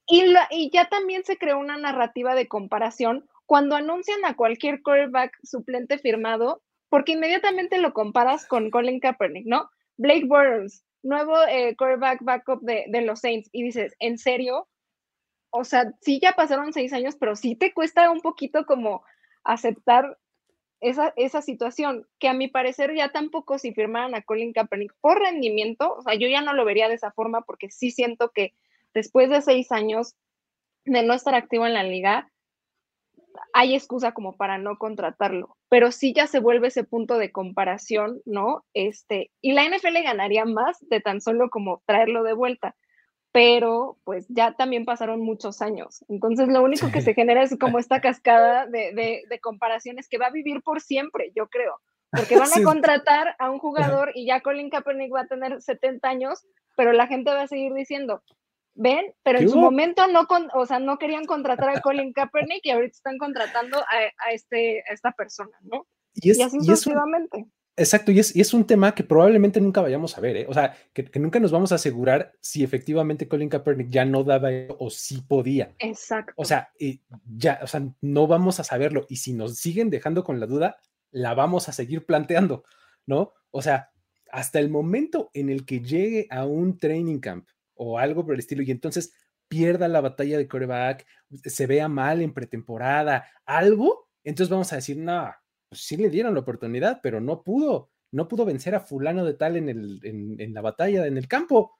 y, 0.08 0.26
la, 0.26 0.48
y 0.52 0.70
ya 0.72 0.90
también 0.90 1.24
se 1.24 1.38
creó 1.38 1.60
una 1.60 1.78
narrativa 1.78 2.36
de 2.36 2.48
comparación 2.48 3.26
cuando 3.46 3.76
anuncian 3.76 4.24
a 4.26 4.36
cualquier 4.36 4.82
quarterback 4.82 5.38
suplente 5.44 5.98
firmado, 5.98 6.62
porque 6.90 7.14
inmediatamente 7.14 7.78
lo 7.78 7.94
comparas 7.94 8.46
con 8.46 8.72
Colin 8.72 9.00
Kaepernick, 9.00 9.46
¿no? 9.46 9.70
Blake 9.98 10.26
Bortles, 10.26 10.84
nuevo 11.02 11.36
eh, 11.48 11.76
quarterback 11.78 12.24
backup 12.24 12.62
de, 12.62 12.86
de 12.88 13.02
los 13.02 13.20
Saints, 13.20 13.50
y 13.52 13.64
dices, 13.64 13.96
¿en 14.00 14.18
serio? 14.18 14.68
O 15.56 15.66
sea, 15.66 15.94
sí 16.02 16.20
ya 16.20 16.34
pasaron 16.34 16.74
seis 16.74 16.94
años, 16.94 17.16
pero 17.16 17.36
sí 17.36 17.56
te 17.56 17.74
cuesta 17.74 18.10
un 18.10 18.22
poquito 18.22 18.66
como 18.66 19.04
aceptar 19.44 20.18
esa, 20.82 21.14
esa 21.16 21.44
situación, 21.44 22.08
que 22.18 22.28
a 22.28 22.34
mi 22.34 22.48
parecer 22.48 22.96
ya 22.96 23.12
tampoco 23.12 23.60
si 23.60 23.72
firmaran 23.72 24.16
a 24.16 24.24
Colin 24.24 24.52
Kaepernick 24.52 24.96
por 25.00 25.20
rendimiento, 25.20 25.94
o 25.94 26.02
sea, 26.02 26.16
yo 26.16 26.28
ya 26.28 26.42
no 26.42 26.54
lo 26.54 26.66
vería 26.66 26.90
de 26.90 26.96
esa 26.96 27.12
forma 27.12 27.42
porque 27.42 27.70
sí 27.70 27.92
siento 27.92 28.32
que 28.32 28.56
después 28.96 29.30
de 29.30 29.42
seis 29.44 29.72
años 29.72 30.16
de 30.86 31.04
no 31.04 31.14
estar 31.14 31.36
activo 31.36 31.68
en 31.68 31.76
la 31.76 31.84
liga, 31.84 32.32
hay 33.54 33.76
excusa 33.76 34.12
como 34.12 34.36
para 34.36 34.58
no 34.58 34.80
contratarlo, 34.80 35.56
pero 35.70 35.92
sí 35.92 36.14
ya 36.16 36.26
se 36.26 36.40
vuelve 36.40 36.70
ese 36.70 36.84
punto 36.84 37.20
de 37.20 37.32
comparación, 37.32 38.24
¿no? 38.26 38.66
Este, 38.74 39.30
y 39.40 39.52
la 39.52 39.66
NFL 39.66 40.02
ganaría 40.04 40.46
más 40.46 40.78
de 40.90 41.00
tan 41.00 41.22
solo 41.22 41.52
como 41.52 41.84
traerlo 41.86 42.24
de 42.24 42.34
vuelta 42.34 42.76
pero 43.34 43.98
pues 44.04 44.28
ya 44.30 44.54
también 44.54 44.86
pasaron 44.86 45.20
muchos 45.20 45.62
años. 45.62 46.06
Entonces 46.08 46.48
lo 46.48 46.62
único 46.62 46.92
que 46.92 47.02
se 47.02 47.16
genera 47.16 47.44
es 47.44 47.58
como 47.60 47.80
esta 47.80 48.00
cascada 48.00 48.68
de, 48.68 48.94
de, 49.28 49.40
comparaciones 49.42 50.08
que 50.08 50.20
va 50.20 50.28
a 50.28 50.32
vivir 50.32 50.62
por 50.62 50.80
siempre, 50.80 51.34
yo 51.36 51.48
creo, 51.48 51.82
porque 52.12 52.38
van 52.38 52.54
a 52.54 52.64
contratar 52.64 53.36
a 53.40 53.50
un 53.50 53.58
jugador 53.58 54.12
y 54.14 54.28
ya 54.28 54.42
Colin 54.42 54.70
Kaepernick 54.70 55.14
va 55.14 55.22
a 55.22 55.28
tener 55.28 55.62
70 55.62 56.08
años, 56.08 56.46
pero 56.78 56.94
la 56.94 57.08
gente 57.08 57.32
va 57.32 57.42
a 57.42 57.48
seguir 57.48 57.74
diciendo, 57.74 58.22
ven, 58.76 59.14
pero 59.24 59.40
en 59.40 59.50
su 59.50 59.58
momento 59.58 60.06
no, 60.08 60.28
o 60.54 60.66
sea, 60.68 60.78
no 60.78 61.00
querían 61.00 61.26
contratar 61.26 61.70
a 61.70 61.82
Colin 61.82 62.14
Kaepernick 62.14 62.64
y 62.64 62.70
ahorita 62.70 62.96
están 62.96 63.18
contratando 63.18 63.80
a, 63.80 64.32
este, 64.32 64.84
a 64.88 64.94
esta 64.94 65.12
persona, 65.12 65.58
¿no? 65.64 65.88
Y, 66.14 66.30
así 66.40 66.60
sucesivamente. 66.60 67.48
Exacto, 67.76 68.12
y 68.12 68.20
es, 68.20 68.36
y 68.36 68.42
es, 68.42 68.54
un 68.54 68.68
tema 68.68 68.94
que 68.94 69.04
probablemente 69.04 69.60
nunca 69.60 69.82
vayamos 69.82 70.16
a 70.16 70.22
ver, 70.22 70.38
¿eh? 70.38 70.46
o 70.48 70.54
sea, 70.54 70.76
que, 70.94 71.10
nunca 71.20 71.40
nos 71.40 71.52
vamos 71.52 71.72
a 71.72 71.76
asegurar 71.76 72.34
si 72.40 72.64
efectivamente 72.64 73.28
Colin 73.28 73.50
Kaepernick 73.50 73.90
ya 73.90 74.06
no 74.06 74.24
daba 74.24 74.50
o 74.78 74.92
si 74.92 75.22
podía. 75.22 75.74
Exacto. 75.80 76.34
O 76.36 76.46
sea, 76.46 76.72
ya, 77.36 77.60
o 77.64 77.68
sea, 77.68 77.84
no 78.02 78.28
vamos 78.28 78.60
a 78.60 78.64
saberlo 78.64 79.08
y 79.10 79.16
si 79.16 79.34
nos 79.34 79.58
siguen 79.58 79.90
dejando 79.90 80.24
con 80.24 80.40
la 80.40 80.46
duda, 80.46 80.78
la 81.10 81.34
vamos 81.34 81.68
a 81.68 81.74
seguir 81.74 82.06
planteando, 82.06 82.64
¿no? 83.08 83.34
O 83.50 83.64
sea, 83.64 83.90
hasta 84.32 84.60
el 84.60 84.70
momento 84.70 85.32
en 85.34 85.50
el 85.50 85.66
que 85.66 85.82
llegue 85.82 86.28
a 86.30 86.46
un 86.46 86.78
training 86.78 87.20
camp 87.20 87.48
o 87.74 87.98
algo 87.98 88.24
por 88.24 88.36
el 88.36 88.40
estilo 88.40 88.62
y 88.62 88.70
entonces 88.70 89.14
pierda 89.48 89.88
la 89.88 90.02
batalla 90.02 90.38
de 90.38 90.48
coreback, 90.48 91.06
se 91.44 91.66
vea 91.66 91.88
mal 91.88 92.22
en 92.22 92.34
pretemporada, 92.34 93.26
algo, 93.46 94.10
entonces 94.24 94.50
vamos 94.50 94.72
a 94.74 94.78
decir, 94.78 94.98
no, 94.98 95.32
pues, 95.74 95.86
sí 95.86 95.98
le 95.98 96.10
dieron 96.10 96.34
la 96.34 96.42
oportunidad, 96.42 97.00
pero 97.02 97.20
no 97.20 97.44
pudo, 97.44 97.92
no 98.12 98.28
pudo 98.28 98.46
vencer 98.46 98.76
a 98.76 98.80
fulano 98.80 99.26
de 99.26 99.34
tal 99.34 99.58
en, 99.58 99.70
el, 99.70 100.00
en, 100.04 100.54
la 100.54 100.62
batalla, 100.62 101.08
en 101.08 101.18
el 101.18 101.28
campo. 101.28 101.80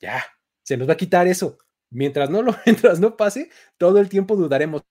Ya, 0.00 0.24
se 0.62 0.76
nos 0.76 0.88
va 0.88 0.94
a 0.94 0.96
quitar 0.96 1.26
eso. 1.26 1.58
Mientras 1.90 2.30
no 2.30 2.42
lo, 2.42 2.54
mientras 2.66 3.00
no 3.00 3.16
pase, 3.16 3.50
todo 3.76 3.98
el 3.98 4.08
tiempo 4.08 4.34
dudaremos 4.34 4.82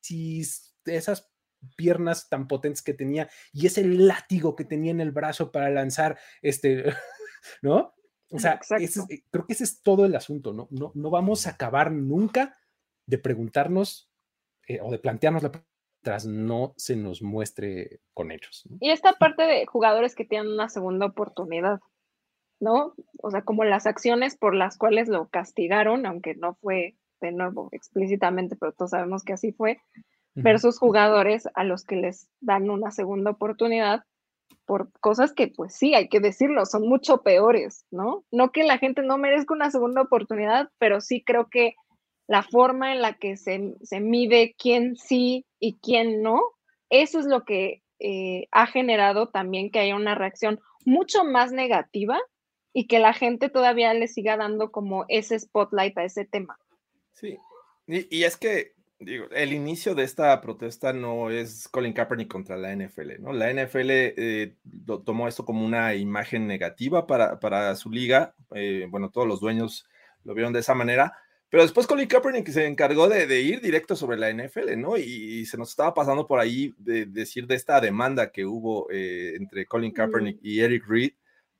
si 0.00 0.42
esas 0.86 1.30
piernas 1.76 2.28
tan 2.30 2.48
potentes 2.48 2.82
que 2.82 2.94
tenía 2.94 3.28
y 3.52 3.66
ese 3.66 3.84
látigo 3.84 4.56
que 4.56 4.64
tenía 4.64 4.92
en 4.92 5.00
el 5.00 5.10
brazo 5.10 5.52
para 5.52 5.68
lanzar, 5.68 6.18
este, 6.40 6.84
¿no? 7.62 7.94
O 8.30 8.38
sea, 8.38 8.60
creo 8.60 9.46
que 9.46 9.52
ese 9.52 9.64
es 9.64 9.82
todo 9.82 10.06
el 10.06 10.14
asunto, 10.14 10.52
¿no? 10.52 10.68
No, 10.70 10.92
no 10.94 11.10
vamos 11.10 11.46
a 11.46 11.50
acabar 11.50 11.92
nunca 11.92 12.56
de 13.06 13.18
preguntarnos 13.18 14.10
eh, 14.66 14.80
o 14.82 14.90
de 14.90 14.98
plantearnos 14.98 15.42
la 15.42 15.52
tras 16.08 16.24
no 16.24 16.72
se 16.78 16.96
nos 16.96 17.20
muestre 17.20 18.00
con 18.14 18.32
ellos. 18.32 18.66
Y 18.80 18.88
esta 18.88 19.12
parte 19.12 19.42
de 19.42 19.66
jugadores 19.66 20.14
que 20.14 20.24
tienen 20.24 20.50
una 20.50 20.70
segunda 20.70 21.04
oportunidad, 21.04 21.80
¿no? 22.60 22.94
O 23.22 23.30
sea, 23.30 23.42
como 23.42 23.64
las 23.64 23.86
acciones 23.86 24.34
por 24.34 24.54
las 24.54 24.78
cuales 24.78 25.08
lo 25.08 25.28
castigaron, 25.28 26.06
aunque 26.06 26.34
no 26.34 26.54
fue 26.62 26.96
de 27.20 27.32
nuevo 27.32 27.68
explícitamente, 27.72 28.56
pero 28.56 28.72
todos 28.72 28.92
sabemos 28.92 29.22
que 29.22 29.34
así 29.34 29.52
fue, 29.52 29.82
versus 30.34 30.78
jugadores 30.78 31.46
a 31.52 31.62
los 31.62 31.84
que 31.84 31.96
les 31.96 32.30
dan 32.40 32.70
una 32.70 32.90
segunda 32.90 33.32
oportunidad 33.32 34.04
por 34.64 34.90
cosas 35.00 35.34
que, 35.34 35.48
pues 35.48 35.74
sí, 35.74 35.94
hay 35.94 36.08
que 36.08 36.20
decirlo, 36.20 36.64
son 36.64 36.88
mucho 36.88 37.20
peores, 37.20 37.84
¿no? 37.90 38.24
No 38.30 38.50
que 38.50 38.64
la 38.64 38.78
gente 38.78 39.02
no 39.02 39.18
merezca 39.18 39.52
una 39.52 39.70
segunda 39.70 40.00
oportunidad, 40.00 40.70
pero 40.78 41.02
sí 41.02 41.22
creo 41.22 41.48
que 41.50 41.74
la 42.28 42.42
forma 42.42 42.92
en 42.92 43.00
la 43.00 43.14
que 43.14 43.36
se, 43.36 43.58
mide 44.00 44.54
quién 44.58 44.96
sí 44.96 45.46
y 45.58 45.78
quién 45.78 46.22
no, 46.22 46.42
eso 46.90 47.18
es 47.18 47.26
lo 47.26 47.44
que 47.44 47.82
eh, 47.98 48.46
ha 48.52 48.66
generado 48.66 49.30
también 49.30 49.70
que 49.70 49.80
haya 49.80 49.96
una 49.96 50.14
reacción 50.14 50.60
mucho 50.84 51.24
más 51.24 51.52
negativa 51.52 52.20
y 52.74 52.86
que 52.86 52.98
la 52.98 53.14
gente 53.14 53.48
todavía 53.48 53.92
le 53.94 54.08
siga 54.08 54.36
dando 54.36 54.70
como 54.70 55.06
ese 55.08 55.40
spotlight 55.40 55.96
a 55.96 56.04
ese 56.04 56.26
tema. 56.26 56.58
Sí, 57.14 57.38
y, 57.86 58.22
es 58.22 58.36
que 58.36 58.74
digo, 59.00 59.26
el 59.30 59.54
inicio 59.54 59.94
de 59.94 60.04
esta 60.04 60.38
protesta 60.42 60.92
no 60.92 61.30
es 61.30 61.66
Colin 61.68 61.94
Kaepernick 61.94 62.30
contra 62.30 62.58
la 62.58 62.76
NFL, 62.76 63.20
¿no? 63.20 63.32
La 63.32 63.50
NFL 63.50 63.88
eh, 63.90 64.54
tomó 65.04 65.28
esto 65.28 65.46
como 65.46 65.64
una 65.64 65.94
imagen 65.94 66.46
negativa 66.46 67.06
para, 67.06 67.74
su 67.74 67.90
liga, 67.90 68.34
eh, 68.54 68.86
bueno, 68.90 69.10
todos 69.10 69.26
los 69.26 69.40
dueños 69.40 69.86
lo 70.24 70.34
vieron 70.34 70.52
de 70.52 70.60
esa 70.60 70.74
manera, 70.74 71.14
pero 71.50 71.62
después 71.62 71.86
Colin 71.86 72.08
Kaepernick 72.08 72.48
se 72.48 72.66
encargó 72.66 73.08
de, 73.08 73.40
ir 73.40 73.60
directo 73.60 73.96
sobre 73.96 74.18
la 74.18 74.30
NFL, 74.30 74.76
¿no? 74.76 74.96
Y, 74.96 75.46
se 75.46 75.56
nos 75.56 75.70
estaba 75.70 75.94
pasando 75.94 76.26
por 76.26 76.40
ahí 76.40 76.74
de, 76.78 77.06
decir 77.06 77.46
de 77.46 77.54
esta 77.54 77.80
demanda 77.80 78.30
que 78.30 78.44
hubo 78.44 78.88
eh, 78.90 79.34
entre 79.36 79.66
Colin 79.66 79.92
Kaepernick 79.92 80.38
y 80.42 80.60
Eric 80.60 80.84
Reed 80.86 81.12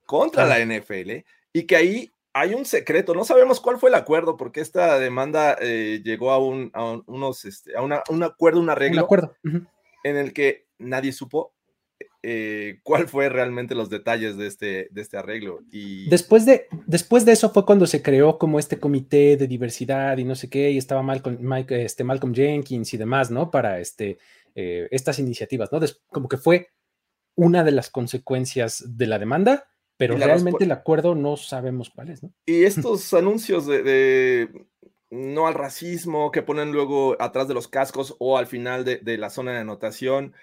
contra 0.05 0.47
la 0.47 0.59
NFL 0.65 1.25
y 1.53 1.63
que 1.65 1.77
ahí 1.77 2.13
hay 2.35 2.55
un 2.55 2.65
secreto, 2.65 3.15
no 3.15 3.25
sabemos 3.25 3.61
cuál 3.61 3.79
fue 3.79 3.89
el 3.89 3.95
acuerdo, 3.95 4.37
porque 4.37 4.61
esta 4.61 4.99
demanda 4.99 5.57
eh, 5.61 6.01
llegó 6.05 6.31
a 6.31 6.39
un, 6.39 6.71
a 6.75 7.01
unos, 7.07 7.45
este, 7.45 7.77
a 7.77 7.83
un 7.83 8.23
acuerdo, 8.23 8.61
un 8.61 8.71
arreglo, 8.71 9.01
acuerdo. 9.01 9.37
en 10.05 10.17
el 10.17 10.33
que 10.33 10.67
nadie 10.79 11.13
supo 11.13 11.55
eh, 12.23 12.81
cuál 12.83 13.09
fue 13.09 13.29
realmente 13.29 13.77
los 13.77 13.91
detalles 13.91 14.37
de 14.37 14.47
este, 14.49 14.89
de 14.91 15.01
este 15.01 15.17
arreglo. 15.17 15.61
Y... 15.71 16.09
Después, 16.09 16.45
de, 16.47 16.67
después 16.87 17.25
de 17.25 17.33
eso 17.33 17.51
fue 17.51 17.65
cuando 17.65 17.87
se 17.87 18.03
creó 18.03 18.39
como 18.39 18.59
este 18.59 18.79
comité 18.79 19.37
de 19.37 19.47
diversidad 19.47 20.19
y 20.19 20.25
no 20.25 20.35
sé 20.35 20.51
qué, 20.51 20.71
y 20.71 20.79
estaba 20.79 21.03
Malcolm, 21.03 21.39
Mike, 21.41 21.85
este, 21.85 22.05
Malcolm 22.05 22.35
Jenkins 22.35 22.93
y 22.93 22.97
demás, 22.97 23.31
¿no? 23.31 23.51
Para 23.51 23.79
este, 23.79 24.19
eh, 24.55 24.89
estas 24.91 25.19
iniciativas, 25.21 25.71
¿no? 25.71 25.79
como 26.09 26.29
que 26.29 26.37
fue 26.37 26.69
una 27.37 27.63
de 27.63 27.71
las 27.71 27.89
consecuencias 27.89 28.85
de 28.97 29.07
la 29.07 29.21
demanda, 29.21 29.69
pero 29.97 30.17
realmente 30.17 30.65
el 30.65 30.73
acuerdo 30.73 31.15
no 31.15 31.37
sabemos 31.37 31.91
cuál 31.91 32.11
es, 32.11 32.23
¿no? 32.23 32.33
Y 32.47 32.65
estos 32.65 33.15
anuncios 33.15 33.67
de, 33.67 33.83
de, 33.85 34.67
no 35.11 35.47
al 35.47 35.55
racismo 35.55 36.33
que 36.33 36.43
ponen 36.43 36.73
luego 36.73 37.17
atrás 37.21 37.47
de 37.47 37.55
los 37.55 37.69
cascos 37.69 38.17
o 38.19 38.39
al 38.39 38.49
final 38.49 38.85
de, 38.85 38.97
de 38.97 39.19
la 39.19 39.31
zona 39.31 39.53
de 39.53 39.59
anotación, 39.59 40.35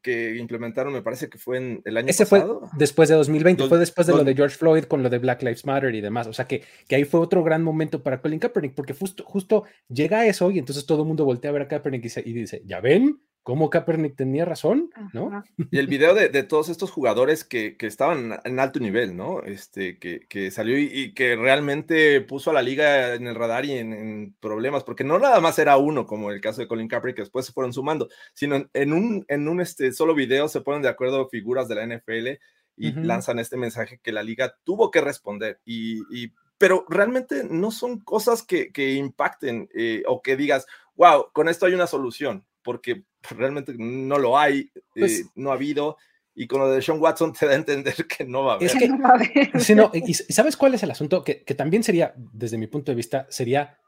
que 0.00 0.36
implementaron, 0.36 0.92
me 0.92 1.02
parece 1.02 1.28
que 1.28 1.38
fue 1.38 1.58
en 1.58 1.82
el 1.84 1.96
año 1.96 2.08
Ese 2.08 2.24
pasado. 2.24 2.60
fue 2.60 2.68
después 2.78 3.08
de 3.08 3.14
2020, 3.16 3.68
fue 3.68 3.78
después 3.78 4.06
de 4.06 4.14
lo 4.14 4.24
de 4.24 4.34
George 4.34 4.56
Floyd 4.56 4.84
con 4.84 5.02
lo 5.02 5.10
de 5.10 5.18
Black 5.18 5.42
Lives 5.42 5.64
Matter 5.66 5.94
y 5.94 6.00
demás. 6.00 6.26
O 6.26 6.32
sea 6.32 6.46
que, 6.46 6.62
que 6.88 6.96
ahí 6.96 7.04
fue 7.04 7.20
otro 7.20 7.42
gran 7.42 7.62
momento 7.62 8.02
para 8.02 8.20
Colin 8.20 8.38
Kaepernick, 8.38 8.74
porque 8.74 8.94
justo, 8.94 9.24
justo 9.24 9.64
llega 9.88 10.26
eso 10.26 10.50
y 10.50 10.58
entonces 10.58 10.86
todo 10.86 11.02
el 11.02 11.08
mundo 11.08 11.24
voltea 11.24 11.50
a 11.50 11.52
ver 11.52 11.62
a 11.62 11.68
Kaepernick 11.68 12.04
y 12.24 12.32
dice, 12.32 12.62
¿ya 12.64 12.80
ven? 12.80 13.20
Cómo 13.42 13.70
Kaepernick 13.70 14.16
tenía 14.16 14.44
razón, 14.44 14.90
¿no? 15.12 15.42
Y 15.70 15.78
el 15.78 15.86
video 15.86 16.14
de, 16.14 16.42
todos 16.42 16.68
estos 16.68 16.90
jugadores 16.90 17.44
que, 17.44 17.76
estaban 17.80 18.40
en 18.44 18.60
alto 18.60 18.78
nivel, 18.78 19.16
¿no? 19.16 19.42
Este, 19.42 19.98
que, 19.98 20.50
salió 20.50 20.78
y, 20.78 21.12
que 21.14 21.36
realmente 21.36 22.20
puso 22.20 22.50
a 22.50 22.54
la 22.54 22.62
liga 22.62 23.14
en 23.14 23.26
el 23.26 23.34
radar 23.34 23.64
y 23.64 23.72
en, 23.72 24.34
problemas, 24.40 24.84
porque 24.84 25.04
no 25.04 25.18
nada 25.18 25.40
más 25.40 25.58
era 25.58 25.76
uno, 25.76 26.06
como 26.06 26.30
el 26.30 26.40
caso 26.40 26.60
de 26.60 26.68
Colin 26.68 26.88
Kaepernick, 26.88 27.16
que 27.16 27.22
después 27.22 27.46
se 27.46 27.52
fueron 27.52 27.72
sumando, 27.72 28.08
sino 28.32 28.68
en, 28.72 28.92
un, 28.92 29.24
en 29.28 29.48
un 29.48 29.60
este, 29.60 29.92
solo 29.92 30.14
video 30.14 30.48
se 30.48 30.60
ponen 30.60 30.82
de 30.82 30.88
acuerdo 30.88 31.28
figuras 31.28 31.68
de 31.68 31.74
la 31.74 31.86
NFL 31.86 32.38
y 32.76 32.92
lanzan 32.92 33.38
este 33.38 33.56
mensaje 33.56 34.00
que 34.02 34.12
la 34.12 34.22
liga 34.22 34.56
tuvo 34.64 34.90
que 34.90 35.00
responder. 35.00 35.60
Y, 35.64 36.32
pero 36.58 36.84
realmente 36.88 37.44
no 37.48 37.70
son 37.70 38.00
cosas 38.00 38.42
que, 38.42 38.70
impacten 38.94 39.68
eh, 39.74 40.02
o 40.06 40.22
que 40.22 40.36
digas, 40.36 40.66
wow, 40.94 41.26
con 41.32 41.48
esto 41.48 41.66
hay 41.66 41.74
una 41.74 41.86
solución, 41.86 42.44
porque 42.62 43.04
realmente 43.22 43.74
no 43.76 44.18
lo 44.18 44.38
hay, 44.38 44.70
pues 44.94 45.20
eh, 45.20 45.24
no 45.34 45.50
ha 45.50 45.54
habido. 45.54 45.96
Y 46.34 46.46
con 46.46 46.60
lo 46.60 46.70
de 46.70 46.80
Sean 46.80 47.00
Watson 47.00 47.32
te 47.32 47.46
da 47.46 47.52
a 47.52 47.56
entender 47.56 47.94
que 48.06 48.24
no 48.24 48.44
va 48.44 48.52
a 48.52 48.56
haber. 48.56 48.68
Es 48.68 48.74
que, 48.74 48.88
y, 50.06 50.14
sabes 50.14 50.56
cuál 50.56 50.74
es 50.74 50.82
el 50.82 50.90
asunto? 50.90 51.22
Que, 51.24 51.34
también 51.56 51.82
sería, 51.82 52.14
desde 52.16 52.58
mi 52.58 52.66
punto 52.66 52.90
de 52.90 52.96
vista, 52.96 53.26
sería 53.28 53.78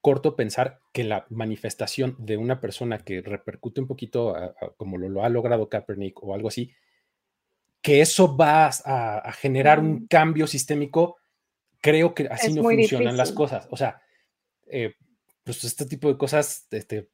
corto 0.00 0.36
pensar 0.36 0.80
que 0.92 1.04
la 1.04 1.26
manifestación 1.30 2.16
de 2.18 2.36
una 2.36 2.60
persona 2.60 2.98
que 2.98 3.22
repercute 3.22 3.80
un 3.80 3.86
poquito 3.86 4.34
como 4.76 4.98
lo, 4.98 5.08
lo, 5.08 5.24
ha 5.24 5.28
logrado 5.28 5.68
Kaepernick 5.68 6.22
o 6.22 6.34
algo 6.34 6.48
así, 6.48 6.72
que 7.84 8.00
eso 8.00 8.34
va 8.34 8.68
a, 8.68 9.32
generar 9.32 9.78
un 9.78 9.92
mm. 9.92 10.06
cambio 10.08 10.46
sistémico, 10.46 11.18
creo 11.82 12.14
que 12.14 12.26
así 12.28 12.54
no 12.54 12.62
funcionan 12.62 13.14
las 13.14 13.30
cosas. 13.30 13.68
O 13.70 13.76
sea, 13.76 14.00
eh, 14.66 14.94
pues 15.44 15.62
este 15.64 15.84
tipo 15.84 16.08
de 16.08 16.16
cosas 16.16 16.66
este, 16.70 17.10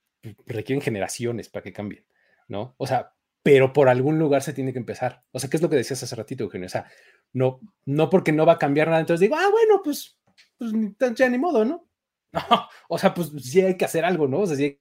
requieren 0.47 0.83
generaciones 0.83 1.49
para 1.49 1.63
que 1.63 1.73
cambien, 1.73 2.05
¿no? 2.49 2.75
O 2.79 2.87
sea, 2.87 3.15
pero 3.43 3.73
por 3.73 3.89
algún 3.89 4.19
lugar 4.19 4.43
se 4.43 4.53
tiene 4.53 4.73
que 4.73 4.79
empezar. 4.79 5.25
O 5.33 5.39
sea, 5.39 5.49
¿qué 5.49 5.57
es 5.57 5.63
lo 5.63 5.71
que 5.71 5.77
decías 5.77 6.03
hace 6.03 6.15
ratito, 6.17 6.45
Eugenio? 6.45 6.67
O 6.67 6.71
sea, 6.71 6.87
no, 7.33 7.61
no 7.87 8.11
porque 8.11 8.33
no 8.33 8.45
va 8.45 8.55
a 8.55 8.59
cambiar 8.59 8.89
nada, 8.89 9.01
entonces 9.01 9.21
digo, 9.21 9.37
ah, 9.37 9.49
bueno, 9.51 9.81
pues, 9.83 10.19
pues 10.59 10.73
ya 11.17 11.29
ni 11.29 11.39
modo, 11.39 11.65
¿no? 11.65 11.87
No, 12.33 12.69
o 12.89 12.97
sea, 12.97 13.13
pues 13.13 13.33
sí 13.43 13.61
hay 13.61 13.77
que 13.77 13.85
hacer 13.85 14.05
algo, 14.05 14.29
¿no? 14.29 14.41
O 14.41 14.47
sea, 14.47 14.57
sí 14.57 14.65
hay 14.65 14.81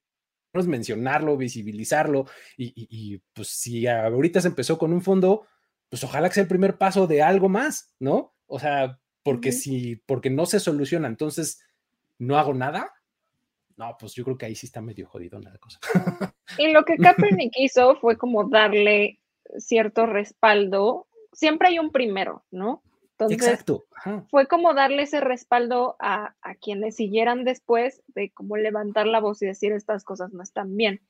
que 0.53 0.67
mencionarlo, 0.67 1.35
visibilizarlo, 1.35 2.27
y, 2.57 2.73
y, 2.75 3.17
pues 3.33 3.47
si 3.47 3.87
ahorita 3.87 4.39
se 4.41 4.49
empezó 4.49 4.77
con 4.77 4.93
un 4.93 5.01
fondo, 5.01 5.47
pues 5.89 6.03
ojalá 6.03 6.27
que 6.27 6.35
sea 6.35 6.43
el 6.43 6.49
primer 6.49 6.77
paso 6.77 7.07
de 7.07 7.23
algo 7.23 7.49
más, 7.49 7.95
¿no? 7.97 8.35
O 8.45 8.59
sea, 8.59 8.99
porque 9.23 9.51
si, 9.51 9.95
porque 10.05 10.29
no 10.29 10.45
se 10.45 10.59
soluciona, 10.59 11.07
entonces 11.07 11.61
no 12.19 12.37
hago 12.37 12.53
nada, 12.53 12.93
no, 13.79 13.95
pues 13.97 14.13
yo 14.13 14.25
creo 14.25 14.37
que 14.37 14.45
ahí 14.45 14.55
sí 14.55 14.65
está 14.65 14.81
medio 14.81 15.07
jodido 15.07 15.39
la 15.39 15.57
cosa. 15.57 15.79
Y 16.57 16.73
lo 16.73 16.83
que 16.83 16.97
Kaepernick 16.97 17.53
hizo 17.57 17.95
fue 17.97 18.17
como 18.17 18.49
darle 18.49 19.21
cierto 19.59 20.07
respaldo. 20.07 21.07
Siempre 21.31 21.69
hay 21.69 21.79
un 21.79 21.91
primero, 21.91 22.43
¿no? 22.51 22.83
Entonces, 23.11 23.47
Exacto. 23.47 23.85
fue 24.29 24.47
como 24.47 24.73
darle 24.73 25.03
ese 25.03 25.21
respaldo 25.21 25.95
a, 25.99 26.35
a, 26.41 26.55
quienes 26.55 26.95
siguieran 26.95 27.43
después 27.45 28.01
de 28.07 28.31
cómo 28.31 28.57
levantar 28.57 29.05
la 29.05 29.19
voz 29.19 29.41
y 29.41 29.45
decir 29.45 29.71
estas 29.71 30.03
cosas 30.03 30.33
no 30.33 30.41
están 30.41 30.75
bien. 30.75 31.01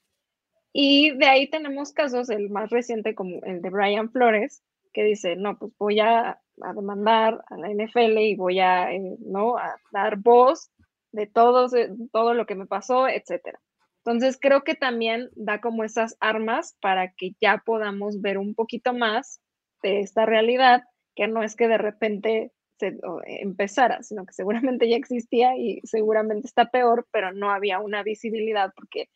Y 0.73 1.17
de 1.17 1.25
ahí 1.25 1.49
tenemos 1.49 1.93
casos, 1.93 2.29
el 2.29 2.49
más 2.49 2.69
reciente 2.69 3.15
como 3.15 3.41
el 3.43 3.61
de 3.61 3.69
Brian 3.69 4.11
Flores, 4.11 4.61
que 4.91 5.03
dice, 5.03 5.35
no, 5.37 5.57
pues 5.57 5.71
voy 5.79 6.01
a, 6.01 6.41
a 6.61 6.73
demandar 6.75 7.43
a 7.47 7.57
la 7.57 7.69
NFL 7.69 8.17
y 8.19 8.35
voy 8.35 8.59
a, 8.59 8.91
eh, 8.93 9.15
¿no? 9.19 9.57
a 9.57 9.77
dar 9.91 10.17
voz 10.17 10.69
de 11.11 11.27
todos, 11.27 11.73
todo 12.11 12.33
lo 12.33 12.45
que 12.45 12.55
me 12.55 12.65
pasó, 12.65 13.07
etcétera. 13.07 13.59
Entonces 14.05 14.37
creo 14.41 14.63
que 14.63 14.75
también 14.75 15.29
da 15.35 15.61
como 15.61 15.83
esas 15.83 16.15
armas 16.19 16.77
para 16.81 17.13
que 17.13 17.31
ya 17.41 17.61
podamos 17.65 18.21
ver 18.21 18.37
un 18.37 18.55
poquito 18.55 18.93
más 18.93 19.41
de 19.83 19.99
esta 19.99 20.25
realidad, 20.25 20.83
que 21.15 21.27
no 21.27 21.43
es 21.43 21.55
que 21.55 21.67
de 21.67 21.77
repente 21.77 22.51
se 22.79 22.97
empezara, 23.25 24.01
sino 24.03 24.25
que 24.25 24.33
seguramente 24.33 24.89
ya 24.89 24.95
existía 24.95 25.57
y 25.57 25.81
seguramente 25.83 26.47
está 26.47 26.71
peor, 26.71 27.07
pero 27.11 27.33
no 27.33 27.51
había 27.51 27.79
una 27.79 28.03
visibilidad 28.03 28.71
porque 28.73 29.09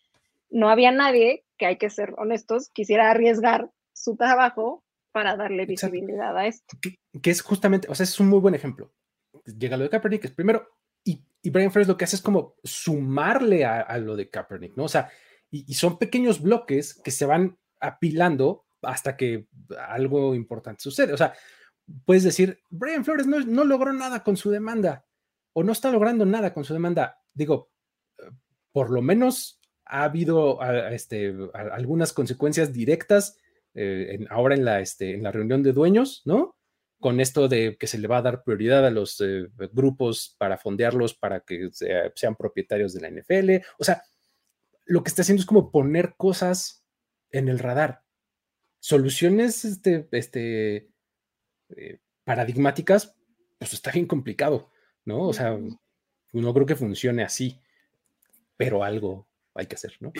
no 0.50 0.70
había 0.70 0.91
nadie, 0.91 1.44
que 1.58 1.66
hay 1.66 1.78
que 1.78 1.89
ser 1.89 2.14
honestos, 2.18 2.70
quisiera 2.70 3.10
arriesgar 3.10 3.72
su 3.94 4.16
trabajo 4.18 4.84
para 5.12 5.38
darle 5.38 5.66
visibilidad 5.66 6.38
a 6.38 6.48
esto. 6.48 6.78
Que, 6.82 7.32
es 7.32 7.41
justamente, 7.41 7.88
o 7.89 7.96
sea, 7.96 8.04
es 8.04 8.20
un 8.20 8.28
muy 8.28 8.39
buen 8.39 8.56
ejemplo. 8.56 8.91
Llega 9.46 9.78
lo 9.78 9.84
de 9.84 9.89
Kaepernick, 9.89 10.26
es 10.26 10.32
primero, 10.32 10.68
y, 11.44 11.50
Brian 11.50 11.72
Flores 11.72 11.88
lo 11.88 11.98
que 11.98 12.06
hace 12.06 12.16
es 12.16 12.22
como 12.22 12.56
sumarle 12.64 13.66
a, 13.66 13.98
lo 13.98 14.16
de 14.16 14.30
Kaepernick, 14.30 14.76
¿no? 14.76 14.86
O 14.86 14.89
sea, 14.89 15.12
y, 15.52 15.74
son 15.74 16.00
pequeños 16.00 16.41
bloques 16.41 16.96
que 17.04 17.12
se 17.12 17.26
van 17.26 17.58
apilando 17.80 18.66
hasta 18.82 19.16
que 19.16 19.48
algo 19.89 20.34
importante 20.34 20.82
sucede. 20.82 21.14
O 21.14 21.18
sea, 21.18 21.34
puedes 22.06 22.24
decir, 22.24 22.60
Brian 22.70 23.06
Flores 23.06 23.28
no, 23.28 23.39
no 23.39 23.64
logró 23.64 23.94
nada 23.94 24.24
con 24.24 24.38
su 24.38 24.50
demanda 24.50 25.06
o 25.54 25.64
no 25.64 25.72
está 25.72 25.91
logrando 25.91 26.26
nada 26.26 26.54
con 26.54 26.64
su 26.64 26.74
demanda. 26.74 27.20
Digo, 27.34 27.72
por 28.72 28.89
lo 28.89 29.02
menos 29.02 29.60
ha 29.86 30.04
habido 30.04 30.60
este, 30.91 31.36
algunas 31.54 32.14
consecuencias 32.14 32.74
directas 32.74 33.38
eh, 33.76 34.26
ahora 34.30 34.56
en 34.56 34.66
la, 34.66 34.82
este, 34.82 35.14
en 35.14 35.24
la 35.24 35.32
reunión 35.32 35.64
de 35.64 35.74
dueños, 35.74 36.22
¿no? 36.26 36.56
Con 37.04 37.20
esto 37.20 37.49
de 37.49 37.76
que 37.78 37.86
se 37.86 37.97
le 37.97 38.08
va 38.08 38.20
a 38.20 38.22
dar 38.22 38.45
prioridad 38.45 38.88
a 38.88 38.89
los 38.89 39.20
eh, 39.20 39.49
grupos 39.74 40.38
para 40.38 40.58
fondearlos 40.58 41.14
para 41.14 41.41
que 41.41 41.70
sean 42.16 42.38
propietarios 42.38 42.93
de 42.93 43.01
la 43.01 43.10
NFL. 43.10 43.66
O 43.78 43.84
sea, 43.84 44.04
lo 44.86 45.04
que 45.04 45.10
está 45.10 45.22
haciendo 45.22 45.41
es 45.41 45.45
como 45.45 45.70
poner 45.70 46.16
cosas 46.16 46.86
en 47.30 47.49
el 47.49 47.60
radar. 47.60 48.04
Soluciones 48.80 49.66
este, 49.66 50.08
este, 50.14 50.88
eh, 51.76 51.99
paradigmáticas, 52.24 53.18
pues 53.60 53.74
está 53.74 53.91
bien 53.91 54.08
complicado, 54.08 54.72
¿no? 55.04 55.28
O 55.28 55.34
sea, 55.34 55.60
no 56.32 56.54
creo 56.54 56.66
que 56.66 56.78
funcione 56.78 57.22
así, 57.24 57.60
pero 58.56 58.86
algo, 58.86 59.28
hay 59.56 59.68
que 59.68 59.76
hacer, 59.76 59.95
¿no? 59.99 60.12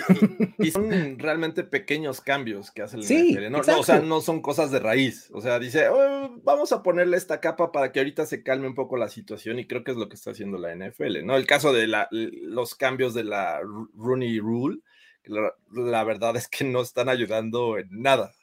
Y, 0.60 0.72
son 0.72 1.18
realmente 1.18 1.64
pequeños 1.64 2.22
cambios 2.22 2.72
que 2.72 2.84
hace 2.84 2.98
el 2.98 3.04
sí, 3.04 3.34
NFL, 3.34 3.52
¿no? 3.52 3.60
O 3.80 3.84
sea, 3.84 4.00
no 4.00 4.22
son 4.22 4.42
cosas 4.42 4.72
de 4.72 4.80
raíz. 4.80 5.30
O 5.34 5.42
sea, 5.42 5.60
dice, 5.60 5.90
oh, 5.90 6.40
vamos 6.44 6.72
a 6.72 6.84
ponerle 6.84 7.18
esta 7.18 7.40
capa 7.40 7.72
para 7.72 7.92
que 7.92 8.00
ahorita 8.00 8.26
se 8.26 8.44
calme 8.44 8.68
un 8.68 8.76
poco 8.76 8.96
la 8.96 9.10
situación 9.10 9.58
y 9.58 9.66
creo 9.66 9.84
que 9.84 9.92
es 9.92 9.98
lo 9.98 10.08
que 10.08 10.16
está 10.16 10.32
haciendo 10.32 10.58
la 10.58 10.76
NFL, 10.76 11.26
¿no? 11.26 11.36
El 11.36 11.48
caso 11.48 11.74
de 11.74 11.88
la, 11.88 12.08
los 12.12 12.76
cambios 12.76 13.14
de 13.14 13.24
la 13.24 13.60
Rooney 13.96 14.40
Rule, 14.40 14.80
la, 15.24 16.04
verdad 16.04 16.36
es 16.36 16.48
que 16.48 16.66
no 16.66 16.82
están 16.82 17.10
ayudando 17.10 17.78
en 17.80 17.88
nada. 17.90 18.34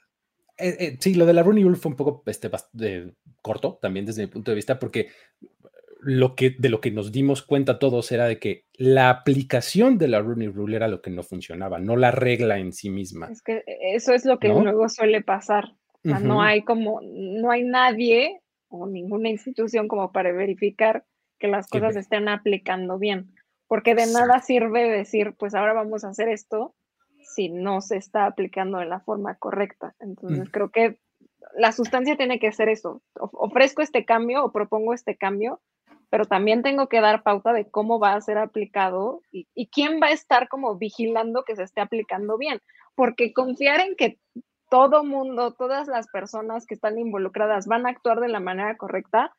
Eh, 0.59 0.77
eh, 0.79 0.97
sí, 0.99 1.15
lo 1.15 1.25
de 1.25 1.35
la 1.35 1.43
Rooney 1.43 1.63
Rule 1.63 1.77
fue 1.77 1.91
un 1.91 1.97
poco 1.97 2.23
este, 2.27 2.51
corto 3.43 3.79
también 3.81 4.07
desde 4.07 4.23
mi 4.23 4.29
punto 4.29 4.51
de 4.51 4.57
vista, 4.57 4.79
porque 4.79 5.11
lo 6.03 6.35
que, 6.35 6.51
de 6.51 6.69
lo 6.69 6.81
que 6.81 6.91
nos 6.91 7.13
dimos 7.13 7.43
cuenta 7.43 7.79
todos 7.79 8.11
era 8.13 8.27
de 8.27 8.39
que 8.39 8.65
la 8.75 9.11
aplicación 9.11 9.99
de 9.99 10.09
la 10.09 10.21
Rooney 10.21 10.49
Rule 10.49 10.77
era 10.77 10.89
lo 10.89 11.03
que 11.03 11.11
no 11.11 11.23
funcionaba, 11.23 11.79
no 11.79 11.97
la 11.97 12.11
regla 12.11 12.59
en 12.59 12.73
sí 12.73 12.91
misma. 12.91 13.29
Es 13.31 13.43
que 13.43 13.63
eso 13.95 14.13
es 14.13 14.25
lo 14.25 14.39
que 14.39 14.49
luego 14.49 14.89
suele 14.89 15.23
pasar. 15.23 15.75
No 16.03 16.41
hay 16.43 16.63
como, 16.63 17.01
no 17.03 17.51
hay 17.51 17.63
nadie 17.63 18.41
o 18.69 18.87
ninguna 18.87 19.29
institución 19.29 19.89
como 19.89 20.13
para 20.13 20.33
verificar 20.33 21.05
que 21.39 21.49
las 21.49 21.67
cosas 21.69 21.95
se 21.95 22.01
estén 22.01 22.29
aplicando 22.29 22.99
bien. 22.99 23.35
Porque 23.67 23.95
de 23.95 24.07
nada 24.07 24.41
sirve 24.41 24.89
decir, 24.89 25.35
pues 25.39 25.55
ahora 25.55 25.75
vamos 25.75 26.05
a 26.05 26.09
hacer 26.09 26.29
esto 26.29 26.75
si 27.23 27.49
no 27.51 27.81
se 27.81 27.97
está 27.97 28.27
aplicando 28.27 28.79
de 28.79 28.87
la 28.87 29.01
forma 29.01 29.37
correcta. 29.37 29.95
Entonces 30.01 30.49
mm. 30.49 30.51
creo 30.51 30.71
que 30.71 30.99
la 31.57 31.73
sustancia 31.73 32.17
tiene 32.17 32.39
que 32.39 32.53
ser 32.53 32.69
eso. 32.69 33.03
Ofrezco 33.15 33.83
este 33.83 34.05
cambio 34.05 34.45
o 34.45 34.53
propongo 34.53 34.95
este 34.95 35.17
cambio 35.17 35.61
pero 36.11 36.25
también 36.25 36.63
tengo 36.63 36.89
que 36.89 37.01
dar 37.01 37.23
pauta 37.23 37.53
de 37.53 37.71
cómo 37.71 38.01
va 38.01 38.15
a 38.15 38.21
ser 38.21 38.37
aplicado 38.37 39.23
y, 39.31 39.47
quién 39.69 40.01
va 40.03 40.09
a 40.09 40.13
estar 40.13 40.49
como 40.49 40.77
vigilando 40.77 41.45
que 41.45 41.57
se 41.57 41.63
esté 41.63 41.81
aplicando 41.81 42.37
bien, 42.37 42.61
porque 42.97 43.33
confiar 43.33 43.81
en 43.81 43.95
que 43.95 44.19
todo 44.69 45.05
mundo, 45.05 45.55
todas 45.55 45.89
las 45.89 46.09
personas 46.09 46.67
que 46.67 46.75
están 46.75 46.99
involucradas 46.99 47.67
van 47.67 47.87
a 47.87 47.91
actuar 47.91 48.21
de 48.21 48.29
la 48.29 48.41
manera 48.41 48.77
correcta, 48.77 49.35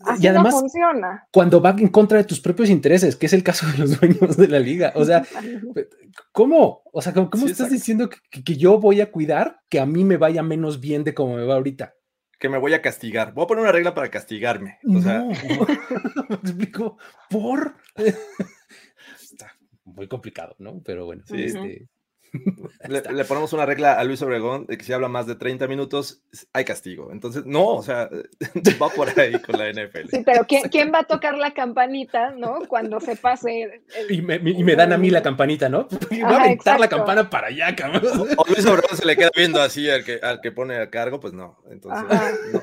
así 0.00 0.24
y 0.24 0.26
además, 0.28 0.54
no 0.54 0.60
funciona. 0.60 1.28
Cuando 1.30 1.60
va 1.60 1.70
en 1.70 1.88
contra 1.88 2.18
de 2.18 2.24
tus 2.24 2.40
propios 2.40 2.70
intereses, 2.70 3.14
que 3.14 3.26
es 3.26 3.32
el 3.34 3.42
caso 3.42 3.66
de 3.66 3.78
los 3.78 4.00
dueños 4.00 4.36
de 4.36 4.48
la 4.48 4.58
liga. 4.58 4.92
O 4.94 5.04
sea, 5.04 5.22
¿cómo? 6.32 6.82
O 6.92 7.02
sea, 7.02 7.12
¿cómo, 7.12 7.46
estás 7.46 7.70
diciendo 7.70 8.08
que, 8.08 8.42
que, 8.42 8.56
yo 8.56 8.78
voy 8.78 9.00
a 9.00 9.10
cuidar 9.10 9.60
que 9.70 9.80
a 9.80 9.86
mí 9.86 10.04
me 10.04 10.16
vaya 10.16 10.42
menos 10.42 10.80
bien 10.80 11.04
de 11.04 11.14
cómo 11.14 11.36
me 11.36 11.44
va 11.44 11.54
ahorita? 11.54 11.94
Que 12.38 12.48
me 12.48 12.58
voy 12.58 12.74
a 12.74 12.82
castigar. 12.82 13.34
Voy 13.34 13.44
a 13.44 13.46
poner 13.46 13.62
una 13.62 13.72
regla 13.72 13.94
para 13.94 14.10
castigarme. 14.10 14.78
O 14.88 15.00
sea, 15.00 15.22
me 16.28 16.36
explico, 16.36 16.98
por. 17.28 17.76
Está 19.20 19.56
muy 19.84 20.08
complicado, 20.08 20.54
¿no? 20.58 20.80
Pero 20.84 21.04
bueno, 21.04 21.24
sí, 21.26 21.42
este, 21.42 21.88
le, 22.88 23.24
ponemos 23.24 23.52
una 23.52 23.66
regla 23.66 23.94
a 23.94 24.04
Luis 24.04 24.22
Obregón 24.22 24.66
de 24.66 24.76
que 24.76 24.84
si 24.84 24.92
habla 24.92 25.08
más 25.08 25.26
de 25.26 25.34
30 25.34 25.66
minutos 25.68 26.22
hay 26.52 26.64
castigo. 26.64 27.10
Entonces, 27.12 27.44
no, 27.46 27.66
o 27.66 27.82
sea, 27.82 28.08
va 28.82 28.88
por 28.90 29.08
ahí 29.18 29.40
con 29.40 29.58
la 29.58 29.70
NFL. 29.70 30.08
Sí, 30.10 30.22
pero 30.24 30.46
¿quién, 30.46 30.92
va 30.92 31.00
a 31.00 31.04
tocar 31.04 31.36
la 31.36 31.52
campanita, 31.52 32.30
no? 32.30 32.60
Cuando 32.68 33.00
se 33.00 33.16
pase. 33.16 33.82
y, 34.08 34.22
me, 34.22 34.76
dan 34.76 34.92
a 34.92 34.98
mí 34.98 35.10
la 35.10 35.22
campanita, 35.22 35.68
¿no? 35.68 35.88
Voy 36.10 36.20
a 36.20 36.40
aventar 36.40 36.80
la 36.80 36.88
campana 36.88 37.28
para 37.28 37.48
allá, 37.48 37.74
cabrón. 37.74 38.28
O, 38.36 38.44
Luis 38.46 38.66
Obregón 38.66 38.96
se 38.96 39.06
le 39.06 39.16
queda 39.16 39.30
viendo 39.34 39.60
así 39.60 39.88
al 39.88 40.04
que, 40.04 40.20
al 40.22 40.40
que 40.40 40.52
pone 40.52 40.76
a 40.76 40.90
cargo, 40.90 41.20
pues 41.20 41.32
no. 41.32 41.58
Entonces, 41.70 42.04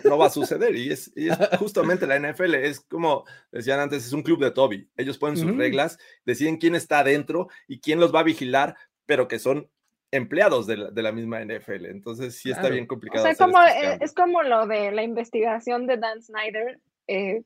no, 0.03 0.18
va 0.18 0.28
a 0.28 0.30
suceder. 0.30 0.76
Y 0.76 0.91
es, 0.91 1.11
justamente 1.59 2.07
la 2.07 2.20
NFL, 2.20 2.55
es 2.55 2.82
como 2.82 3.26
decían 3.51 3.80
antes, 3.80 4.05
es 4.05 4.13
un 4.13 4.24
club 4.24 4.39
de 4.43 4.51
Toby. 4.51 4.89
Ellos 4.97 5.18
ponen 5.18 5.38
sus 5.38 5.55
reglas, 5.55 5.97
deciden 6.26 6.57
quién 6.57 6.76
está 6.76 6.99
adentro 6.99 7.47
y 7.68 7.80
quién 7.80 7.99
los 7.99 8.13
va 8.13 8.22
a 8.22 8.24
vigilar 8.24 8.76
pero 9.06 9.28
que 9.28 9.39
son 9.39 9.70
empleados 10.12 10.68
de 10.68 10.78
la, 10.78 11.12
misma 11.12 11.43
NFL. 11.43 11.88
Entonces 11.88 12.38
sí 12.38 12.51
está 12.51 12.70
bien 12.70 12.88
complicado. 12.88 13.24
O 13.24 13.28
sea, 13.28 13.45
como, 13.45 13.62
eh, 13.62 13.97
es 13.99 14.14
como 14.14 14.43
lo 14.43 14.66
de 14.68 14.91
la 14.91 15.03
investigación 15.03 15.88
de 15.88 15.97
Dan 15.97 16.22
Snyder, 16.22 16.80
eh, 17.08 17.43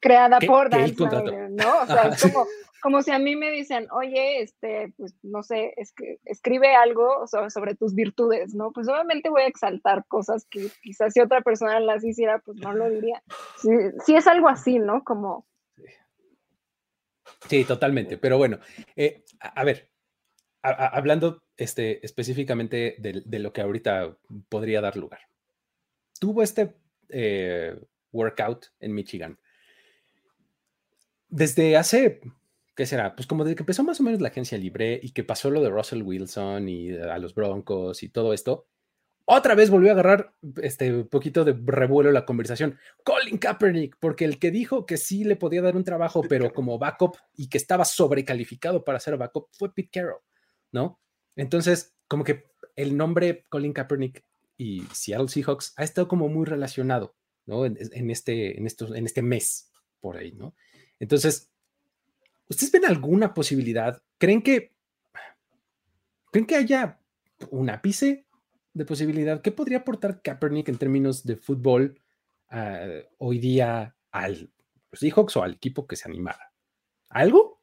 creada 0.00 0.38
por 0.40 0.70
Dan 0.70 0.94
Snyder, 0.94 1.50
¿no? 1.50 1.80
O 1.82 1.86
sea, 1.86 2.08
es 2.08 2.22
como, 2.22 2.46
como 2.82 3.02
si 3.02 3.10
a 3.10 3.18
mí 3.18 3.34
me 3.34 3.50
dicen, 3.50 3.88
oye, 3.90 4.42
este, 4.42 4.92
pues 4.96 5.14
no 5.22 5.42
sé, 5.42 5.74
es 5.76 5.92
que 5.92 6.18
escribe 6.24 6.74
algo 6.74 7.26
sobre, 7.26 7.74
tus 7.74 7.94
virtudes, 7.94 8.54
¿no? 8.54 8.70
Pues 8.72 8.88
obviamente 8.88 9.30
voy 9.30 9.42
a 9.42 9.48
exaltar 9.48 10.04
cosas 10.06 10.46
que 10.48 10.68
quizás 10.82 11.12
si 11.14 11.20
otra 11.20 11.40
persona 11.40 11.80
las 11.80 12.04
hiciera, 12.04 12.38
pues 12.38 12.58
no 12.58 12.72
lo 12.72 12.88
diría. 12.88 13.22
Sí, 13.60 13.70
sí 14.04 14.14
es 14.14 14.26
algo 14.26 14.48
así, 14.48 14.78
¿no? 14.78 15.02
Como 15.02 15.46
Sí, 17.48 17.64
totalmente. 17.64 18.18
Pero 18.18 18.38
bueno, 18.38 18.58
eh, 18.96 19.24
a, 19.40 19.64
ver, 19.64 19.90
hablando 20.70 21.42
este, 21.56 22.04
específicamente 22.04 22.96
de, 22.98 23.38
lo 23.38 23.52
que 23.52 23.60
ahorita 23.60 24.16
podría 24.48 24.80
dar 24.80 24.96
lugar. 24.96 25.20
Tuvo 26.20 26.42
este 26.42 26.74
eh, 27.08 27.78
workout 28.12 28.66
en 28.80 28.94
Michigan. 28.94 29.38
Desde 31.28 31.76
hace, 31.76 32.20
¿qué 32.74 32.86
será? 32.86 33.14
Pues 33.14 33.26
como 33.26 33.44
desde 33.44 33.56
que 33.56 33.62
empezó 33.62 33.84
más 33.84 34.00
o 34.00 34.02
menos 34.02 34.20
la 34.20 34.28
agencia 34.28 34.56
libre 34.56 34.98
y 35.02 35.10
que 35.10 35.24
pasó 35.24 35.50
lo 35.50 35.62
de 35.62 35.70
Russell 35.70 36.02
Wilson 36.02 36.68
y 36.68 36.96
a 36.96 37.18
los 37.18 37.34
Broncos 37.34 38.02
y 38.02 38.08
todo 38.08 38.32
esto, 38.32 38.66
otra 39.30 39.54
vez 39.54 39.68
volvió 39.68 39.90
a 39.90 39.92
agarrar 39.92 40.32
este 40.62 41.04
poquito 41.04 41.44
de 41.44 41.54
revuelo 41.66 42.10
la 42.12 42.24
conversación. 42.24 42.78
Colin 43.04 43.36
Kaepernick, 43.36 43.98
porque 44.00 44.24
el 44.24 44.38
que 44.38 44.50
dijo 44.50 44.86
que 44.86 44.96
sí 44.96 45.22
le 45.22 45.36
podía 45.36 45.60
dar 45.60 45.76
un 45.76 45.84
trabajo, 45.84 46.22
pero 46.26 46.50
como 46.54 46.78
backup 46.78 47.18
y 47.36 47.50
que 47.50 47.58
estaba 47.58 47.84
sobrecalificado 47.84 48.84
para 48.84 48.98
ser 49.00 49.18
backup 49.18 49.48
fue 49.52 49.74
Pete 49.74 49.90
Carroll, 49.92 50.22
¿no? 50.72 51.00
Entonces, 51.36 51.94
como 52.06 52.24
que 52.24 52.44
el 52.76 52.96
nombre 52.96 53.44
Colin 53.48 53.72
Kaepernick 53.72 54.24
y 54.56 54.82
Seattle 54.92 55.28
Seahawks 55.28 55.74
ha 55.76 55.84
estado 55.84 56.08
como 56.08 56.28
muy 56.28 56.46
relacionado, 56.46 57.16
¿no? 57.46 57.64
En, 57.66 58.10
este, 58.10 58.58
en, 58.58 58.66
estos, 58.66 58.94
en 58.94 59.04
este 59.04 59.22
mes, 59.22 59.70
por 60.00 60.16
ahí, 60.16 60.32
¿no? 60.32 60.54
Entonces, 60.98 61.50
¿ustedes 62.48 62.72
ven 62.72 62.86
alguna 62.86 63.34
posibilidad? 63.34 64.02
¿Creen 64.18 64.42
que, 64.42 64.74
creen 66.32 66.46
que 66.46 66.56
haya 66.56 67.00
un 67.50 67.70
ápice 67.70 68.26
de 68.78 68.84
posibilidad. 68.84 69.42
¿Qué 69.42 69.52
podría 69.52 69.78
aportar 69.78 70.22
Kaepernick 70.22 70.68
en 70.68 70.78
términos 70.78 71.24
de 71.24 71.36
fútbol 71.36 72.00
ah, 72.48 72.86
hoy 73.18 73.38
día 73.38 73.96
al 74.10 74.50
Seahawks 74.92 75.36
o 75.36 75.42
al 75.42 75.54
equipo 75.54 75.86
que 75.86 75.96
se 75.96 76.08
animara? 76.08 76.52
¿Algo? 77.08 77.57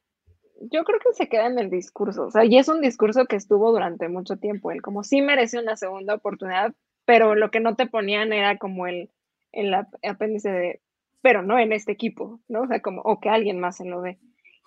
Yo 0.72 0.84
creo 0.84 1.00
que 1.00 1.14
se 1.14 1.30
queda 1.30 1.48
en 1.48 1.60
el 1.60 1.70
discurso, 1.70 2.28
o 2.28 2.32
sea, 2.32 2.46
y 2.46 2.58
es 2.58 2.68
un 2.68 2.82
discurso 2.82 3.26
que 3.26 3.36
estuvo 3.36 3.72
durante 3.72 4.08
mucho 4.10 4.38
tiempo, 4.38 4.72
él 4.72 4.82
como 4.82 5.04
sí 5.04 5.22
merece 5.22 5.60
una 5.60 5.76
segunda 5.76 6.16
oportunidad, 6.16 6.74
pero 7.06 7.36
lo 7.36 7.52
que 7.52 7.60
no 7.60 7.76
te 7.76 7.88
ponían 7.88 8.34
era 8.34 8.58
como 8.58 8.88
el, 8.88 9.12
el 9.52 9.74
apéndice 9.74 10.50
de, 10.52 10.82
pero 11.22 11.42
no 11.42 11.58
en 11.60 11.74
este 11.74 11.92
equipo, 11.92 12.40
¿no? 12.48 12.62
O 12.62 12.68
sea, 12.68 12.82
como, 12.82 13.02
o 13.02 13.20
que 13.20 13.30
alguien 13.30 13.60
más 13.60 13.78
se 13.78 13.86
lo 13.86 14.02
dé. 14.02 14.20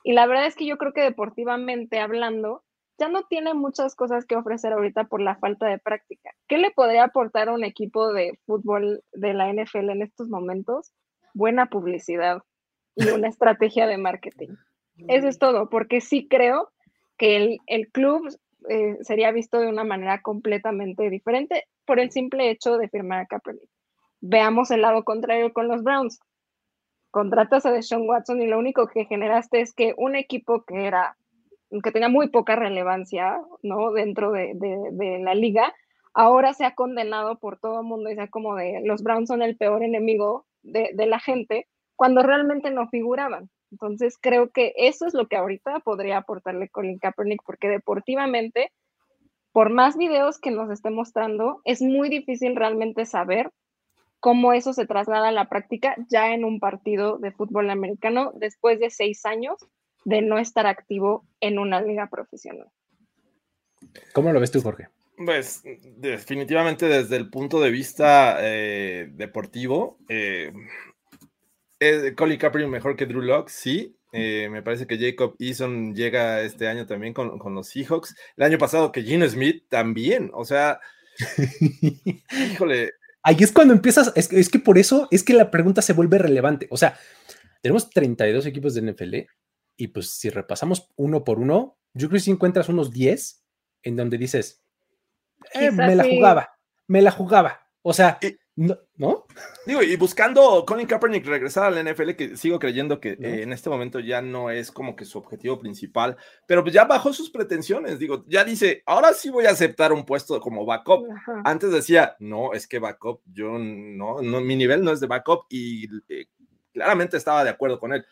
Y 0.05 0.13
la 0.13 0.27
verdad 0.27 0.47
es 0.47 0.57
que 0.57 0.67
yo 0.67 0.79
creo 0.79 0.93
que 0.93 1.03
deportivamente 1.03 2.01
hablando, 2.01 2.65
ya 2.99 3.09
no 3.09 3.23
tiene 3.25 3.55
muchas 3.55 3.95
cosas 3.95 4.27
que 4.27 4.37
ofrecer 4.37 4.73
ahorita 4.73 5.05
por 5.05 5.21
la 5.21 5.37
falta 5.37 5.67
de 5.67 5.79
práctica. 5.79 6.31
¿Qué 6.49 6.59
le 6.59 6.71
podría 6.71 7.05
aportar 7.05 7.49
a 7.49 7.55
un 7.55 7.65
equipo 7.65 8.13
de 8.13 8.39
fútbol 8.45 9.05
de 9.13 9.35
la 9.35 9.53
NFL 9.53 9.91
en 9.91 10.03
estos 10.03 10.29
momentos? 10.29 10.93
Buena 11.33 11.67
publicidad 11.67 12.43
y 12.97 13.09
una 13.11 13.29
estrategia 13.29 13.87
de 13.87 13.99
marketing. 13.99 14.57
Eso 15.07 15.29
es 15.29 15.39
todo, 15.39 15.69
porque 15.69 16.01
sí 16.01 16.27
creo 16.29 16.71
que 17.17 17.59
el, 17.67 17.91
club 17.93 18.29
eh, 18.69 18.97
sería 19.03 19.31
visto 19.31 19.61
de 19.61 19.69
una 19.69 19.85
manera 19.85 20.23
completamente 20.23 21.11
diferente 21.11 21.67
por 21.85 22.01
el 22.01 22.11
simple 22.11 22.51
hecho 22.51 22.77
de 22.79 22.89
firmar 22.89 23.21
a 23.21 23.27
Kaepernick. 23.27 23.71
Veamos 24.21 24.71
el 24.71 24.83
lado 24.83 25.05
contrario 25.05 25.53
con 25.53 25.69
los 25.69 25.83
Browns. 25.83 26.19
Contratas 27.11 27.65
a 27.65 27.73
Deshaun 27.73 28.09
Watson 28.09 28.43
y 28.43 28.47
lo 28.47 28.59
único 28.59 28.89
que 28.89 29.05
generaste 29.05 29.61
es 29.61 29.73
que 29.73 29.95
un 29.97 30.17
equipo 30.17 30.65
que 30.65 30.87
era 30.87 31.17
que 31.83 31.93
tenía 31.93 32.09
muy 32.09 32.29
poca 32.29 32.57
relevancia, 32.57 33.41
¿no? 33.63 33.93
Dentro 33.93 34.33
de, 34.33 34.57
la 35.21 35.35
liga, 35.35 35.75
ahora 36.15 36.55
se 36.55 36.65
ha 36.65 36.75
condenado 36.75 37.39
por 37.39 37.59
todo 37.59 37.81
el 37.81 37.87
mundo 37.87 38.11
y 38.11 38.15
sea 38.15 38.29
como 38.29 38.57
de 38.57 38.81
los 38.85 39.03
Browns 39.03 39.29
son 39.29 39.43
el 39.43 39.57
peor 39.57 39.83
enemigo 39.83 40.47
de, 40.63 41.07
la 41.07 41.21
gente, 41.21 41.69
cuando 41.97 42.23
realmente 42.23 42.71
no 42.71 42.89
figuraban. 42.89 43.51
Entonces 43.71 44.17
creo 44.21 44.51
que 44.51 44.73
eso 44.77 45.07
es 45.07 45.15
lo 45.15 45.29
que 45.29 45.37
ahorita 45.37 45.81
podría 45.81 46.19
aportarle 46.19 46.69
Colin 46.69 46.99
Kaepernick, 46.99 47.43
porque 47.45 47.69
deportivamente, 47.69 48.73
por 49.53 49.71
más 49.71 49.97
videos 49.97 50.39
que 50.39 50.51
nos 50.51 50.71
esté 50.71 50.91
mostrando, 50.91 51.61
es 51.65 51.83
muy 51.83 52.09
difícil 52.09 52.57
realmente 52.57 53.05
saber 53.07 53.51
cómo 54.21 54.53
eso 54.53 54.73
se 54.73 54.87
traslada 54.87 55.29
a 55.29 55.33
la 55.33 55.49
práctica 55.49 55.97
ya 56.09 56.33
en 56.33 56.45
un 56.45 56.61
partido 56.61 57.19
de 57.19 57.31
fútbol 57.31 57.71
americano 57.71 58.33
después 58.35 58.81
de 58.81 58.91
seis 58.91 59.25
años 59.25 59.59
de 60.05 60.23
no 60.23 60.39
estar 60.39 60.67
activo 60.67 61.25
en 61.41 61.59
una 61.59 61.81
liga 61.81 62.09
profesional. 62.09 62.69
¿Cómo 64.13 64.33
lo 64.33 64.41
ves 64.41 64.51
tú, 64.51 64.61
Jorge? 64.61 64.89
Pues 65.25 65.63
definitivamente 65.97 66.87
desde 66.87 67.17
el 67.17 67.29
punto 67.29 67.61
de 67.61 67.71
vista 67.71 68.39
eh, 68.41 69.09
deportivo, 69.13 69.99
eh, 70.09 70.53
Colin 72.17 72.39
Kaepernick 72.39 72.71
mejor 72.71 72.97
que 72.97 73.07
Drew 73.07 73.23
Locke, 73.23 73.51
sí. 73.51 73.95
Eh, 74.13 74.49
me 74.51 74.63
parece 74.63 74.87
que 74.87 74.99
Jacob 74.99 75.37
Eason 75.39 75.95
llega 75.95 76.41
este 76.41 76.67
año 76.67 76.87
también 76.87 77.13
con, 77.13 77.39
con, 77.39 77.55
los 77.55 77.69
Seahawks. 77.69 78.15
El 78.37 78.45
año 78.45 78.59
pasado 78.59 78.91
que 78.91 79.03
Gino 79.03 79.29
Smith 79.29 79.65
también. 79.69 80.31
O 80.33 80.45
sea, 80.45 80.81
híjole. 82.53 82.93
Ahí 83.23 83.37
es 83.41 83.53
cuando 83.53 83.75
empiezas, 83.75 84.13
es, 84.15 84.33
es, 84.33 84.49
que 84.49 84.59
por 84.59 84.79
eso 84.79 85.09
es 85.11 85.23
que 85.23 85.35
la 85.35 85.51
pregunta 85.51 85.83
se 85.83 85.93
vuelve 85.93 86.19
relevante. 86.19 86.67
O 86.71 86.77
sea, 86.77 86.99
tenemos 87.61 87.91
32 87.91 88.47
equipos 88.47 88.75
de 88.75 88.93
NFL 88.93 89.15
y 89.77 89.89
pues 89.89 90.11
si 90.11 90.31
repasamos 90.31 90.89
uno 90.97 91.25
por 91.25 91.39
uno, 91.39 91.79
yo 91.93 92.09
creo 92.09 92.19
que 92.19 92.25
si 92.25 92.31
encuentras 92.31 92.69
unos 92.69 92.91
10 92.91 93.45
en 93.83 93.97
donde 93.97 94.19
dices, 94.19 94.63
eh, 95.55 95.71
me 95.71 95.95
la 95.95 96.05
jugaba, 96.05 96.51
me 96.87 97.03
la 97.03 97.11
jugaba. 97.11 97.69
O 97.83 97.93
sea, 97.93 98.19
no, 98.97 99.27
Digo, 99.67 99.83
y 99.85 99.95
buscando 99.95 100.65
Colin 100.67 100.89
Kaepernick 100.89 101.25
regresar 101.25 101.73
al 101.73 101.85
NFL, 101.85 102.11
que 102.17 102.37
sigo 102.37 102.59
creyendo 102.59 102.99
que 102.99 103.11
eh, 103.11 103.43
en 103.43 103.53
este 103.53 103.71
momento 103.71 104.01
ya 104.01 104.21
no 104.21 104.51
es 104.51 104.73
como 104.73 104.97
que 104.97 105.05
su 105.05 105.17
objetivo 105.19 105.61
principal, 105.61 106.17
pero 106.45 106.65
pues 106.65 106.75
ya 106.75 106.85
bajó 106.85 107.13
sus 107.13 107.31
pretensiones. 107.31 108.01
Digo, 108.01 108.25
ya 108.27 108.43
dice, 108.43 108.83
ahora 108.85 109.13
sí 109.13 109.31
voy 109.31 109.47
a 109.47 109.51
aceptar 109.51 109.93
un 109.93 110.05
puesto 110.05 110.41
como 110.41 110.67
backup. 110.67 111.07
Antes 111.45 111.71
decía, 111.71 112.17
no, 112.19 112.53
es 112.53 112.67
que 112.67 112.81
backup, 112.81 113.23
yo 113.33 113.59
no, 113.59 114.23
no 114.23 114.41
mi 114.41 114.57
nivel 114.57 114.83
no 114.83 114.91
es 114.91 114.99
de 114.99 115.07
backup 115.07 115.47
y 115.51 115.87
eh, 116.09 116.27
claramente 116.73 117.17
estaba 117.17 117.45
de 117.45 117.51
acuerdo 117.51 117.79
con 117.79 117.93
él. 117.93 118.05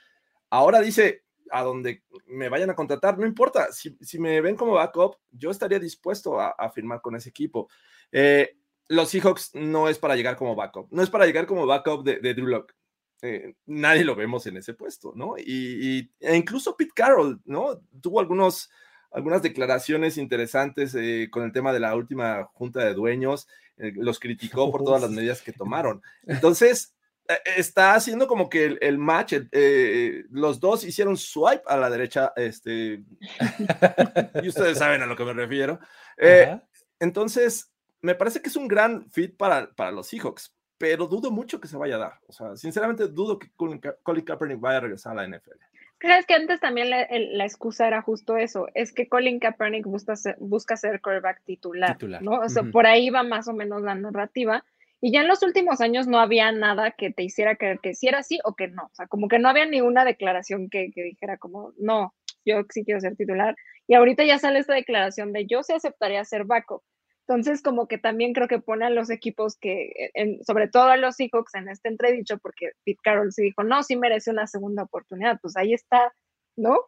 Ahora 0.48 0.80
dice, 0.80 1.24
a 1.50 1.64
donde 1.64 2.04
me 2.28 2.48
vayan 2.48 2.70
a 2.70 2.76
contratar, 2.76 3.18
no 3.18 3.26
importa, 3.26 3.72
si, 3.72 3.96
me 4.20 4.40
ven 4.40 4.54
como 4.54 4.74
backup, 4.74 5.16
yo 5.32 5.50
estaría 5.50 5.80
dispuesto 5.80 6.40
a, 6.40 6.70
firmar 6.70 7.00
con 7.00 7.16
ese 7.16 7.30
equipo. 7.30 7.68
Eh, 8.12 8.56
los 8.88 9.10
Seahawks 9.10 9.50
no 9.54 9.88
es 9.88 9.98
para 9.98 10.16
llegar 10.16 10.36
como 10.36 10.54
backup, 10.54 10.88
no 10.90 11.02
es 11.02 11.10
para 11.10 11.26
llegar 11.26 11.46
como 11.46 11.66
backup 11.66 12.04
de, 12.04 12.18
de 12.20 12.34
Drew 12.34 12.46
Locke. 12.46 12.74
Eh, 13.22 13.54
nadie 13.64 14.04
lo 14.04 14.14
vemos 14.14 14.46
en 14.46 14.56
ese 14.58 14.74
puesto, 14.74 15.12
¿no? 15.14 15.36
Y, 15.38 16.10
e 16.20 16.36
incluso 16.36 16.76
Pete 16.76 16.92
Carroll, 16.94 17.40
¿no? 17.44 17.80
Tuvo 18.00 18.20
algunos, 18.20 18.70
algunas 19.10 19.42
declaraciones 19.42 20.18
interesantes 20.18 20.94
eh, 20.94 21.28
con 21.30 21.44
el 21.44 21.52
tema 21.52 21.72
de 21.72 21.80
la 21.80 21.94
última 21.94 22.44
junta 22.52 22.84
de 22.84 22.94
dueños, 22.94 23.48
los 23.78 24.18
criticó 24.18 24.70
por 24.70 24.84
todas 24.84 25.02
las 25.02 25.10
medidas 25.12 25.42
que 25.42 25.52
tomaron. 25.52 26.02
Entonces, 26.26 26.96
eh, 27.28 27.38
está 27.56 27.94
haciendo 27.94 28.26
como 28.26 28.48
que 28.48 28.78
el, 28.80 28.98
match, 28.98 29.34
eh, 29.52 30.24
los 30.30 30.60
dos 30.60 30.84
hicieron 30.84 31.16
swipe 31.16 31.62
a 31.66 31.76
la 31.76 31.90
derecha, 31.90 32.32
este, 32.36 33.02
y 34.42 34.48
ustedes 34.48 34.78
saben 34.78 35.02
a 35.02 35.06
lo 35.06 35.16
que 35.16 35.24
me 35.24 35.32
refiero. 35.32 35.80
Eh, 36.16 36.58
entonces, 37.00 37.72
me 38.06 38.14
parece 38.14 38.40
que 38.40 38.48
es 38.48 38.56
un 38.56 38.68
gran 38.68 39.10
fit 39.10 39.36
para, 39.36 39.70
para 39.74 39.92
los 39.92 40.06
Seahawks, 40.06 40.54
pero 40.78 41.06
dudo 41.06 41.30
mucho 41.30 41.60
que 41.60 41.68
se 41.68 41.76
vaya 41.76 41.96
a 41.96 41.98
dar. 41.98 42.20
O 42.26 42.32
sea, 42.32 42.56
sinceramente 42.56 43.08
dudo 43.08 43.38
que 43.38 43.50
Colin, 43.56 43.80
Kaepernick 43.80 44.60
vaya 44.60 44.78
a 44.78 44.80
regresar 44.80 45.18
a 45.18 45.26
la 45.26 45.36
NFL. 45.36 45.58
¿Crees 45.98 46.26
que 46.26 46.34
antes 46.34 46.60
también 46.60 46.90
la, 46.90 47.44
excusa 47.44 47.86
era 47.86 48.02
justo 48.02 48.36
eso? 48.36 48.68
Es 48.74 48.92
que 48.92 49.08
Colin 49.08 49.40
Kaepernick 49.40 49.86
busca 49.86 50.14
ser, 50.14 50.36
busca 50.38 50.76
ser 50.76 51.00
quarterback 51.00 51.42
titular, 51.44 51.96
¿no? 52.20 52.40
O 52.40 52.48
sea, 52.48 52.64
por 52.64 52.86
ahí 52.86 53.10
va 53.10 53.22
más 53.22 53.48
o 53.48 53.54
menos 53.54 53.82
la 53.82 53.94
narrativa 53.94 54.62
y 55.00 55.12
ya 55.12 55.20
en 55.20 55.28
los 55.28 55.42
últimos 55.42 55.80
años 55.80 56.06
no 56.06 56.18
había 56.18 56.50
nada 56.52 56.90
que 56.90 57.12
te 57.12 57.22
hiciera 57.22 57.56
creer 57.56 57.80
que 57.80 57.94
sí 57.94 58.08
era 58.08 58.18
así 58.18 58.38
o 58.44 58.54
que 58.54 58.68
no. 58.68 58.84
O 58.84 58.94
sea, 58.94 59.06
como 59.06 59.28
que 59.28 59.38
no 59.38 59.48
había 59.48 59.66
ninguna 59.66 60.04
declaración 60.04 60.70
que, 60.70 60.90
dijera 60.94 61.36
como, 61.36 61.72
no, 61.78 62.14
yo 62.44 62.62
sí 62.70 62.84
quiero 62.84 63.00
ser 63.00 63.16
titular. 63.16 63.56
Y 63.86 63.94
ahorita 63.94 64.24
ya 64.24 64.38
sale 64.38 64.58
esta 64.58 64.74
declaración 64.74 65.32
de 65.32 65.46
yo 65.46 65.62
sí 65.62 65.72
aceptaría 65.72 66.24
ser 66.24 66.44
backup. 66.44 66.82
Entonces, 67.28 67.60
como 67.60 67.88
que 67.88 67.98
también 67.98 68.32
creo 68.32 68.46
que 68.46 68.60
pone 68.60 68.84
a 68.84 68.90
los 68.90 69.10
equipos 69.10 69.56
que, 69.56 70.12
sobre 70.46 70.68
todo 70.68 70.84
a 70.84 70.96
los 70.96 71.16
Seahawks 71.16 71.56
en 71.56 71.68
este 71.68 71.88
entredicho, 71.88 72.38
porque 72.38 72.70
Pete 72.84 73.00
Carroll 73.02 73.32
sí 73.32 73.42
dijo, 73.42 73.64
no, 73.64 73.82
sí 73.82 73.96
merece 73.96 74.30
una 74.30 74.46
segunda 74.46 74.84
oportunidad. 74.84 75.40
Pues 75.42 75.56
ahí 75.56 75.74
está, 75.74 76.14
¿no? 76.54 76.78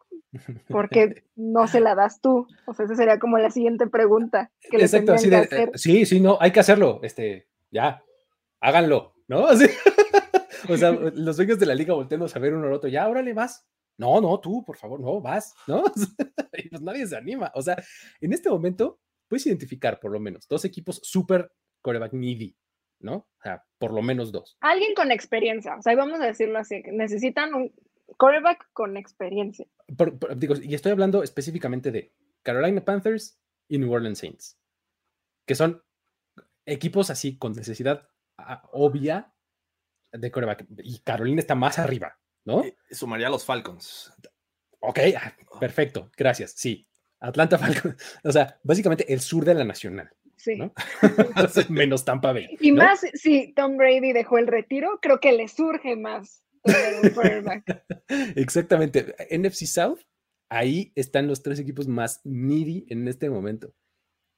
Porque 0.69 1.23
no 1.35 1.67
se 1.67 1.81
la 1.81 1.93
das 1.93 2.21
tú. 2.21 2.47
O 2.65 2.73
sea, 2.73 2.85
esa 2.85 2.95
sería 2.95 3.19
como 3.19 3.37
la 3.37 3.51
siguiente 3.51 3.87
pregunta. 3.87 4.49
Que 4.61 4.77
Exacto, 4.77 5.11
así 5.11 5.29
de, 5.29 5.39
eh, 5.51 5.71
sí, 5.73 6.05
sí, 6.05 6.21
no, 6.21 6.37
hay 6.39 6.51
que 6.51 6.61
hacerlo. 6.61 7.01
Este, 7.03 7.49
ya, 7.69 8.01
háganlo, 8.61 9.15
¿no? 9.27 9.43
o 10.69 10.77
sea, 10.77 10.91
los 11.15 11.35
dueños 11.35 11.59
de 11.59 11.65
la 11.65 11.75
liga 11.75 11.93
volteando 11.93 12.27
a 12.33 12.39
ver 12.39 12.53
uno 12.53 12.67
al 12.67 12.73
otro, 12.73 12.89
ya, 12.89 13.09
órale, 13.09 13.33
vas. 13.33 13.67
No, 13.97 14.21
no, 14.21 14.39
tú, 14.39 14.63
por 14.63 14.77
favor, 14.77 15.01
no, 15.01 15.19
vas, 15.19 15.53
¿no? 15.67 15.83
y 16.53 16.69
pues 16.69 16.81
nadie 16.81 17.05
se 17.05 17.17
anima. 17.17 17.51
O 17.53 17.61
sea, 17.61 17.75
en 18.21 18.31
este 18.31 18.49
momento 18.49 19.01
puedes 19.29 19.45
identificar 19.45 19.99
por 19.99 20.11
lo 20.11 20.19
menos 20.19 20.47
dos 20.47 20.65
equipos 20.65 20.99
súper 21.03 21.53
coreback 21.81 22.13
needy, 22.13 22.57
¿no? 22.99 23.13
O 23.15 23.41
sea, 23.41 23.63
por 23.77 23.93
lo 23.93 24.01
menos 24.01 24.31
dos. 24.31 24.57
Alguien 24.59 24.93
con 24.95 25.11
experiencia, 25.11 25.75
o 25.77 25.81
sea, 25.81 25.95
vamos 25.95 26.19
a 26.19 26.25
decirlo 26.25 26.59
así, 26.59 26.81
necesitan 26.91 27.53
un 27.53 27.73
quarterback 28.17 28.69
con 28.73 28.97
experiencia. 28.97 29.65
digo, 30.35 30.55
y 30.61 30.73
estoy 30.73 30.91
hablando 30.91 31.23
específicamente 31.23 31.91
de 31.91 32.13
Carolina 32.43 32.83
Panthers 32.83 33.39
y 33.67 33.77
New 33.77 33.93
Orleans 33.93 34.19
Saints, 34.19 34.59
que 35.45 35.55
son 35.55 35.83
equipos 36.65 37.09
así 37.09 37.37
con 37.37 37.53
necesidad 37.53 38.09
obvia 38.71 39.33
de 40.11 40.31
quarterback. 40.31 40.65
Y 40.83 40.99
Carolina 40.99 41.39
está 41.39 41.55
más 41.55 41.79
arriba, 41.79 42.19
¿no? 42.45 42.63
sumaría 42.91 43.27
a 43.27 43.31
los 43.31 43.45
Falcons. 43.45 44.11
Ok, 44.81 44.99
ah, 45.17 45.35
perfecto, 45.59 46.09
gracias. 46.17 46.53
Sí, 46.55 46.88
Atlanta 47.19 47.57
Falcons. 47.57 47.95
O 48.23 48.31
sea, 48.31 48.59
básicamente 48.63 49.11
el 49.11 49.19
sur 49.19 49.45
de 49.45 49.53
la 49.53 49.63
nacional. 49.63 50.09
Sí. 50.35 50.55
¿no? 50.55 50.73
Menos 51.69 52.05
Tampa 52.05 52.33
Bay. 52.33 52.57
Y 52.59 52.71
más 52.71 53.01
si 53.13 53.53
Tom 53.53 53.77
Brady 53.77 54.13
dejó 54.13 54.37
el 54.37 54.47
retiro, 54.47 54.99
creo 55.01 55.19
que 55.19 55.33
le 55.33 55.47
surge 55.47 55.95
más. 55.95 56.43
Exactamente. 58.35 59.15
NFC 59.31 59.65
South, 59.65 59.99
ahí 60.49 60.91
están 60.95 61.27
los 61.27 61.43
tres 61.43 61.59
equipos 61.59 61.87
más 61.87 62.21
needy 62.23 62.85
en 62.89 63.07
este 63.07 63.29
momento. 63.29 63.73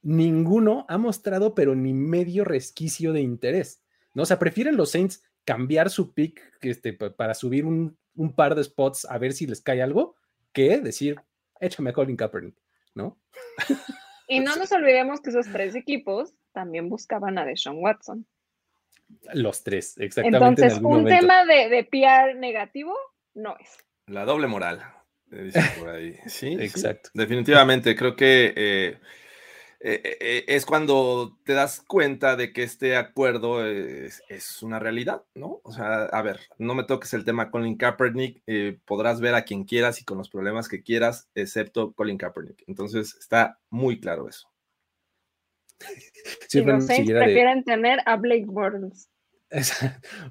Ninguno 0.02 0.84
ha 0.88 0.98
mostrado, 0.98 1.54
pero 1.54 1.74
ni 1.74 1.92
medio 1.92 2.44
resquicio 2.44 3.12
de 3.12 3.20
interés. 3.20 3.82
¿no? 4.14 4.22
O 4.22 4.26
sea, 4.26 4.38
prefieren 4.38 4.76
los 4.76 4.90
Saints 4.90 5.22
cambiar 5.44 5.90
su 5.90 6.12
pick 6.12 6.40
este, 6.60 6.92
para 6.92 7.34
subir 7.34 7.64
un, 7.64 7.96
un 8.14 8.34
par 8.34 8.54
de 8.54 8.64
spots 8.64 9.06
a 9.08 9.18
ver 9.18 9.32
si 9.32 9.46
les 9.46 9.60
cae 9.60 9.82
algo, 9.82 10.16
que 10.52 10.78
decir, 10.80 11.16
échame 11.60 11.90
a 11.90 11.92
Colin 11.92 12.16
Kaepernick, 12.16 12.56
¿no? 12.94 13.18
Y 14.28 14.40
no 14.40 14.56
nos 14.56 14.72
olvidemos 14.72 15.20
que 15.20 15.30
esos 15.30 15.46
tres 15.50 15.74
equipos 15.74 16.32
también 16.52 16.88
buscaban 16.88 17.38
a 17.38 17.44
Deshaun 17.44 17.82
Watson. 17.82 18.26
Los 19.34 19.62
tres, 19.62 19.98
exactamente. 19.98 20.62
Entonces, 20.62 20.82
un 20.82 21.04
tema 21.04 21.44
de, 21.44 21.68
de 21.68 21.84
PR 21.84 22.34
negativo 22.36 22.96
no 23.34 23.56
es. 23.58 23.76
La 24.06 24.24
doble 24.24 24.46
moral, 24.46 24.82
por 25.78 25.90
ahí. 25.90 26.16
Sí, 26.26 26.56
exacto. 26.60 27.10
definitivamente, 27.14 27.94
creo 27.94 28.16
que 28.16 28.52
eh, 28.56 28.98
eh, 29.84 30.16
eh, 30.20 30.44
es 30.48 30.64
cuando 30.64 31.38
te 31.44 31.54
das 31.54 31.82
cuenta 31.86 32.36
de 32.36 32.52
que 32.52 32.62
este 32.62 32.96
acuerdo 32.96 33.66
es, 33.66 34.22
una 34.62 34.78
realidad, 34.78 35.24
¿no? 35.34 35.60
O 35.64 35.72
sea, 35.72 36.04
a 36.04 36.22
ver, 36.22 36.40
no 36.58 36.74
me 36.74 36.84
toques 36.84 37.12
el 37.14 37.24
tema 37.24 37.50
Colin 37.50 37.76
Kaepernick, 37.76 38.42
podrás 38.84 39.20
ver 39.20 39.34
a 39.34 39.42
quien 39.42 39.64
quieras 39.64 40.00
y 40.00 40.04
con 40.04 40.18
los 40.18 40.30
problemas 40.30 40.68
que 40.68 40.82
quieras, 40.82 41.28
excepto 41.34 41.92
Colin 41.92 42.18
Kaepernick. 42.18 42.62
Entonces, 42.66 43.16
está 43.18 43.58
muy 43.70 44.00
claro 44.00 44.28
eso. 44.28 44.48
Si 46.48 46.62
los 46.62 46.86
Saints 46.86 47.10
prefieren 47.10 47.64
tener 47.64 47.98
a 48.06 48.16
Blake 48.16 48.46
Bortles. 48.46 49.08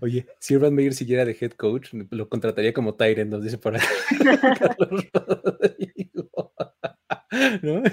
Oye, 0.02 0.26
si 0.40 0.56
Urban 0.56 0.74
Meyer 0.74 0.94
siguiera 0.94 1.26
de 1.26 1.38
head 1.40 1.52
coach, 1.52 1.94
lo 2.10 2.30
contrataría 2.30 2.74
como 2.74 2.96
Tyrant, 2.96 3.30
nos 3.30 3.44
dice 3.44 3.58
por 3.58 3.76
ahí. 3.76 3.82
¿No? 7.62 7.84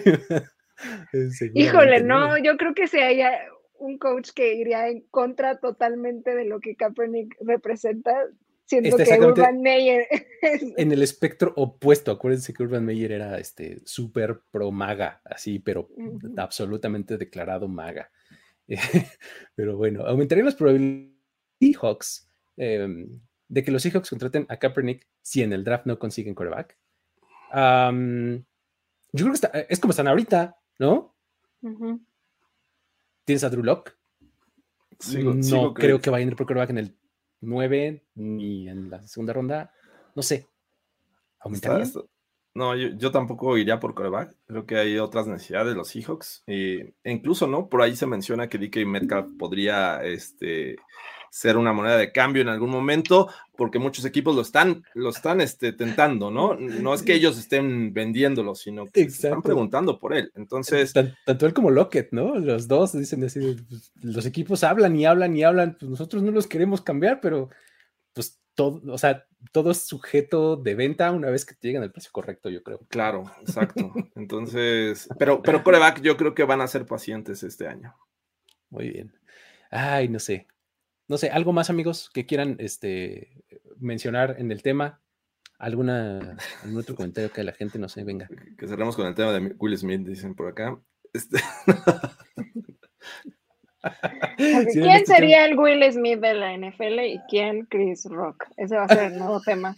Híjole, 1.54 2.02
no, 2.02 2.38
yo 2.38 2.56
creo 2.56 2.74
que 2.74 2.86
si 2.86 2.98
haya 2.98 3.32
un 3.78 3.98
coach 3.98 4.30
que 4.34 4.54
iría 4.54 4.88
en 4.88 5.02
contra 5.10 5.58
totalmente 5.58 6.34
de 6.34 6.44
lo 6.44 6.60
que 6.60 6.76
Kaepernick 6.76 7.36
representa, 7.40 8.26
siento 8.64 8.96
que 8.96 9.20
Urban 9.20 9.60
Meyer 9.60 10.06
en 10.76 10.92
el 10.92 11.02
espectro 11.02 11.52
opuesto. 11.56 12.10
Acuérdense 12.10 12.52
que 12.52 12.62
Urban 12.62 12.84
Meyer 12.84 13.12
era 13.12 13.38
este 13.38 13.80
súper 13.84 14.40
pro 14.50 14.70
maga, 14.70 15.20
así, 15.24 15.58
pero 15.58 15.88
absolutamente 16.36 17.16
declarado 17.16 17.68
maga. 17.68 18.10
pero 19.54 19.76
bueno, 19.76 20.04
aumentarían 20.06 20.46
las 20.46 20.54
probabilidades 20.54 21.18
Seahawks 21.60 22.30
em, 22.56 23.20
de 23.48 23.64
que 23.64 23.70
los 23.70 23.82
Seahawks 23.82 24.10
contraten 24.10 24.46
a 24.48 24.58
Kaepernick 24.58 25.06
si 25.22 25.42
en 25.42 25.52
el 25.52 25.64
draft 25.64 25.86
no 25.86 25.98
consiguen 25.98 26.34
quarterback. 26.34 26.78
yo 27.52 29.24
creo 29.24 29.32
que 29.32 29.66
es 29.68 29.80
como 29.80 29.90
están 29.90 30.08
ahorita, 30.08 30.56
¿no? 30.78 31.14
¿Tienes 33.24 33.44
a 33.44 33.50
Drew 33.50 33.62
Locke? 33.62 33.96
no 35.14 35.74
creo 35.74 36.00
que 36.00 36.10
vayan 36.10 36.28
a 36.28 36.32
ir 36.32 36.36
por 36.36 36.46
quarterback 36.46 36.70
en 36.70 36.78
el 36.78 36.96
9 37.40 38.04
ni 38.14 38.68
en 38.68 38.90
la 38.90 39.06
segunda 39.06 39.32
ronda. 39.32 39.72
No 40.14 40.22
sé. 40.22 40.48
¿Aumentaría? 41.40 41.84
No, 42.54 42.74
yo, 42.74 43.12
tampoco 43.12 43.56
iría 43.56 43.78
por 43.78 43.94
coreback. 43.94 44.34
Creo 44.46 44.66
que 44.66 44.76
hay 44.76 44.98
otras 44.98 45.28
necesidades 45.28 45.68
de 45.68 45.74
los 45.76 45.88
Seahawks. 45.88 46.42
e 46.48 46.92
incluso, 47.04 47.46
¿no? 47.46 47.68
Por 47.68 47.82
ahí 47.82 47.94
se 47.94 48.06
menciona 48.06 48.48
que 48.48 48.58
DK 48.58 48.84
Metcalf 48.84 49.30
podría 49.38 50.02
este, 50.02 50.76
ser 51.30 51.56
una 51.56 51.72
moneda 51.72 51.96
de 51.96 52.12
cambio 52.12 52.42
en 52.42 52.48
algún 52.48 52.70
momento, 52.70 53.28
porque 53.56 53.78
muchos 53.78 54.04
equipos 54.04 54.34
lo 54.34 54.42
están, 54.42 54.84
lo 54.94 55.10
están 55.10 55.40
este, 55.40 55.72
tentando, 55.72 56.30
¿no? 56.30 56.54
No 56.54 56.94
es 56.94 57.02
que 57.02 57.14
ellos 57.14 57.38
estén 57.38 57.92
vendiéndolo, 57.92 58.54
sino 58.54 58.86
que 58.86 59.02
están 59.02 59.42
preguntando 59.42 59.98
por 59.98 60.14
él. 60.14 60.30
Entonces. 60.34 60.92
Tanto 60.92 61.46
él 61.46 61.54
como 61.54 61.70
Lockett, 61.70 62.12
¿no? 62.12 62.36
Los 62.36 62.68
dos 62.68 62.92
dicen 62.92 63.24
así: 63.24 63.56
pues, 63.68 63.92
los 64.02 64.26
equipos 64.26 64.64
hablan 64.64 64.96
y 64.96 65.06
hablan 65.06 65.36
y 65.36 65.42
hablan, 65.42 65.76
pues 65.78 65.90
nosotros 65.90 66.22
no 66.22 66.30
los 66.30 66.46
queremos 66.46 66.80
cambiar, 66.82 67.20
pero 67.20 67.50
pues 68.12 68.40
todo, 68.54 68.80
o 68.92 68.98
sea, 68.98 69.26
todo 69.52 69.70
es 69.70 69.82
sujeto 69.82 70.56
de 70.56 70.74
venta 70.74 71.10
una 71.12 71.30
vez 71.30 71.44
que 71.44 71.54
te 71.54 71.68
llegan 71.68 71.82
al 71.82 71.92
precio 71.92 72.10
correcto, 72.12 72.50
yo 72.50 72.62
creo. 72.62 72.80
Claro, 72.88 73.24
exacto. 73.40 73.92
Entonces, 74.16 75.08
pero, 75.18 75.42
pero 75.42 75.62
coreback, 75.62 76.00
yo 76.00 76.16
creo 76.16 76.34
que 76.34 76.44
van 76.44 76.60
a 76.60 76.66
ser 76.66 76.86
pacientes 76.86 77.42
este 77.42 77.68
año. 77.68 77.94
Muy 78.70 78.90
bien. 78.90 79.14
Ay, 79.70 80.08
no 80.08 80.18
sé. 80.18 80.46
No 81.08 81.18
sé, 81.18 81.30
algo 81.30 81.52
más, 81.52 81.70
amigos, 81.70 82.10
que 82.12 82.26
quieran 82.26 82.56
este, 82.58 83.42
mencionar 83.78 84.36
en 84.38 84.52
el 84.52 84.62
tema. 84.62 85.00
¿Alguna, 85.58 86.36
algún 86.62 86.78
otro 86.78 86.94
comentario 86.96 87.32
que 87.32 87.42
la 87.42 87.52
gente 87.52 87.78
no 87.78 87.88
sé, 87.88 88.04
venga? 88.04 88.28
Que 88.56 88.68
cerremos 88.68 88.94
con 88.94 89.06
el 89.06 89.14
tema 89.14 89.32
de 89.32 89.54
Will 89.58 89.76
Smith, 89.76 90.02
dicen 90.06 90.34
por 90.34 90.48
acá. 90.48 90.78
Este... 91.12 91.38
¿Quién 94.36 95.06
sería 95.06 95.46
el 95.46 95.58
Will 95.58 95.82
Smith 95.92 96.20
de 96.20 96.34
la 96.34 96.56
NFL 96.56 97.00
y 97.00 97.20
quién 97.28 97.66
Chris 97.66 98.04
Rock? 98.04 98.44
Ese 98.56 98.76
va 98.76 98.84
a 98.84 98.88
ser 98.88 99.12
el 99.12 99.18
nuevo 99.18 99.40
tema. 99.40 99.74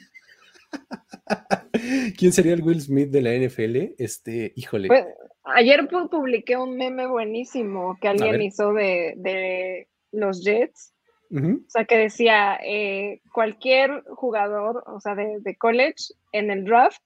¿Quién 2.18 2.32
sería 2.32 2.54
el 2.54 2.62
Will 2.62 2.80
Smith 2.80 3.10
de 3.10 3.22
la 3.22 3.34
NFL? 3.34 3.94
Este, 3.98 4.52
híjole. 4.56 4.88
Pues, 4.88 5.04
ayer 5.44 5.88
publiqué 5.88 6.56
un 6.56 6.76
meme 6.76 7.06
buenísimo 7.06 7.96
que 8.00 8.08
alguien 8.08 8.42
hizo 8.42 8.72
de, 8.72 9.88
los 10.12 10.44
Jets. 10.44 10.94
O 11.32 11.70
sea, 11.70 11.84
que 11.84 11.96
decía, 11.96 12.58
eh, 12.64 13.20
cualquier 13.32 14.02
jugador, 14.08 14.82
o 14.86 15.00
sea, 15.00 15.14
de, 15.14 15.38
de, 15.40 15.56
college 15.56 16.12
en 16.32 16.50
el 16.50 16.64
draft, 16.64 17.02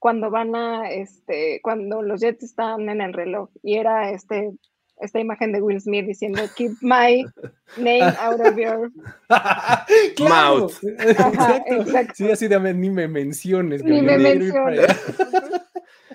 cuando 0.00 0.30
van 0.30 0.56
a, 0.56 0.90
este, 0.90 1.60
cuando 1.62 2.02
los 2.02 2.20
Jets 2.20 2.42
están 2.42 2.88
en 2.88 3.00
el 3.00 3.12
reloj, 3.12 3.50
y 3.62 3.76
era 3.76 4.10
este 4.10 4.52
esta 5.00 5.20
imagen 5.20 5.52
de 5.52 5.62
Will 5.62 5.80
Smith 5.80 6.06
diciendo 6.06 6.42
keep 6.56 6.72
my 6.80 7.24
name 7.76 8.02
out 8.20 8.40
of 8.40 8.56
your 8.56 8.90
mouth. 10.28 10.72
Sí, 12.14 12.30
así 12.30 12.48
de 12.48 12.74
ni 12.74 12.90
me 12.90 13.08
menciones. 13.08 13.82
Ni 13.84 14.02
me 14.02 14.18
menciones. 14.18 14.86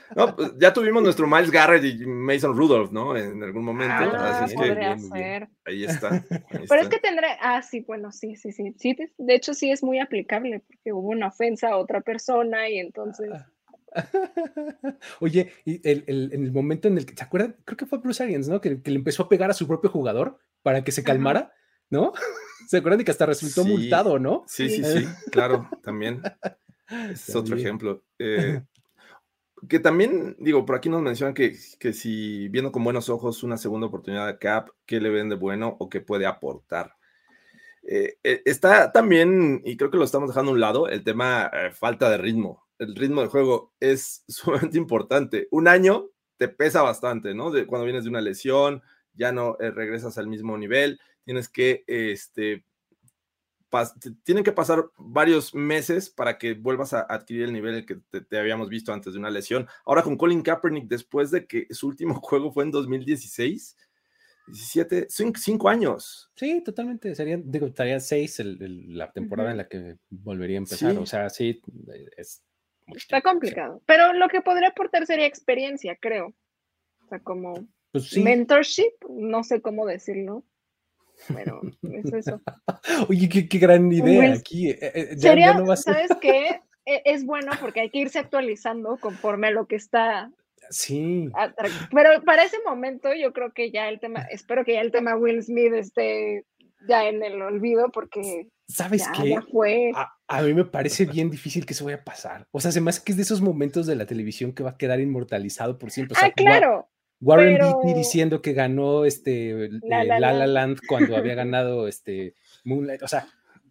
No, 0.16 0.36
pues, 0.36 0.54
ya 0.60 0.74
tuvimos 0.74 1.02
nuestro 1.02 1.28
Miles 1.28 1.50
Garrett 1.50 1.84
y 1.84 2.06
Mason 2.06 2.56
Rudolph, 2.56 2.92
¿no? 2.92 3.18
En 3.18 3.42
algún 3.42 3.64
momento. 3.64 4.12
Ah, 4.16 4.44
así 4.44 4.54
es 4.54 4.62
que 4.62 5.00
ser. 5.10 5.50
ahí 5.66 5.86
está. 5.86 6.24
Pero 6.70 6.82
es 6.82 6.88
que 6.88 7.00
tendré, 7.00 7.28
ah, 7.42 7.62
sí, 7.62 7.84
bueno, 7.88 8.12
sí, 8.12 8.36
sí, 8.36 8.52
sí, 8.52 8.76
sí. 8.78 8.96
De 9.18 9.36
hecho, 9.36 9.54
sí 9.54 9.72
es 9.72 9.84
muy 9.84 10.00
aplicable 10.00 10.60
porque 10.60 10.94
hubo 10.94 11.10
una 11.10 11.28
ofensa 11.28 11.70
a 11.70 11.78
otra 11.78 12.02
persona 12.02 12.70
y 12.70 12.80
entonces. 12.80 13.32
Ah. 13.34 13.48
Oye, 15.20 15.52
y 15.66 15.88
el, 15.88 16.04
en 16.08 16.44
el 16.44 16.52
momento 16.52 16.88
en 16.88 16.98
el 16.98 17.06
que, 17.06 17.16
¿se 17.16 17.24
acuerdan? 17.24 17.56
Creo 17.66 17.78
que 17.78 17.86
fue 17.86 18.00
Bruce 18.00 18.24
Arians, 18.24 18.48
¿no? 18.48 18.62
Que, 18.62 18.70
le 18.70 18.96
empezó 18.96 19.24
a 19.24 19.30
pegar 19.30 19.50
a 19.50 19.54
su 19.54 19.68
propio 19.68 19.90
jugador 19.90 20.40
para 20.62 20.84
que 20.84 20.92
se 20.92 21.04
calmara, 21.04 21.54
¿no? 21.90 22.14
¿Se 22.68 22.78
acuerdan 22.78 23.00
de 23.00 23.06
que 23.06 23.12
hasta 23.12 23.26
resultó 23.26 23.66
multado, 23.66 24.20
¿no? 24.20 24.44
Sí, 24.48 24.70
sí, 24.70 24.84
sí, 24.84 25.06
claro, 25.32 25.70
también. 25.84 26.22
Es 27.12 27.36
otro 27.36 27.58
ejemplo. 27.58 28.04
Eh, 28.20 28.62
que 29.68 29.80
también, 29.80 30.36
digo, 30.40 30.66
por 30.66 30.76
aquí 30.76 30.90
nos 30.90 31.02
mencionan 31.02 31.34
que, 31.34 31.58
que 31.80 31.94
si 31.94 32.50
viendo 32.50 32.72
con 32.72 32.84
buenos 32.84 33.10
ojos 33.10 33.44
una 33.44 33.58
segunda 33.58 33.88
oportunidad 33.88 34.28
de 34.28 34.38
Cap, 34.38 34.70
¿qué 34.86 35.00
le 35.00 35.10
ven 35.10 35.30
de 35.30 35.36
bueno 35.36 35.76
o 35.80 35.90
qué 35.90 36.02
puede 36.02 36.26
aportar? 36.26 36.96
Eh, 37.84 38.18
eh, 38.24 38.42
está 38.46 38.92
también, 38.92 39.62
y 39.66 39.78
creo 39.78 39.92
que 39.92 39.98
lo 39.98 40.06
estamos 40.06 40.30
dejando 40.30 40.52
a 40.52 40.54
un 40.54 40.60
lado, 40.60 40.88
el 40.88 41.04
tema 41.04 41.52
falta 41.74 42.10
de 42.10 42.18
ritmo 42.18 42.64
el 42.84 42.96
ritmo 42.96 43.22
de 43.22 43.28
juego 43.28 43.74
es 43.80 44.24
sumamente 44.28 44.78
importante. 44.78 45.48
Un 45.52 45.68
año 45.68 46.10
te 46.38 46.48
pesa 46.48 46.82
bastante, 46.82 47.34
¿no? 47.34 47.52
De, 47.52 47.66
cuando 47.66 47.86
vienes 47.86 48.04
de 48.04 48.10
una 48.10 48.22
lesión, 48.22 48.82
ya 49.14 49.32
no 49.32 49.58
eh, 49.60 49.72
regresas 49.72 50.18
al 50.18 50.28
mismo 50.28 50.58
nivel, 50.58 51.00
tienes 51.24 51.50
que, 51.50 51.84
este, 51.88 52.66
tienen 54.24 54.44
que 54.44 54.52
pasar 54.52 54.86
varios 54.98 55.56
meses 55.56 56.10
para 56.10 56.38
que 56.38 56.54
vuelvas 56.54 56.94
a 56.94 57.02
adquirir 57.02 57.44
el 57.44 57.54
nivel 57.54 57.86
que 57.86 57.96
te, 57.96 58.38
habíamos 58.38 58.70
visto 58.70 58.94
antes 58.94 59.14
de 59.14 59.20
una 59.20 59.30
lesión. 59.30 59.68
Ahora 59.86 60.04
con 60.04 60.18
Colin 60.18 60.42
Kaepernick, 60.42 60.88
después 60.88 61.32
de 61.32 61.48
que 61.48 61.68
su 61.72 61.88
último 61.88 62.16
juego 62.22 62.52
fue 62.52 62.64
en 62.64 62.72
2016, 62.72 63.78
17, 64.48 65.08
5 65.10 65.70
años. 65.70 66.32
Sí, 66.36 66.62
totalmente. 66.62 67.16
Serían, 67.16 67.44
digo, 67.50 67.68
estaría 67.68 68.00
6 68.00 68.42
la 68.90 69.12
temporada 69.12 69.52
en 69.52 69.58
la 69.58 69.68
que 69.68 69.98
volvería 70.10 70.58
a 70.58 70.60
empezar. 70.60 70.98
O 70.98 71.06
sea, 71.06 71.30
sí, 71.30 71.62
es. 72.18 72.44
Está 72.88 73.22
complicado. 73.22 73.82
Pero 73.86 74.14
lo 74.14 74.28
que 74.28 74.42
podría 74.42 74.70
aportar 74.70 75.06
sería 75.06 75.26
experiencia, 75.26 75.98
creo. 76.00 76.34
O 77.06 77.08
sea, 77.08 77.20
como 77.20 77.68
pues 77.92 78.18
mentorship, 78.18 78.92
no 79.10 79.44
sé 79.44 79.62
cómo 79.62 79.86
decirlo. 79.86 80.44
Pero 81.28 81.62
es 81.84 82.14
eso. 82.14 82.42
Oye, 83.10 83.30
qué, 83.30 83.58
gran 83.58 83.92
idea 83.92 84.34
aquí. 84.34 84.70
Eh, 84.70 84.78
eh, 84.82 85.18
sería, 85.18 85.54
¿sabes 85.76 86.10
qué? 86.22 86.62
E, 86.86 87.02
es 87.06 87.26
bueno 87.26 87.52
porque 87.62 87.82
hay 87.82 87.90
que 87.90 88.00
irse 88.00 88.20
actualizando 88.20 88.98
conforme 88.98 89.48
a 89.48 89.52
lo 89.52 89.68
que 89.68 89.76
está 89.76 90.30
Sí. 90.70 91.30
Pero 91.92 92.24
para 92.24 92.44
ese 92.44 92.58
momento 92.66 93.14
yo 93.14 93.34
creo 93.34 93.54
que 93.54 93.72
ya 93.72 93.90
el 93.90 94.00
tema, 94.00 94.22
espero 94.32 94.66
que 94.66 94.74
ya 94.74 94.82
el 94.82 94.92
tema 94.92 95.16
Will 95.16 95.44
Smith 95.44 95.74
esté 95.74 96.46
ya 96.88 97.08
en 97.08 97.24
el 97.24 97.42
olvido 97.42 97.90
porque... 97.92 98.50
¿Sabes 98.68 99.08
qué? 99.16 99.38
fue. 99.52 99.92
A, 100.28 100.42
mí 100.42 100.54
me 100.54 100.66
parece 100.66 101.06
bien 101.06 101.30
difícil 101.30 101.66
que 101.66 101.74
eso 101.74 101.86
vaya 101.86 101.98
a 101.98 102.04
pasar. 102.04 102.48
O 102.52 102.60
sea, 102.60 102.72
se 102.72 102.82
me 102.82 102.90
hace 102.90 103.04
que 103.04 103.12
es 103.12 103.18
de 103.18 103.24
esos 103.24 103.42
momentos 103.42 103.86
de 103.86 103.96
la 103.96 104.06
televisión 104.06 104.54
que 104.54 104.64
va 104.64 104.72
a 104.72 104.78
quedar 104.78 105.00
inmortalizado 105.00 105.78
por 105.78 105.92
siempre. 105.92 106.18
ah, 106.20 106.32
claro. 106.32 106.90
Warren 107.24 107.58
Beatty 107.58 107.94
diciendo 107.94 108.42
que 108.42 108.54
ganó 108.54 109.06
este 109.06 109.70
La 109.82 110.04
La, 110.04 110.46
Land 110.48 110.80
cuando 110.88 111.16
había 111.16 111.36
ganado 111.36 111.88
este 111.88 112.36
Moonlight. 112.66 113.02
O 113.04 113.08
sea, 113.08 113.28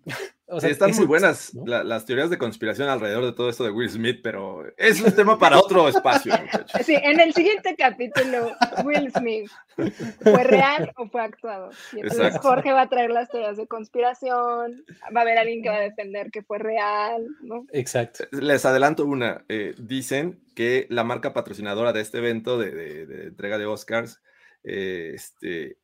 están 0.63 0.95
muy 0.95 1.07
buenas 1.07 1.53
las 1.65 2.05
teorías 2.05 2.31
de 2.31 2.39
conspiración 2.39 2.89
alrededor 2.89 3.25
de 3.25 3.33
todo 3.33 3.49
esto 3.49 3.65
de 3.65 3.71
Will 3.71 3.89
Smith, 3.89 4.21
pero 4.23 4.65
es 4.77 5.01
un 5.01 5.13
tema 5.13 5.39
para 5.39 5.59
otro 5.59 5.89
espacio, 5.89 6.33
muchachos. 6.41 6.83
Sí, 6.85 6.95
en 6.95 7.21
el 7.21 7.33
siguiente 7.33 7.75
capítulo, 7.77 8.53
Will 8.85 9.11
Smith, 9.13 9.51
¿fue 9.77 10.45
real 10.45 10.93
o 10.97 11.09
fue 11.09 11.23
actuado? 11.23 11.71
Y 11.93 12.01
entonces 12.01 12.39
Jorge 12.39 12.73
va 12.73 12.83
a 12.83 12.89
traer 12.89 13.11
las 13.11 13.31
teorías 13.31 13.57
de 13.57 13.67
conspiración, 13.67 14.85
va 15.15 15.21
a 15.21 15.23
haber 15.23 15.39
alguien 15.39 15.63
que 15.63 15.69
va 15.69 15.77
a 15.77 15.81
defender 15.81 16.31
que 16.31 16.43
fue 16.43 16.59
real, 16.59 17.27
¿no? 17.41 17.67
Exacto. 17.73 18.25
Les 18.33 18.65
adelanto 18.65 19.07
una. 19.07 19.45
Eh, 19.49 19.75
dicen 19.79 20.41
que 20.55 20.87
la 20.91 21.05
marca 21.05 21.33
patrocinadora 21.33 21.93
de 21.93 22.01
este 22.01 22.19
evento 22.19 22.59
de, 22.59 23.03
entrega 23.27 23.59
de 23.59 23.67
Oscars 23.67 24.21
eh, 24.65 25.13
este, 25.15 25.79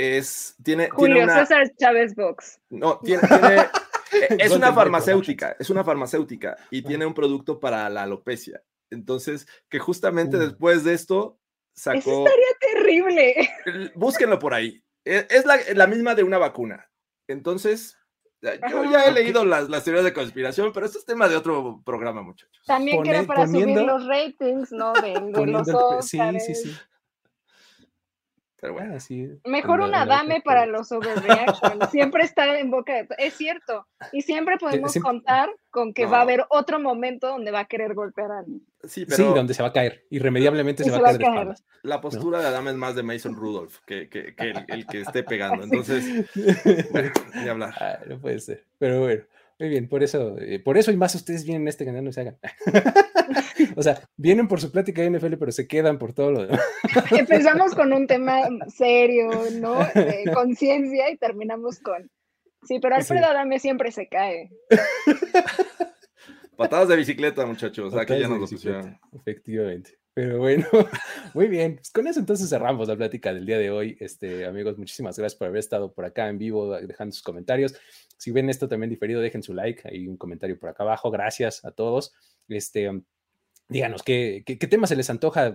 es, 0.00 0.56
tiene, 0.62 0.88
Julio 0.90 1.28
César 1.28 1.70
Chávez 1.76 2.14
Box. 2.14 2.60
No, 2.70 2.98
tiene, 2.98 3.22
es 4.38 4.52
una 4.52 4.72
farmacéutica, 4.72 5.56
es 5.58 5.70
una 5.70 5.84
farmacéutica 5.84 6.56
y 6.70 6.82
tiene 6.82 7.06
un 7.06 7.14
producto 7.14 7.60
para 7.60 7.88
la 7.88 8.02
alopecia. 8.02 8.62
Entonces, 8.90 9.46
que 9.68 9.78
justamente 9.78 10.36
uh. 10.36 10.40
después 10.40 10.84
de 10.84 10.94
esto 10.94 11.38
sacó... 11.74 11.98
Eso 11.98 12.26
estaría 12.26 12.74
terrible. 12.74 13.50
Búsquenlo 13.94 14.38
por 14.38 14.54
ahí. 14.54 14.82
E, 15.04 15.26
es, 15.30 15.44
la, 15.44 15.86
misma 15.86 16.14
de 16.14 16.22
una 16.22 16.38
vacuna. 16.38 16.90
Entonces, 17.28 17.96
yo 18.42 18.84
ya 18.90 19.04
he 19.04 19.12
leído 19.12 19.44
las, 19.44 19.68
las, 19.68 19.84
teorías 19.84 20.04
de 20.04 20.12
conspiración, 20.12 20.72
pero 20.72 20.86
esto 20.86 20.98
es 20.98 21.04
tema 21.04 21.28
de 21.28 21.36
otro 21.36 21.82
programa, 21.84 22.22
muchachos. 22.22 22.62
También 22.66 23.02
que 23.02 23.10
era 23.10 23.22
para 23.24 23.46
subir 23.46 23.80
los 23.80 24.06
ratings, 24.06 24.72
¿no? 24.72 24.92
De, 24.94 25.12
los 25.46 26.06
Sí, 26.06 26.18
sí, 26.40 26.54
sí. 26.54 26.76
Pero 28.60 28.74
bueno, 28.74 28.98
Mejor 29.46 29.80
una 29.80 30.04
dame 30.04 30.42
para 30.42 30.66
los 30.66 30.92
overreactions. 30.92 31.88
siempre 31.90 32.24
está 32.24 32.58
en 32.58 32.70
boca 32.70 32.92
de. 32.92 33.08
Es 33.16 33.34
cierto. 33.34 33.86
Y 34.12 34.20
siempre 34.20 34.58
podemos 34.58 34.94
contar 34.96 35.48
con 35.70 35.94
que 35.94 36.04
va 36.04 36.18
a 36.18 36.22
haber 36.22 36.44
otro 36.50 36.78
momento 36.78 37.28
donde 37.28 37.52
va 37.52 37.60
a 37.60 37.64
querer 37.64 37.94
golpear 37.94 38.30
a 38.30 38.38
alguien. 38.40 38.60
Sí, 38.84 39.06
pero... 39.06 39.34
donde 39.34 39.54
se 39.54 39.62
va 39.62 39.70
a 39.70 39.72
caer. 39.72 40.04
Irremediablemente 40.10 40.84
se, 40.84 40.90
va, 40.90 40.98
a 40.98 41.02
caer, 41.02 41.18
de 41.18 41.24
espaldas. 41.24 41.64
La 41.82 42.02
postura 42.02 42.40
de 42.40 42.48
Adame 42.48 42.70
es 42.70 42.76
más 42.76 42.94
de 42.94 43.02
Mason 43.02 43.34
Rudolph 43.34 43.78
que, 43.86 44.10
que, 44.10 44.34
que 44.34 44.52
el, 44.68 44.86
que 44.86 45.00
esté 45.00 45.22
pegando. 45.22 45.64
Entonces, 45.64 46.28
bueno, 46.90 47.10
ni 47.34 47.48
hablar. 47.48 47.74
Ah, 47.80 47.98
no 48.06 48.20
puede 48.20 48.40
ser. 48.40 48.66
Pero 48.78 49.00
bueno. 49.00 49.22
Muy 49.58 49.68
bien, 49.68 49.88
por 49.90 50.02
eso, 50.02 50.38
eh, 50.38 50.58
por 50.58 50.78
eso 50.78 50.90
y 50.90 50.96
más 50.96 51.14
ustedes 51.14 51.44
vienen 51.44 51.66
a 51.66 51.70
este 51.70 51.84
canal, 51.84 52.02
no 52.02 52.12
se 52.12 52.22
hagan. 52.22 52.38
o 53.76 53.82
sea, 53.82 54.02
vienen 54.16 54.48
por 54.48 54.60
su 54.60 54.70
plática 54.70 55.02
de 55.02 55.10
NFL, 55.10 55.34
pero 55.38 55.52
se 55.52 55.66
quedan 55.66 55.98
por 55.98 56.12
todo 56.12 56.30
lo 56.30 56.46
demás. 56.46 56.60
Empezamos 57.18 57.74
con 57.74 57.92
un 57.92 58.06
tema 58.06 58.42
serio, 58.68 59.30
¿no? 59.54 59.78
De 59.94 60.30
conciencia 60.34 61.10
y 61.10 61.16
terminamos 61.16 61.80
con. 61.80 62.10
Sí, 62.64 62.78
pero 62.80 62.96
Alfredo 62.96 63.26
Adame 63.26 63.58
siempre 63.58 63.90
se 63.90 64.08
cae. 64.08 64.50
Patadas 66.56 66.88
de 66.88 66.96
bicicleta, 66.96 67.46
muchachos. 67.46 67.94
Aquí 67.94 68.18
ya 68.18 68.28
nos 68.28 68.40
lo 68.40 68.46
pusieron. 68.46 68.98
Efectivamente. 69.12 69.98
Pero 70.12 70.38
bueno, 70.38 70.66
muy 71.34 71.48
bien. 71.48 71.76
Pues 71.76 71.90
con 71.90 72.06
eso 72.06 72.20
entonces 72.20 72.50
cerramos 72.50 72.88
la 72.88 72.96
plática 72.96 73.32
del 73.32 73.46
día 73.46 73.58
de 73.58 73.70
hoy. 73.70 73.96
Este, 74.00 74.44
amigos, 74.44 74.76
muchísimas 74.76 75.16
gracias 75.16 75.38
por 75.38 75.48
haber 75.48 75.60
estado 75.60 75.92
por 75.92 76.04
acá 76.04 76.28
en 76.28 76.36
vivo, 76.36 76.78
dejando 76.80 77.12
sus 77.12 77.22
comentarios. 77.22 77.74
Si 78.18 78.30
ven 78.30 78.50
esto 78.50 78.68
también 78.68 78.90
diferido, 78.90 79.22
dejen 79.22 79.42
su 79.42 79.54
like, 79.54 79.88
hay 79.88 80.06
un 80.06 80.18
comentario 80.18 80.58
por 80.58 80.68
acá 80.68 80.82
abajo. 80.82 81.10
Gracias 81.10 81.64
a 81.64 81.70
todos. 81.70 82.12
Este, 82.48 82.90
díganos 83.70 84.02
qué, 84.02 84.42
qué, 84.44 84.58
qué 84.58 84.66
tema 84.66 84.86
se 84.86 84.96
les 84.96 85.08
antoja 85.08 85.54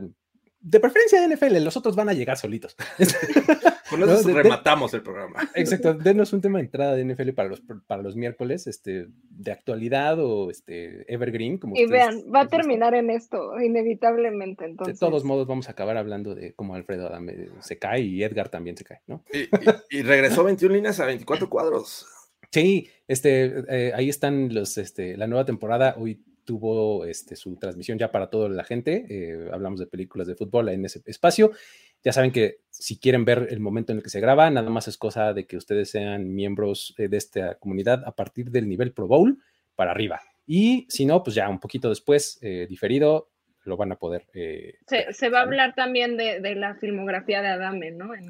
de 0.66 0.80
preferencia 0.80 1.22
de 1.22 1.36
NFL, 1.36 1.64
los 1.64 1.78
otros 1.78 1.96
van 1.96 2.10
a 2.10 2.14
llegar 2.14 2.38
solitos. 2.38 2.76
Con 3.90 4.02
eso 4.02 4.28
rematamos 4.34 4.96
el 4.96 5.04
programa. 5.04 5.48
Exacto, 5.54 5.94
denos 5.94 6.34
un 6.34 6.42
tema 6.42 6.58
de 6.58 6.66
entrada 6.66 6.96
de 6.96 7.06
NFL 7.06 7.30
para 7.34 7.50
los, 7.50 7.62
para 7.86 8.02
los 8.02 8.16
miércoles, 8.16 8.66
este, 8.66 9.06
de 9.30 9.52
actualidad 9.52 10.20
o 10.20 10.50
este, 10.50 11.12
evergreen. 11.14 11.60
Como 11.60 11.76
y 11.76 11.86
vean, 11.86 12.24
va 12.34 12.42
a 12.42 12.48
terminar 12.48 12.96
en 12.96 13.12
esto, 13.12 13.62
inevitablemente. 13.62 14.66
Entonces. 14.66 15.00
De 15.00 15.06
todos 15.06 15.24
modos, 15.24 15.46
vamos 15.46 15.68
a 15.68 15.74
acabar 15.74 15.98
hablando 15.98 16.34
de 16.34 16.56
cómo 16.56 16.74
Alfredo 16.74 17.06
Adame 17.08 17.50
se 17.60 17.78
cae 17.78 18.02
y 18.02 18.24
Edgar 18.24 18.50
también 18.50 18.76
se 18.76 18.86
cae, 18.86 19.02
¿no? 19.06 19.24
Y, 19.92 20.02
regresó 20.02 20.44
21 20.44 20.74
líneas 20.74 21.00
a 21.00 21.06
24 21.06 21.48
cuadros. 21.48 22.08
Sí, 22.52 22.90
este, 23.08 23.64
eh, 23.70 23.92
ahí 23.94 24.10
están 24.10 24.52
los, 24.52 24.80
este, 24.80 25.16
la 25.16 25.28
nueva 25.28 25.46
temporada. 25.46 25.96
Hoy 26.00 26.24
tuvo 26.46 27.06
este, 27.06 27.36
su 27.36 27.58
transmisión 27.58 27.98
ya 27.98 28.12
para 28.12 28.30
toda 28.30 28.48
la 28.50 28.64
gente. 28.64 29.06
Eh, 29.10 29.50
hablamos 29.52 29.80
de 29.80 29.88
películas 29.88 30.28
de 30.28 30.36
fútbol 30.36 30.70
en 30.70 30.86
ese 30.86 31.02
espacio. 31.06 31.52
Ya 32.04 32.14
saben 32.14 32.32
que 32.32 32.60
si 32.70 33.00
quieren 33.00 33.26
ver 33.26 33.48
el 33.50 33.60
momento 33.60 33.92
en 33.92 33.98
el 33.98 34.04
que 34.04 34.10
se 34.10 34.20
graba, 34.20 34.50
nada 34.50 34.70
más 34.70 34.88
es 34.88 34.98
cosa 34.98 35.34
de 35.34 35.46
que 35.46 35.58
ustedes 35.58 35.90
sean 35.90 36.34
miembros 36.34 36.94
eh, 36.98 37.08
de 37.08 37.18
esta 37.18 37.56
comunidad 37.56 38.04
a 38.06 38.16
partir 38.16 38.52
del 38.52 38.70
nivel 38.70 38.94
Pro 38.94 39.08
Bowl 39.08 39.40
para 39.76 39.92
arriba. 39.92 40.22
Y 40.46 40.86
si 40.90 41.06
no, 41.06 41.24
pues 41.24 41.36
ya 41.36 41.50
un 41.50 41.60
poquito 41.60 41.90
después, 41.90 42.38
eh, 42.42 42.68
diferido, 42.70 43.32
lo 43.64 43.76
van 43.76 43.92
a 43.92 43.96
poder. 43.98 44.28
se, 44.32 45.30
va 45.30 45.40
a 45.40 45.42
hablar 45.42 45.74
también 45.74 46.16
de, 46.18 46.56
la 46.56 46.76
filmografía 46.76 47.42
de 47.42 47.48
Adame, 47.48 47.92
¿no? 47.92 48.12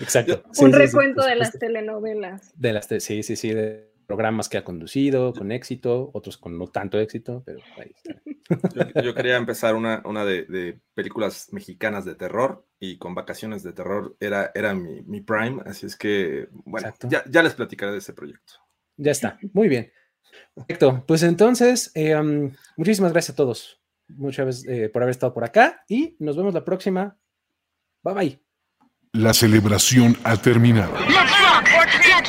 Exacto. 0.00 0.42
un 0.58 0.72
recuento 0.72 1.24
de 1.24 1.36
las 1.36 1.56
telenovelas. 1.58 2.52
De 2.56 2.72
las, 2.72 2.86
sí, 2.86 3.22
sí, 3.22 3.36
sí, 3.36 3.50
de 3.50 3.88
programas 4.08 4.48
que 4.48 4.56
ha 4.56 4.64
conducido 4.64 5.34
con 5.34 5.52
éxito, 5.52 6.10
otros 6.14 6.38
con 6.38 6.56
no 6.56 6.66
tanto 6.68 6.98
éxito, 6.98 7.42
pero 7.44 7.60
ahí 7.76 7.92
está. 7.94 9.02
Yo, 9.02 9.14
quería 9.14 9.36
empezar 9.36 9.74
una, 9.74 10.00
una 10.06 10.24
de, 10.24 10.80
películas 10.94 11.52
mexicanas 11.52 12.06
de 12.06 12.14
terror 12.14 12.66
y 12.80 12.96
con 12.96 13.14
vacaciones 13.14 13.62
de 13.62 13.74
terror 13.74 14.16
era, 14.18 14.50
era 14.54 14.72
mi, 14.74 15.20
prime, 15.20 15.62
así 15.66 15.84
es 15.84 15.94
que, 15.94 16.48
bueno, 16.50 16.90
ya, 17.06 17.42
les 17.42 17.52
platicaré 17.52 17.92
de 17.92 17.98
ese 17.98 18.14
proyecto. 18.14 18.54
Ya 18.96 19.12
está, 19.12 19.38
muy 19.52 19.68
bien. 19.68 19.92
Perfecto, 20.54 21.04
pues 21.06 21.22
entonces, 21.22 21.92
eh, 21.94 22.16
um, 22.16 22.50
muchísimas 22.78 23.12
gracias 23.12 23.34
a 23.34 23.36
todos, 23.36 23.82
muchas 24.08 24.46
veces 24.46 24.68
eh, 24.68 24.88
por 24.88 25.02
haber 25.02 25.10
estado 25.10 25.34
por 25.34 25.44
acá 25.44 25.84
y 25.86 26.16
nos 26.18 26.34
vemos 26.34 26.54
la 26.54 26.64
próxima. 26.64 27.18
Bye 28.02 28.14
bye. 28.14 28.42
La 29.12 29.34
celebración 29.34 30.16
ha 30.24 30.38
terminado. 30.38 30.94